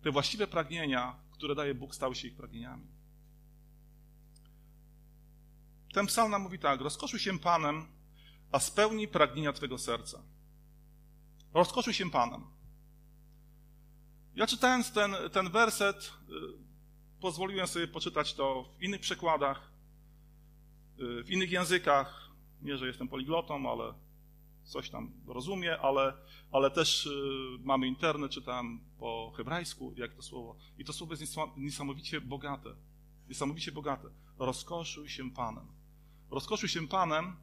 te 0.01 0.11
właściwe 0.11 0.47
pragnienia, 0.47 1.15
które 1.31 1.55
daje 1.55 1.75
Bóg, 1.75 1.95
stały 1.95 2.15
się 2.15 2.27
ich 2.27 2.35
pragnieniami. 2.35 2.87
Ten 5.93 6.05
psalm 6.05 6.31
nam 6.31 6.41
mówi 6.41 6.59
tak: 6.59 6.81
rozkoszuj 6.81 7.19
się 7.19 7.39
Panem, 7.39 7.87
a 8.51 8.59
spełni 8.59 9.07
pragnienia 9.07 9.53
Twego 9.53 9.77
serca. 9.77 10.23
Rozkoszuj 11.53 11.93
się 11.93 12.09
Panem. 12.09 12.45
Ja 14.35 14.47
czytając 14.47 14.91
ten, 14.91 15.15
ten 15.31 15.49
werset, 15.49 16.13
y, 16.29 16.31
pozwoliłem 17.21 17.67
sobie 17.67 17.87
poczytać 17.87 18.33
to 18.33 18.73
w 18.79 18.83
innych 18.83 19.01
przekładach, 19.01 19.71
y, 20.99 21.23
w 21.23 21.29
innych 21.29 21.51
językach. 21.51 22.29
Nie, 22.61 22.77
że 22.77 22.87
jestem 22.87 23.07
poliglotą, 23.07 23.71
ale 23.71 23.93
coś 24.63 24.89
tam 24.89 25.11
rozumiem, 25.27 25.79
ale, 25.81 26.13
ale 26.51 26.71
też 26.71 27.05
y, 27.05 27.11
mamy 27.63 27.87
internet, 27.87 28.31
czytałem 28.31 28.79
po 28.99 29.33
hebrajsku, 29.37 29.93
jak 29.97 30.13
to 30.13 30.21
słowo. 30.21 30.55
I 30.77 30.85
to 30.85 30.93
słowo 30.93 31.13
jest 31.13 31.35
niesamowicie 31.57 32.21
bogate. 32.21 32.75
Niesamowicie 33.29 33.71
bogate. 33.71 34.07
Rozkoszuj 34.39 35.09
się 35.09 35.31
Panem. 35.31 35.65
Rozkoszuj 36.29 36.69
się 36.69 36.87
Panem 36.87 37.35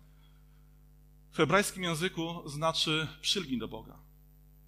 w 1.31 1.37
hebrajskim 1.37 1.83
języku 1.83 2.49
znaczy 2.49 3.09
przylgnij 3.21 3.59
do 3.59 3.69
Boga. 3.69 3.99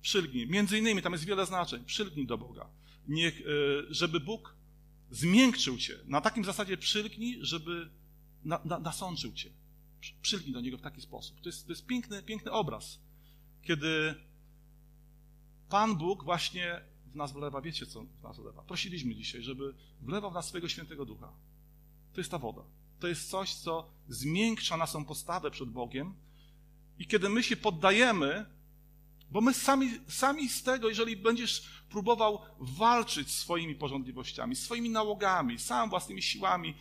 Przylgnij. 0.00 0.46
Między 0.46 0.78
innymi, 0.78 1.02
tam 1.02 1.12
jest 1.12 1.24
wiele 1.24 1.46
znaczeń. 1.46 1.84
Przylgnij 1.84 2.26
do 2.26 2.38
Boga. 2.38 2.70
Niech, 3.08 3.40
y, 3.40 3.44
żeby 3.90 4.20
Bóg 4.20 4.56
zmiękczył 5.10 5.78
cię. 5.78 5.98
Na 6.04 6.20
takim 6.20 6.44
zasadzie 6.44 6.76
przylgnij, 6.76 7.38
żeby 7.40 7.90
na, 8.44 8.60
na, 8.64 8.78
nasączył 8.78 9.32
cię. 9.32 9.50
Przylgnij 10.22 10.52
do 10.52 10.60
Niego 10.60 10.78
w 10.78 10.82
taki 10.82 11.00
sposób. 11.00 11.40
To 11.40 11.48
jest, 11.48 11.66
to 11.66 11.72
jest 11.72 11.86
piękny, 11.86 12.22
piękny 12.22 12.50
obraz, 12.50 13.00
kiedy 13.62 14.14
Pan 15.68 15.96
Bóg 15.96 16.24
właśnie 16.24 16.80
w 17.06 17.16
nas 17.16 17.32
wlewa, 17.32 17.60
wiecie 17.60 17.86
co 17.86 18.04
w 18.04 18.22
nas 18.22 18.36
wlewa? 18.36 18.62
Prosiliśmy 18.62 19.14
dzisiaj, 19.14 19.42
żeby 19.42 19.74
wlewał 20.00 20.30
w 20.30 20.34
nas 20.34 20.48
swojego 20.48 20.68
świętego 20.68 21.04
ducha. 21.04 21.32
To 22.12 22.20
jest 22.20 22.30
ta 22.30 22.38
woda. 22.38 22.62
To 23.00 23.08
jest 23.08 23.30
coś, 23.30 23.54
co 23.54 23.90
zmiękcza 24.08 24.76
naszą 24.76 25.04
postawę 25.04 25.50
przed 25.50 25.68
Bogiem 25.68 26.14
i 26.98 27.06
kiedy 27.06 27.28
my 27.28 27.42
się 27.42 27.56
poddajemy, 27.56 28.46
bo 29.30 29.40
my 29.40 29.54
sami, 29.54 29.90
sami 30.08 30.48
z 30.48 30.62
tego, 30.62 30.88
jeżeli 30.88 31.16
będziesz 31.16 31.62
próbował 31.88 32.38
walczyć 32.58 33.30
swoimi 33.32 33.74
porządliwościami, 33.74 34.56
swoimi 34.56 34.90
nałogami, 34.90 35.58
sam 35.58 35.90
własnymi 35.90 36.22
siłami, 36.22 36.74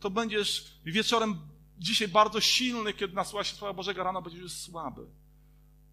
to 0.00 0.10
będziesz 0.10 0.78
wieczorem 0.84 1.38
dzisiaj 1.78 2.08
bardzo 2.08 2.40
silny, 2.40 2.92
kiedy 2.92 3.14
nasłucha 3.14 3.44
się 3.44 3.56
Słowa 3.56 3.72
Bożego, 3.72 4.02
rano 4.02 4.22
będziesz 4.22 4.42
już 4.42 4.52
słaby. 4.52 5.06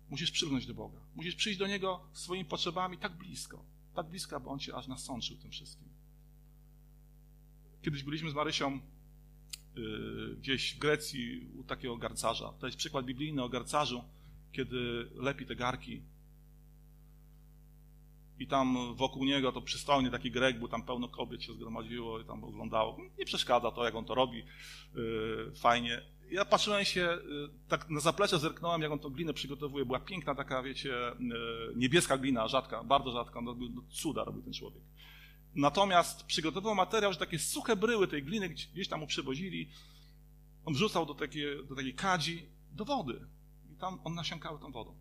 Musisz 0.09 0.31
przylgnąć 0.31 0.65
do 0.65 0.73
Boga. 0.73 0.99
Musisz 1.15 1.35
przyjść 1.35 1.59
do 1.59 1.67
Niego 1.67 2.01
swoimi 2.13 2.45
potrzebami 2.45 2.97
tak 2.97 3.17
blisko. 3.17 3.63
Tak 3.95 4.09
blisko, 4.09 4.35
aby 4.35 4.49
On 4.49 4.59
cię 4.59 4.75
aż 4.75 4.87
nasączył 4.87 5.37
tym 5.37 5.51
wszystkim. 5.51 5.87
Kiedyś 7.81 8.03
byliśmy 8.03 8.29
z 8.31 8.33
Marysią 8.33 8.79
yy, 9.75 10.35
gdzieś 10.39 10.75
w 10.75 10.79
Grecji 10.79 11.47
u 11.59 11.63
takiego 11.63 11.97
garcarza. 11.97 12.53
To 12.59 12.65
jest 12.65 12.77
przykład 12.77 13.05
biblijny 13.05 13.43
o 13.43 13.49
garcarzu, 13.49 14.03
kiedy 14.51 15.09
lepi 15.15 15.45
te 15.45 15.55
garki 15.55 16.01
i 18.41 18.47
tam 18.47 18.95
wokół 18.95 19.25
niego 19.25 19.51
to 19.51 19.61
przystojny 19.61 20.11
taki 20.11 20.31
Grek 20.31 20.59
był, 20.59 20.67
tam 20.67 20.83
pełno 20.83 21.07
kobiet 21.07 21.43
się 21.43 21.53
zgromadziło 21.53 22.19
i 22.19 22.25
tam 22.25 22.43
oglądało. 22.43 22.97
Nie 23.19 23.25
przeszkadza 23.25 23.71
to, 23.71 23.85
jak 23.85 23.95
on 23.95 24.05
to 24.05 24.15
robi, 24.15 24.43
yy, 24.95 25.51
fajnie. 25.55 26.01
Ja 26.31 26.45
patrzyłem 26.45 26.85
się, 26.85 27.01
yy, 27.01 27.49
tak 27.67 27.89
na 27.89 27.99
zaplecze 27.99 28.39
zerknąłem, 28.39 28.81
jak 28.81 28.91
on 28.91 28.99
tą 28.99 29.09
glinę 29.09 29.33
przygotowuje. 29.33 29.85
Była 29.85 29.99
piękna 29.99 30.35
taka, 30.35 30.63
wiecie, 30.63 30.89
yy, 30.89 31.73
niebieska 31.75 32.17
glina, 32.17 32.47
rzadka, 32.47 32.83
bardzo 32.83 33.11
rzadka, 33.11 33.41
no, 33.41 33.55
no, 33.59 33.81
cuda 33.89 34.23
robił 34.23 34.41
ten 34.41 34.53
człowiek. 34.53 34.83
Natomiast 35.55 36.25
przygotował 36.25 36.75
materiał, 36.75 37.13
że 37.13 37.19
takie 37.19 37.39
suche 37.39 37.75
bryły 37.75 38.07
tej 38.07 38.23
gliny 38.23 38.49
gdzieś 38.49 38.87
tam 38.87 38.99
mu 38.99 39.07
przywozili. 39.07 39.69
On 40.65 40.73
wrzucał 40.73 41.05
do 41.05 41.13
takiej, 41.13 41.67
do 41.69 41.75
takiej 41.75 41.93
kadzi, 41.93 42.45
do 42.71 42.85
wody. 42.85 43.27
I 43.73 43.75
tam 43.75 43.99
on 44.03 44.15
nasiąkał 44.15 44.59
tą 44.59 44.71
wodą. 44.71 44.95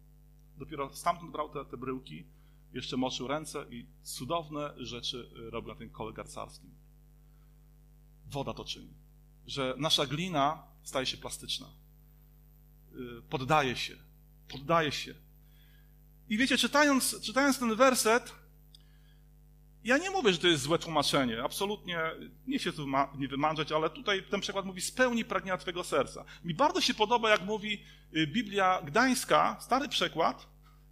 Dopiero 0.57 0.95
stamtąd 0.95 1.33
brał 1.33 1.49
te, 1.49 1.65
te 1.65 1.77
bryłki, 1.77 2.25
jeszcze 2.73 2.97
moczył 2.97 3.29
ręce 3.29 3.65
i 3.71 3.87
cudowne 4.03 4.75
rzeczy 4.77 5.31
robił 5.35 5.73
na 5.73 5.79
tym 5.79 5.91
kole 5.91 6.13
garcarskim. 6.13 6.71
Woda 8.27 8.55
to 8.55 8.65
czyni. 8.65 8.95
Że 9.47 9.75
nasza 9.79 10.07
glina 10.07 10.63
staje 10.83 11.07
się 11.07 11.17
plastyczna. 11.17 11.67
Y, 12.93 13.23
poddaje 13.23 13.77
się. 13.77 13.97
Poddaje 14.49 14.93
się. 14.93 15.15
I 16.29 16.39
wiecie, 16.39 16.59
czytając, 16.59 17.21
czytając 17.21 17.59
ten 17.59 17.75
werset, 17.75 18.33
ja 19.85 19.99
nie 19.99 20.11
mówię, 20.11 20.33
że 20.33 20.39
to 20.39 20.47
jest 20.47 20.63
złe 20.63 20.79
tłumaczenie. 20.79 21.43
Absolutnie 21.43 22.01
nie 22.47 22.59
się 22.59 22.73
tu 22.73 22.87
nie 23.19 23.29
wymądrzeć, 23.29 23.73
ale 23.73 23.91
tutaj 23.91 24.23
ten 24.23 24.41
przykład 24.41 24.67
mówi 24.67 24.81
spełni 24.81 25.25
pragnienia 25.25 25.59
Twojego 25.59 25.85
serca. 25.85 26.25
Mi 26.45 26.55
bardzo 26.55 26.81
się 26.81 26.95
podoba, 26.95 27.31
jak 27.31 27.43
mówi 27.43 27.83
y, 28.17 28.27
Biblia 28.27 28.83
Gdańska, 28.85 29.57
stary 29.61 29.89
przekład, 29.89 30.47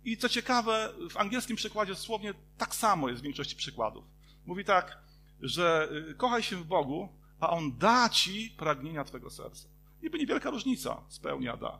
i 0.04 0.16
co 0.16 0.28
ciekawe, 0.28 0.92
w 1.10 1.16
angielskim 1.16 1.56
przykładzie 1.56 1.92
dosłownie 1.92 2.34
tak 2.58 2.74
samo 2.74 3.08
jest 3.08 3.20
w 3.20 3.24
większości 3.24 3.56
przykładów. 3.56 4.04
Mówi 4.46 4.64
tak, 4.64 4.98
że 5.40 5.88
y, 6.10 6.14
kochaj 6.14 6.42
się 6.42 6.56
w 6.56 6.64
Bogu, 6.64 7.08
a 7.40 7.50
On 7.50 7.78
da 7.78 8.08
ci 8.08 8.50
pragnienia 8.50 9.04
Twojego 9.04 9.30
serca. 9.30 9.68
Niby 10.02 10.18
niewielka 10.18 10.50
różnica, 10.50 11.02
spełnia, 11.08 11.56
da. 11.56 11.78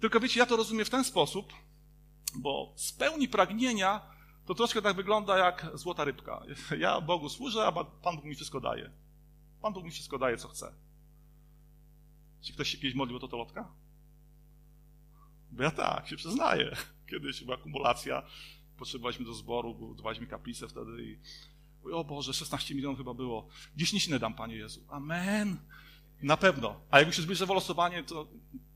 Tylko 0.00 0.20
wiecie, 0.20 0.40
ja 0.40 0.46
to 0.46 0.56
rozumiem 0.56 0.84
w 0.84 0.90
ten 0.90 1.04
sposób, 1.04 1.52
bo 2.34 2.72
spełni 2.76 3.28
pragnienia 3.28 4.00
to 4.46 4.54
troszkę 4.54 4.82
tak 4.82 4.96
wygląda 4.96 5.38
jak 5.38 5.70
złota 5.74 6.04
rybka. 6.04 6.42
Ja 6.78 7.00
Bogu 7.00 7.28
służę, 7.28 7.66
a 7.66 7.72
Pan 7.84 8.16
Bóg 8.16 8.24
mi 8.24 8.34
wszystko 8.34 8.60
daje. 8.60 8.90
Pan 9.62 9.72
Bóg 9.72 9.84
mi 9.84 9.90
wszystko 9.90 10.18
daje, 10.18 10.36
co 10.36 10.48
chce. 10.48 10.72
Czy 12.40 12.52
ktoś 12.52 12.68
się 12.68 12.78
kiedyś 12.78 12.94
modlił 12.94 13.16
o 13.16 13.20
totolotka? 13.20 13.72
Bo 15.52 15.62
ja 15.62 15.70
tak, 15.70 16.08
się 16.08 16.16
przyznaję. 16.16 16.76
Kiedyś 17.10 17.44
była 17.44 17.56
akumulacja, 17.56 18.22
potrzebowaliśmy 18.76 19.24
do 19.24 19.34
zboru, 19.34 19.74
budowaliśmy 19.74 20.26
kaplicę 20.26 20.68
wtedy 20.68 21.02
i 21.02 21.18
o 21.92 22.04
Boże, 22.04 22.34
16 22.34 22.74
milionów 22.74 22.98
chyba 22.98 23.14
było. 23.14 23.48
Dziesięcinę 23.76 24.18
dam, 24.18 24.34
Panie 24.34 24.56
Jezu. 24.56 24.80
Amen. 24.88 25.56
Na 26.22 26.36
pewno. 26.36 26.80
A 26.90 27.00
jak 27.00 27.14
się 27.14 27.22
zbliży 27.22 27.46
losowanie, 27.46 28.02
to 28.02 28.28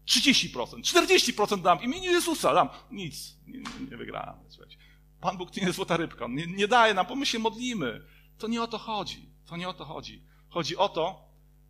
30%, 0.07 0.81
40% 0.81 1.63
dam 1.63 1.83
imieniu 1.83 2.13
Jezusa, 2.13 2.55
dam. 2.55 2.69
Nic, 2.91 3.37
nie, 3.47 3.63
nie 3.91 3.97
wygrałem. 3.97 4.35
Słuchajcie. 4.49 4.77
Pan 5.21 5.37
Bóg 5.37 5.51
to 5.51 5.61
nie 5.61 5.67
jest 5.67 5.77
złota 5.77 5.97
rybka. 5.97 6.27
Nie, 6.29 6.47
nie 6.47 6.69
daje 6.69 6.95
nam, 6.95 7.07
bo 7.07 7.17
my 7.17 7.27
się 7.27 7.39
modlimy. 7.39 8.07
To 8.39 8.49
nie 8.49 8.63
o 8.63 8.67
to 8.67 8.79
chodzi. 8.79 9.31
To 9.47 9.57
nie 9.57 9.69
o 9.69 9.75
to 9.75 9.85
chodzi. 9.85 10.23
Chodzi 10.49 10.77
o 10.77 10.89
to, 10.89 11.29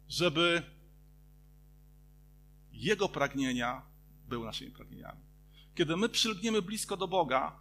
żeby 0.09 0.63
Jego 2.73 3.09
pragnienia 3.09 3.83
był 4.29 4.45
naszymi 4.45 4.71
pragnieniami. 4.71 5.21
Kiedy 5.75 5.97
my 5.97 6.09
przylgniemy 6.09 6.63
blisko 6.63 6.97
do 6.97 7.09
Boga, 7.09 7.59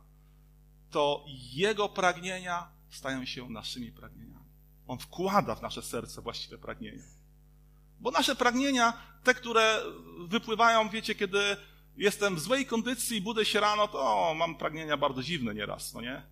to 0.92 1.26
Jego 1.54 1.90
pragnienia 1.90 2.68
stają 2.90 3.26
się 3.26 3.50
naszymi 3.50 3.92
pragnieniami. 3.92 4.46
On 4.88 5.00
wkłada 5.00 5.56
w 5.56 5.62
nasze 5.62 5.82
serce 5.82 6.22
właściwe 6.22 6.58
pragnienia. 6.58 7.04
Bo 8.00 8.12
nasze 8.12 8.36
pragnienia, 8.36 8.94
te, 9.24 9.34
które 9.34 9.82
wypływają, 10.28 10.90
wiecie, 10.90 11.16
kiedy 11.16 11.58
jestem 11.98 12.36
w 12.36 12.40
złej 12.40 12.66
kondycji 12.66 13.22
budzę 13.22 13.46
się 13.46 13.60
rano, 13.60 13.88
to 13.88 14.34
mam 14.38 14.56
pragnienia 14.56 14.98
bardzo 14.98 15.24
dziwne 15.24 15.54
nieraz, 15.54 15.94
no 15.94 16.02
nie? 16.02 16.24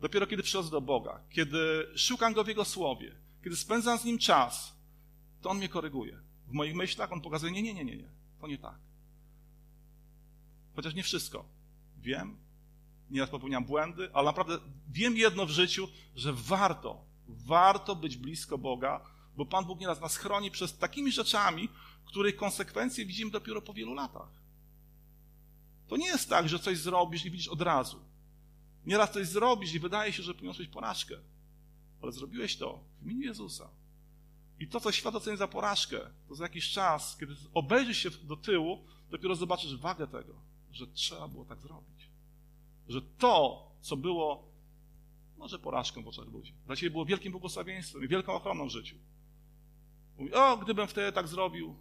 Dopiero 0.00 0.26
kiedy 0.26 0.42
przychodzę 0.42 0.70
do 0.70 0.80
Boga, 0.80 1.20
kiedy 1.30 1.86
szukam 1.96 2.32
Go 2.32 2.44
w 2.44 2.48
Jego 2.48 2.64
Słowie, 2.64 3.14
kiedy 3.44 3.56
spędzam 3.56 3.98
z 3.98 4.04
Nim 4.04 4.18
czas, 4.18 4.76
to 5.40 5.50
On 5.50 5.56
mnie 5.56 5.68
koryguje. 5.68 6.18
W 6.48 6.52
moich 6.52 6.74
myślach 6.74 7.12
On 7.12 7.20
pokazuje, 7.20 7.52
nie, 7.52 7.62
nie, 7.62 7.74
nie, 7.74 7.84
nie, 7.84 7.96
nie, 7.96 8.08
to 8.40 8.46
nie 8.46 8.58
tak. 8.58 8.78
Chociaż 10.76 10.94
nie 10.94 11.02
wszystko. 11.02 11.44
Wiem, 12.00 12.36
nieraz 13.10 13.30
popełniam 13.30 13.64
błędy, 13.64 14.10
ale 14.12 14.26
naprawdę 14.26 14.58
wiem 14.88 15.16
jedno 15.16 15.46
w 15.46 15.50
życiu, 15.50 15.88
że 16.16 16.32
warto, 16.32 17.04
warto 17.28 17.96
być 17.96 18.16
blisko 18.16 18.58
Boga, 18.58 19.00
bo 19.36 19.46
Pan 19.46 19.64
Bóg 19.64 19.80
nieraz 19.80 20.00
nas 20.00 20.16
chroni 20.16 20.50
przez 20.50 20.78
takimi 20.78 21.12
rzeczami, 21.12 21.68
których 22.04 22.36
konsekwencje 22.36 23.06
widzimy 23.06 23.30
dopiero 23.30 23.62
po 23.62 23.74
wielu 23.74 23.94
latach. 23.94 24.28
To 25.88 25.96
nie 25.96 26.06
jest 26.06 26.28
tak, 26.28 26.48
że 26.48 26.58
coś 26.58 26.78
zrobisz 26.78 27.24
i 27.24 27.30
widzisz 27.30 27.48
od 27.48 27.62
razu. 27.62 28.00
Nieraz 28.86 29.12
coś 29.12 29.26
zrobisz 29.26 29.74
i 29.74 29.80
wydaje 29.80 30.12
się, 30.12 30.22
że 30.22 30.34
poniosłeś 30.34 30.68
porażkę, 30.68 31.16
ale 32.02 32.12
zrobiłeś 32.12 32.56
to 32.56 32.84
w 33.00 33.04
imieniu 33.04 33.22
Jezusa. 33.22 33.68
I 34.58 34.68
to, 34.68 34.80
co 34.80 34.92
świat 34.92 35.14
oceni 35.14 35.36
za 35.36 35.48
porażkę, 35.48 36.00
to 36.28 36.34
za 36.34 36.44
jakiś 36.44 36.70
czas, 36.70 37.16
kiedy 37.20 37.34
obejrzysz 37.54 37.98
się 37.98 38.10
do 38.10 38.36
tyłu, 38.36 38.84
dopiero 39.10 39.34
zobaczysz 39.34 39.76
wagę 39.76 40.06
tego 40.06 40.51
że 40.72 40.86
trzeba 40.86 41.28
było 41.28 41.44
tak 41.44 41.60
zrobić. 41.60 42.08
Że 42.88 43.02
to, 43.02 43.66
co 43.80 43.96
było 43.96 44.52
może 45.36 45.58
porażką 45.58 46.02
w 46.02 46.08
oczach 46.08 46.26
ludzi, 46.26 46.54
dla 46.66 46.76
Ciebie 46.76 46.90
było 46.90 47.04
wielkim 47.04 47.32
błogosławieństwem 47.32 48.04
i 48.04 48.08
wielką 48.08 48.32
ochroną 48.32 48.66
w 48.66 48.70
życiu. 48.70 48.96
Mówi, 50.18 50.34
o, 50.34 50.56
gdybym 50.56 50.86
wtedy 50.86 51.12
tak 51.12 51.28
zrobił, 51.28 51.76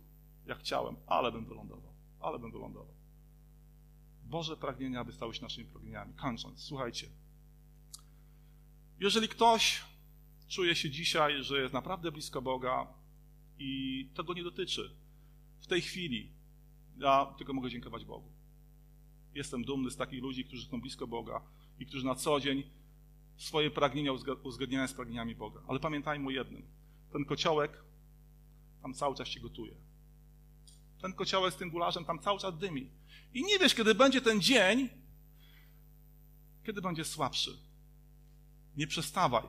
jak 0.45 0.59
chciałem, 0.59 0.95
ale 1.07 1.31
bym 1.31 1.45
wylądował, 1.45 1.93
ale 2.19 2.39
bym 2.39 2.51
wylądował. 2.51 2.93
Boże 4.23 4.57
pragnienia, 4.57 4.99
aby 4.99 5.13
stały 5.13 5.33
się 5.33 5.41
naszymi 5.41 5.67
pragnieniami. 5.67 6.13
Kończąc, 6.13 6.63
słuchajcie. 6.63 7.07
Jeżeli 8.99 9.27
ktoś 9.27 9.81
czuje 10.47 10.75
się 10.75 10.89
dzisiaj, 10.89 11.43
że 11.43 11.61
jest 11.61 11.73
naprawdę 11.73 12.11
blisko 12.11 12.41
Boga 12.41 12.87
i 13.59 14.09
tego 14.13 14.33
nie 14.33 14.43
dotyczy, 14.43 14.95
w 15.59 15.67
tej 15.67 15.81
chwili 15.81 16.31
ja 16.97 17.33
tylko 17.37 17.53
mogę 17.53 17.69
dziękować 17.69 18.05
Bogu. 18.05 18.31
Jestem 19.36 19.63
dumny 19.63 19.91
z 19.91 19.97
takich 19.97 20.21
ludzi, 20.21 20.45
którzy 20.45 20.65
są 20.65 20.82
blisko 20.82 21.07
Boga 21.07 21.41
i 21.79 21.86
którzy 21.86 22.05
na 22.05 22.15
co 22.15 22.39
dzień 22.39 22.63
swoje 23.38 23.71
pragnienia 23.71 24.11
uzgadniają 24.43 24.88
z 24.88 24.93
pragnieniami 24.93 25.36
Boga. 25.36 25.61
Ale 25.67 25.79
pamiętajmy 25.79 26.27
o 26.27 26.32
jednym. 26.32 26.63
Ten 27.11 27.25
kociołek 27.25 27.84
tam 28.82 28.93
cały 28.93 29.15
czas 29.15 29.27
się 29.27 29.39
gotuje. 29.39 29.73
Ten 31.01 31.13
kociołek 31.13 31.53
z 31.53 31.57
tym 31.57 31.69
gularzem 31.69 32.05
tam 32.05 32.19
cały 32.19 32.39
czas 32.39 32.57
dymi. 32.57 32.89
I 33.34 33.43
nie 33.43 33.59
wiesz, 33.59 33.75
kiedy 33.75 33.95
będzie 33.95 34.21
ten 34.21 34.41
dzień, 34.41 34.89
kiedy 36.63 36.82
będzie 36.82 37.05
słabszy. 37.05 37.57
Nie 38.77 38.88
przestawaj, 38.88 39.43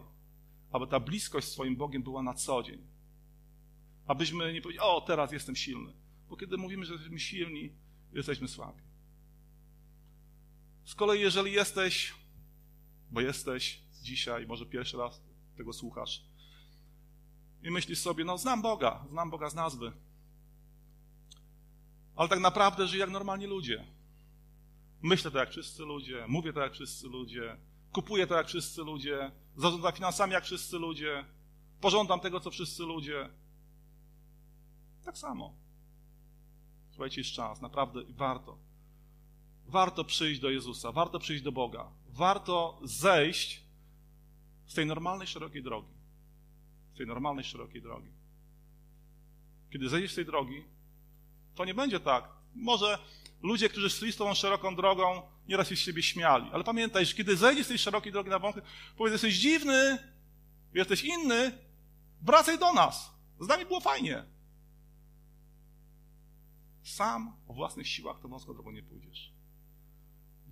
aby 0.72 0.86
ta 0.86 1.00
bliskość 1.00 1.46
z 1.46 1.52
swoim 1.52 1.76
Bogiem 1.76 2.02
była 2.02 2.22
na 2.22 2.34
co 2.34 2.62
dzień. 2.62 2.78
Abyśmy 4.06 4.52
nie 4.52 4.62
powiedzieli, 4.62 4.86
o, 4.86 5.00
teraz 5.00 5.32
jestem 5.32 5.56
silny. 5.56 5.92
Bo 6.28 6.36
kiedy 6.36 6.56
mówimy, 6.56 6.84
że 6.84 6.92
jesteśmy 6.92 7.20
silni, 7.20 7.72
jesteśmy 8.12 8.48
słabi. 8.48 8.82
Z 10.84 10.94
kolei, 10.94 11.20
jeżeli 11.20 11.52
jesteś, 11.52 12.14
bo 13.10 13.20
jesteś 13.20 13.82
dzisiaj, 14.02 14.46
może 14.46 14.66
pierwszy 14.66 14.96
raz 14.96 15.22
tego 15.56 15.72
słuchasz, 15.72 16.24
i 17.62 17.70
myślisz 17.70 17.98
sobie, 17.98 18.24
no 18.24 18.38
znam 18.38 18.62
Boga, 18.62 19.04
znam 19.10 19.30
Boga 19.30 19.50
z 19.50 19.54
nazwy, 19.54 19.92
ale 22.16 22.28
tak 22.28 22.40
naprawdę 22.40 22.86
żyję 22.86 23.00
jak 23.00 23.10
normalni 23.10 23.46
ludzie. 23.46 23.84
Myślę 25.02 25.30
to 25.30 25.38
jak 25.38 25.50
wszyscy 25.50 25.82
ludzie, 25.82 26.24
mówię 26.28 26.52
to 26.52 26.60
jak 26.60 26.72
wszyscy 26.72 27.08
ludzie, 27.08 27.56
kupuję 27.92 28.26
to 28.26 28.34
jak 28.34 28.46
wszyscy 28.46 28.82
ludzie, 28.82 29.30
zarządzam 29.56 29.92
finansami 29.92 30.32
jak 30.32 30.44
wszyscy 30.44 30.78
ludzie, 30.78 31.24
pożądam 31.80 32.20
tego, 32.20 32.40
co 32.40 32.50
wszyscy 32.50 32.82
ludzie. 32.82 33.28
Tak 35.04 35.18
samo. 35.18 35.54
Słuchajcie, 36.90 37.20
jest 37.20 37.32
czas, 37.32 37.60
naprawdę 37.60 38.00
warto. 38.08 38.58
Warto 39.66 40.04
przyjść 40.04 40.40
do 40.40 40.50
Jezusa, 40.50 40.92
warto 40.92 41.18
przyjść 41.18 41.42
do 41.42 41.52
Boga, 41.52 41.86
warto 42.08 42.80
zejść 42.82 43.62
z 44.66 44.74
tej 44.74 44.86
normalnej, 44.86 45.26
szerokiej 45.28 45.62
drogi. 45.62 45.92
Z 46.94 46.96
tej 46.96 47.06
normalnej, 47.06 47.44
szerokiej 47.44 47.82
drogi. 47.82 48.08
Kiedy 49.70 49.88
zejdziesz 49.88 50.12
z 50.12 50.14
tej 50.14 50.26
drogi, 50.26 50.64
to 51.54 51.64
nie 51.64 51.74
będzie 51.74 52.00
tak. 52.00 52.28
Może 52.54 52.98
ludzie, 53.42 53.68
którzy 53.68 53.90
szli 53.90 54.12
z 54.12 54.16
tą 54.16 54.34
szeroką 54.34 54.76
drogą, 54.76 55.22
nieraz 55.48 55.68
się 55.68 55.76
z 55.76 55.78
siebie 55.78 56.02
śmiali. 56.02 56.50
Ale 56.52 56.64
pamiętaj, 56.64 57.06
że 57.06 57.14
kiedy 57.14 57.36
zejdziesz 57.36 57.66
z 57.66 57.68
tej 57.68 57.78
szerokiej 57.78 58.12
drogi 58.12 58.30
na 58.30 58.38
wątkę, 58.38 58.62
powiedz, 58.96 59.12
jesteś 59.12 59.34
dziwny, 59.34 59.98
jesteś 60.74 61.04
inny, 61.04 61.58
wracaj 62.22 62.58
do 62.58 62.72
nas. 62.72 63.12
Z 63.40 63.48
nami 63.48 63.66
było 63.66 63.80
fajnie. 63.80 64.24
Sam 66.82 67.36
o 67.48 67.52
własnych 67.52 67.88
siłach 67.88 68.20
tą 68.20 68.28
wąską 68.28 68.54
drogą 68.54 68.72
nie 68.72 68.82
pójdziesz. 68.82 69.31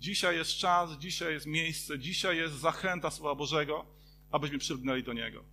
Dzisiaj 0.01 0.35
jest 0.35 0.51
czas, 0.51 0.91
dzisiaj 0.91 1.33
jest 1.33 1.45
miejsce, 1.45 1.99
dzisiaj 1.99 2.37
jest 2.37 2.53
zachęta 2.53 3.11
Słowa 3.11 3.35
Bożego, 3.35 3.85
abyśmy 4.31 4.57
przylgnęli 4.57 5.03
do 5.03 5.13
Niego. 5.13 5.43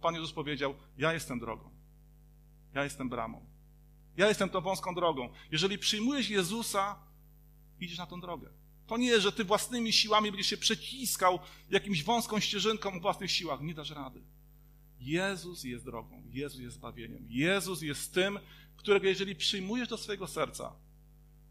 Pan 0.00 0.14
Jezus 0.14 0.32
powiedział, 0.32 0.74
ja 0.98 1.12
jestem 1.12 1.38
drogą. 1.38 1.70
Ja 2.74 2.84
jestem 2.84 3.08
bramą. 3.08 3.46
Ja 4.16 4.28
jestem 4.28 4.48
tą 4.48 4.60
wąską 4.60 4.94
drogą. 4.94 5.28
Jeżeli 5.50 5.78
przyjmujesz 5.78 6.30
Jezusa, 6.30 6.98
idziesz 7.80 7.98
na 7.98 8.06
tą 8.06 8.20
drogę. 8.20 8.48
To 8.86 8.96
nie 8.96 9.06
jest, 9.06 9.22
że 9.22 9.32
ty 9.32 9.44
własnymi 9.44 9.92
siłami 9.92 10.30
będziesz 10.30 10.46
się 10.46 10.56
przeciskał 10.56 11.38
jakimś 11.70 12.04
wąską 12.04 12.40
ścieżynką 12.40 12.92
o 12.92 13.00
własnych 13.00 13.30
siłach. 13.30 13.60
Nie 13.60 13.74
dasz 13.74 13.90
rady. 13.90 14.22
Jezus 15.00 15.64
jest 15.64 15.84
drogą, 15.84 16.22
Jezus 16.30 16.60
jest 16.60 16.76
zbawieniem. 16.76 17.26
Jezus 17.28 17.82
jest 17.82 18.14
tym, 18.14 18.38
którego 18.76 19.06
jeżeli 19.06 19.36
przyjmujesz 19.36 19.88
do 19.88 19.98
swojego 19.98 20.26
serca, 20.26 20.72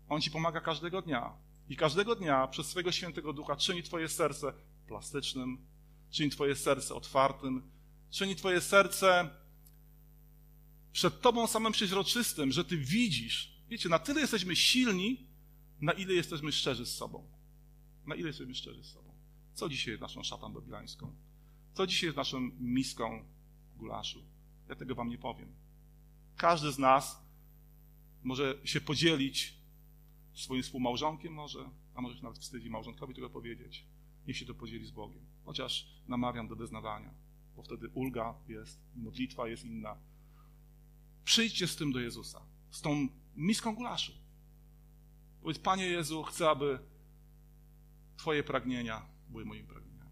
On 0.09 0.21
ci 0.21 0.31
pomaga 0.31 0.61
każdego 0.61 1.01
dnia. 1.01 1.50
I 1.71 1.75
każdego 1.75 2.15
dnia 2.15 2.47
przez 2.47 2.67
swojego 2.67 2.91
świętego 2.91 3.33
ducha 3.33 3.55
czyni 3.55 3.83
twoje 3.83 4.09
serce 4.09 4.53
plastycznym, 4.87 5.57
czyni 6.09 6.29
twoje 6.29 6.55
serce 6.55 6.95
otwartym, 6.95 7.71
czyni 8.09 8.35
twoje 8.35 8.61
serce 8.61 9.29
przed 10.91 11.21
Tobą 11.21 11.47
samym 11.47 11.71
przeźroczystym, 11.71 12.51
że 12.51 12.65
Ty 12.65 12.77
widzisz. 12.77 13.61
Wiecie, 13.69 13.89
na 13.89 13.99
tyle 13.99 14.21
jesteśmy 14.21 14.55
silni, 14.55 15.27
na 15.81 15.91
ile 15.91 16.13
jesteśmy 16.13 16.51
szczerzy 16.51 16.85
z 16.85 16.95
sobą. 16.95 17.27
Na 18.05 18.15
ile 18.15 18.27
jesteśmy 18.27 18.55
szczerzy 18.55 18.83
z 18.83 18.87
sobą. 18.93 19.13
Co 19.53 19.69
dzisiaj 19.69 19.91
jest 19.91 20.01
naszą 20.01 20.23
szatą 20.23 20.53
babilańską? 20.53 21.15
Co 21.73 21.87
dzisiaj 21.87 22.07
jest 22.07 22.17
naszą 22.17 22.39
miską 22.59 23.25
gulaszu? 23.77 24.23
Ja 24.69 24.75
tego 24.75 24.95
Wam 24.95 25.09
nie 25.09 25.17
powiem. 25.17 25.53
Każdy 26.37 26.71
z 26.71 26.77
nas 26.79 27.23
może 28.23 28.57
się 28.63 28.81
podzielić 28.81 29.60
swoim 30.33 30.63
współmałżonkiem 30.63 31.33
może, 31.33 31.69
a 31.95 32.01
może 32.01 32.17
się 32.17 32.23
nawet 32.23 32.39
wstydzi 32.39 32.69
małżonkowi 32.69 33.15
tego 33.15 33.29
powiedzieć. 33.29 33.85
Niech 34.27 34.37
się 34.37 34.45
to 34.45 34.53
podzieli 34.53 34.85
z 34.85 34.91
Bogiem. 34.91 35.25
Chociaż 35.45 35.87
namawiam 36.07 36.47
do 36.47 36.55
wyznawania, 36.55 37.13
bo 37.55 37.63
wtedy 37.63 37.89
ulga 37.89 38.35
jest, 38.47 38.79
modlitwa 38.95 39.47
jest 39.47 39.65
inna, 39.65 39.97
Przyjdźcie 41.23 41.67
z 41.67 41.75
tym 41.75 41.91
do 41.91 41.99
Jezusa, 41.99 42.41
z 42.71 42.81
tą 42.81 43.07
miską 43.35 43.75
gulaszu. 43.75 44.13
Powiedz, 45.41 45.59
Panie 45.59 45.85
Jezu, 45.85 46.23
chcę, 46.23 46.49
aby 46.49 46.79
Twoje 48.17 48.43
pragnienia 48.43 49.05
były 49.29 49.45
moimi 49.45 49.67
pragnieniami. 49.67 50.11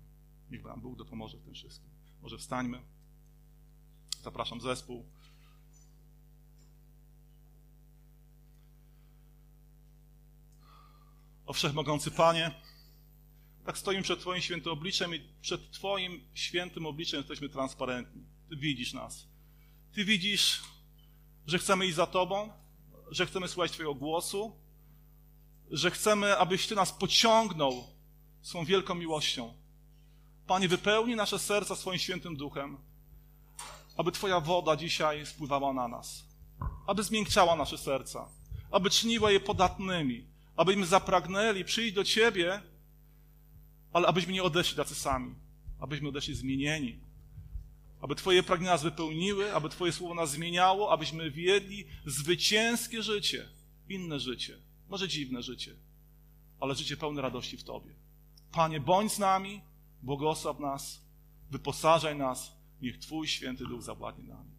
Niech 0.51 0.61
Wam 0.61 0.81
Bóg 0.81 0.97
dopomoże 0.97 1.37
w 1.37 1.43
tym 1.43 1.53
wszystkim. 1.53 1.89
Może 2.21 2.37
wstańmy. 2.37 2.81
Zapraszam 4.21 4.61
zespół. 4.61 5.05
O 11.49 11.53
Wszechmogący 11.53 12.11
Panie, 12.11 12.51
tak 13.65 13.77
stoimy 13.77 14.03
przed 14.03 14.19
Twoim 14.19 14.41
świętym 14.41 14.73
obliczem 14.73 15.15
i 15.15 15.21
przed 15.41 15.71
Twoim 15.71 16.21
świętym 16.33 16.85
obliczem 16.85 17.17
jesteśmy 17.17 17.49
transparentni. 17.49 18.23
Ty 18.49 18.55
widzisz 18.55 18.93
nas. 18.93 19.27
Ty 19.93 20.05
widzisz 20.05 20.61
że 21.47 21.59
chcemy 21.59 21.85
iść 21.85 21.95
za 21.95 22.05
Tobą, 22.07 22.49
że 23.11 23.25
chcemy 23.25 23.47
słuchać 23.47 23.71
Twojego 23.71 23.95
głosu, 23.95 24.55
że 25.71 25.91
chcemy, 25.91 26.37
abyś 26.37 26.67
Ty 26.67 26.75
nas 26.75 26.91
pociągnął 26.91 27.83
swą 28.41 28.65
wielką 28.65 28.95
miłością. 28.95 29.53
Panie, 30.47 30.67
wypełnij 30.67 31.15
nasze 31.15 31.39
serca 31.39 31.75
swoim 31.75 31.99
świętym 31.99 32.35
duchem, 32.35 32.77
aby 33.97 34.11
Twoja 34.11 34.39
woda 34.39 34.75
dzisiaj 34.75 35.25
spływała 35.25 35.73
na 35.73 35.87
nas, 35.87 36.23
aby 36.87 37.03
zmiękczała 37.03 37.55
nasze 37.55 37.77
serca, 37.77 38.29
aby 38.71 38.89
czyniła 38.89 39.31
je 39.31 39.39
podatnymi, 39.39 40.38
abyśmy 40.59 40.85
zapragnęli 40.85 41.63
przyjść 41.65 41.93
do 41.93 42.03
Ciebie, 42.03 42.61
ale 43.93 44.07
abyśmy 44.07 44.33
nie 44.33 44.43
odeszli 44.43 44.77
tacy 44.77 44.95
sami, 44.95 45.35
abyśmy 45.79 46.09
odeszli 46.09 46.35
zmienieni, 46.35 46.99
aby 48.01 48.15
Twoje 48.15 48.43
pragnienia 48.43 48.71
nas 48.71 48.83
wypełniły, 48.83 49.53
aby 49.53 49.69
Twoje 49.69 49.91
słowo 49.91 50.13
nas 50.13 50.31
zmieniało, 50.31 50.91
abyśmy 50.91 51.31
wiedli 51.31 51.85
zwycięskie 52.05 53.03
życie, 53.03 53.49
inne 53.89 54.19
życie, 54.19 54.57
może 54.89 55.07
dziwne 55.07 55.43
życie, 55.43 55.75
ale 56.59 56.75
życie 56.75 56.97
pełne 56.97 57.21
radości 57.21 57.57
w 57.57 57.63
Tobie. 57.63 57.93
Panie, 58.51 58.79
bądź 58.79 59.11
z 59.13 59.19
nami, 59.19 59.61
błogosław 60.01 60.59
nas, 60.59 61.01
wyposażaj 61.51 62.17
nas, 62.17 62.51
niech 62.81 62.99
Twój 62.99 63.27
święty 63.27 63.65
duch 63.65 63.81
zawładnie 63.81 64.23
nami. 64.23 64.49